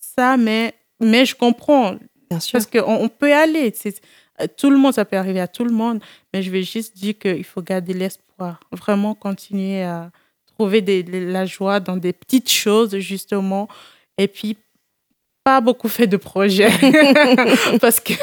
ça, 0.00 0.36
mais, 0.36 0.74
mais 1.00 1.24
je 1.24 1.36
comprends. 1.36 1.96
Bien 2.28 2.40
sûr. 2.40 2.52
Parce 2.52 2.66
qu'on 2.66 2.96
on 3.04 3.08
peut 3.08 3.32
aller. 3.32 3.72
Euh, 4.40 4.46
tout 4.56 4.70
le 4.70 4.76
monde, 4.76 4.94
ça 4.94 5.04
peut 5.04 5.16
arriver 5.16 5.40
à 5.40 5.48
tout 5.48 5.64
le 5.64 5.72
monde, 5.72 6.00
mais 6.32 6.42
je 6.42 6.50
vais 6.50 6.62
juste 6.62 6.96
dire 6.96 7.18
qu'il 7.18 7.44
faut 7.44 7.62
garder 7.62 7.94
l'espoir, 7.94 8.60
vraiment 8.72 9.14
continuer 9.14 9.82
à 9.82 10.10
trouver 10.46 10.80
de 10.80 11.04
la 11.32 11.44
joie 11.44 11.80
dans 11.80 11.96
des 11.96 12.12
petites 12.12 12.50
choses, 12.50 12.96
justement, 12.98 13.68
et 14.18 14.28
puis 14.28 14.56
pas 15.44 15.60
beaucoup 15.60 15.88
fait 15.88 16.08
de 16.08 16.16
projets 16.16 16.70
parce 17.80 18.00
que 18.00 18.14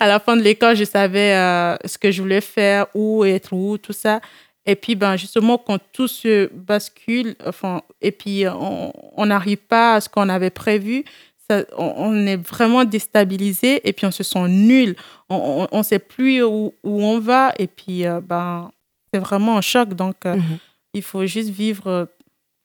à 0.00 0.08
la 0.08 0.18
fin 0.18 0.36
de 0.36 0.42
l'école, 0.42 0.74
je 0.74 0.82
savais 0.84 1.34
euh, 1.34 1.76
ce 1.84 1.98
que 1.98 2.10
je 2.10 2.20
voulais 2.20 2.40
faire, 2.40 2.86
où 2.94 3.24
être 3.24 3.52
où, 3.52 3.78
tout 3.78 3.92
ça. 3.92 4.20
Et 4.66 4.74
puis, 4.74 4.96
ben, 4.96 5.16
justement, 5.16 5.56
quand 5.56 5.78
tout 5.92 6.08
se 6.08 6.52
bascule, 6.52 7.36
enfin, 7.46 7.80
et 8.02 8.12
puis 8.12 8.44
on 8.48 9.24
n'arrive 9.24 9.58
pas 9.58 9.94
à 9.94 10.00
ce 10.00 10.10
qu'on 10.10 10.28
avait 10.28 10.50
prévu, 10.50 11.04
on, 11.76 12.26
est 12.26 12.36
vraiment 12.36 12.84
déstabilisé 12.84 13.86
et 13.88 13.92
puis 13.92 14.06
on 14.06 14.10
se 14.10 14.22
sent 14.22 14.48
nul. 14.48 14.96
On 15.28 15.66
ne 15.72 15.82
sait 15.82 15.98
plus 15.98 16.42
où, 16.42 16.74
on 16.84 17.18
va 17.18 17.52
et 17.58 17.66
puis 17.66 18.06
euh, 18.06 18.20
ben, 18.20 18.70
c'est 19.12 19.20
vraiment 19.20 19.56
un 19.56 19.60
choc. 19.60 19.90
Donc, 19.90 20.26
euh, 20.26 20.36
mhm. 20.36 20.58
il 20.94 21.02
faut 21.02 21.24
juste 21.26 21.50
vivre 21.50 21.86
euh, 21.86 22.04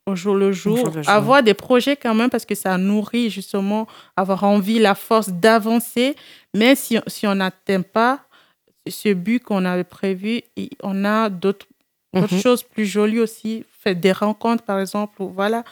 au 0.05 0.15
jour 0.15 0.35
le 0.35 0.51
jour, 0.51 0.91
avoir 1.07 1.43
des 1.43 1.53
projets 1.53 1.95
quand 1.95 2.13
même 2.13 2.29
parce 2.29 2.45
que 2.45 2.55
ça 2.55 2.77
nourrit 2.77 3.29
justement, 3.29 3.87
avoir 4.17 4.43
envie, 4.43 4.79
la 4.79 4.95
force 4.95 5.29
d'avancer. 5.29 6.15
Mais 6.53 6.75
si, 6.75 6.97
si 7.07 7.25
on 7.25 7.35
n'atteint 7.35 7.81
pas 7.81 8.19
ce 8.85 9.13
but 9.13 9.39
qu'on 9.39 9.63
avait 9.63 9.85
prévu, 9.85 10.41
on 10.81 11.05
a 11.05 11.29
d'autres 11.29 11.67
mhm. 12.13 12.27
choses 12.27 12.63
plus 12.63 12.85
jolies 12.85 13.21
aussi, 13.21 13.63
faire 13.79 13.95
des 13.95 14.11
rencontres 14.11 14.63
par 14.63 14.79
exemple, 14.79 15.15
voilà. 15.19 15.63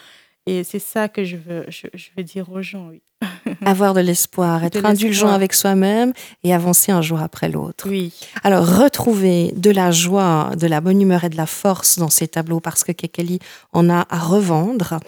Et 0.46 0.64
c'est 0.64 0.80
ça 0.80 1.08
que 1.08 1.24
je 1.24 1.36
veux, 1.36 1.64
je, 1.68 1.86
veux 2.16 2.24
dire 2.24 2.50
aux 2.50 2.62
gens, 2.62 2.88
oui. 2.88 3.02
Avoir 3.64 3.94
de 3.94 4.00
l'espoir, 4.00 4.64
être 4.64 4.84
indulgent 4.84 5.28
avec 5.28 5.52
soi-même 5.52 6.12
et 6.42 6.52
avancer 6.52 6.90
un 6.90 7.02
jour 7.02 7.20
après 7.20 7.48
l'autre. 7.48 7.88
Oui. 7.88 8.12
Alors, 8.42 8.66
retrouver 8.66 9.52
de 9.56 9.70
la 9.70 9.92
joie, 9.92 10.50
de 10.58 10.66
la 10.66 10.80
bonne 10.80 11.00
humeur 11.00 11.22
et 11.22 11.28
de 11.28 11.36
la 11.36 11.46
force 11.46 12.00
dans 12.00 12.10
ces 12.10 12.26
tableaux 12.26 12.58
parce 12.58 12.82
que 12.82 12.90
Kekeli 12.90 13.38
en 13.72 13.88
a 13.88 14.06
à 14.10 14.18
revendre. 14.18 14.98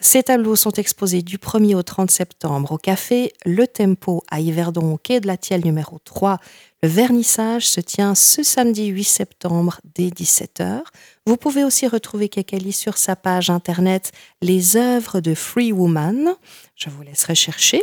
Ces 0.00 0.24
tableaux 0.24 0.56
sont 0.56 0.72
exposés 0.72 1.22
du 1.22 1.38
1er 1.38 1.74
au 1.74 1.82
30 1.82 2.10
septembre 2.10 2.72
au 2.72 2.78
café 2.78 3.32
Le 3.46 3.66
Tempo 3.66 4.22
à 4.30 4.40
Yverdon, 4.40 4.92
au 4.92 4.98
quai 4.98 5.20
de 5.20 5.26
la 5.26 5.38
Tielle 5.38 5.64
numéro 5.64 5.98
3. 6.04 6.38
Le 6.84 6.90
vernissage 6.90 7.66
se 7.66 7.80
tient 7.80 8.14
ce 8.14 8.42
samedi 8.42 8.88
8 8.88 9.04
septembre 9.04 9.80
dès 9.94 10.08
17h. 10.08 10.82
Vous 11.26 11.38
pouvez 11.38 11.64
aussi 11.64 11.88
retrouver 11.88 12.28
Kekeli 12.28 12.72
sur 12.72 12.98
sa 12.98 13.16
page 13.16 13.48
internet 13.48 14.12
Les 14.42 14.76
œuvres 14.76 15.20
de 15.20 15.34
Free 15.34 15.72
Woman. 15.72 16.34
Je 16.76 16.90
vous 16.90 17.00
laisserai 17.00 17.34
chercher. 17.34 17.80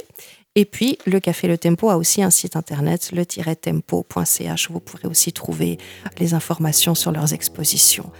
Et 0.53 0.65
puis, 0.65 0.99
le 1.07 1.19
Café 1.19 1.47
Le 1.47 1.57
Tempo 1.57 1.89
a 1.89 1.97
aussi 1.97 2.21
un 2.21 2.29
site 2.29 2.55
internet, 2.55 3.11
le-tempo.ch, 3.11 4.69
où 4.69 4.73
vous 4.73 4.79
pourrez 4.79 5.07
aussi 5.07 5.33
trouver 5.33 5.79
les 6.19 6.35
informations 6.35 6.93
sur 6.93 7.11
leurs 7.11 7.33
expositions. 7.33 8.11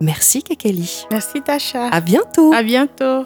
Merci 0.00 0.42
Kekeli. 0.42 1.06
Merci 1.12 1.42
Tasha. 1.42 1.86
À 1.90 2.00
bientôt. 2.00 2.52
À 2.52 2.64
bientôt. 2.64 3.22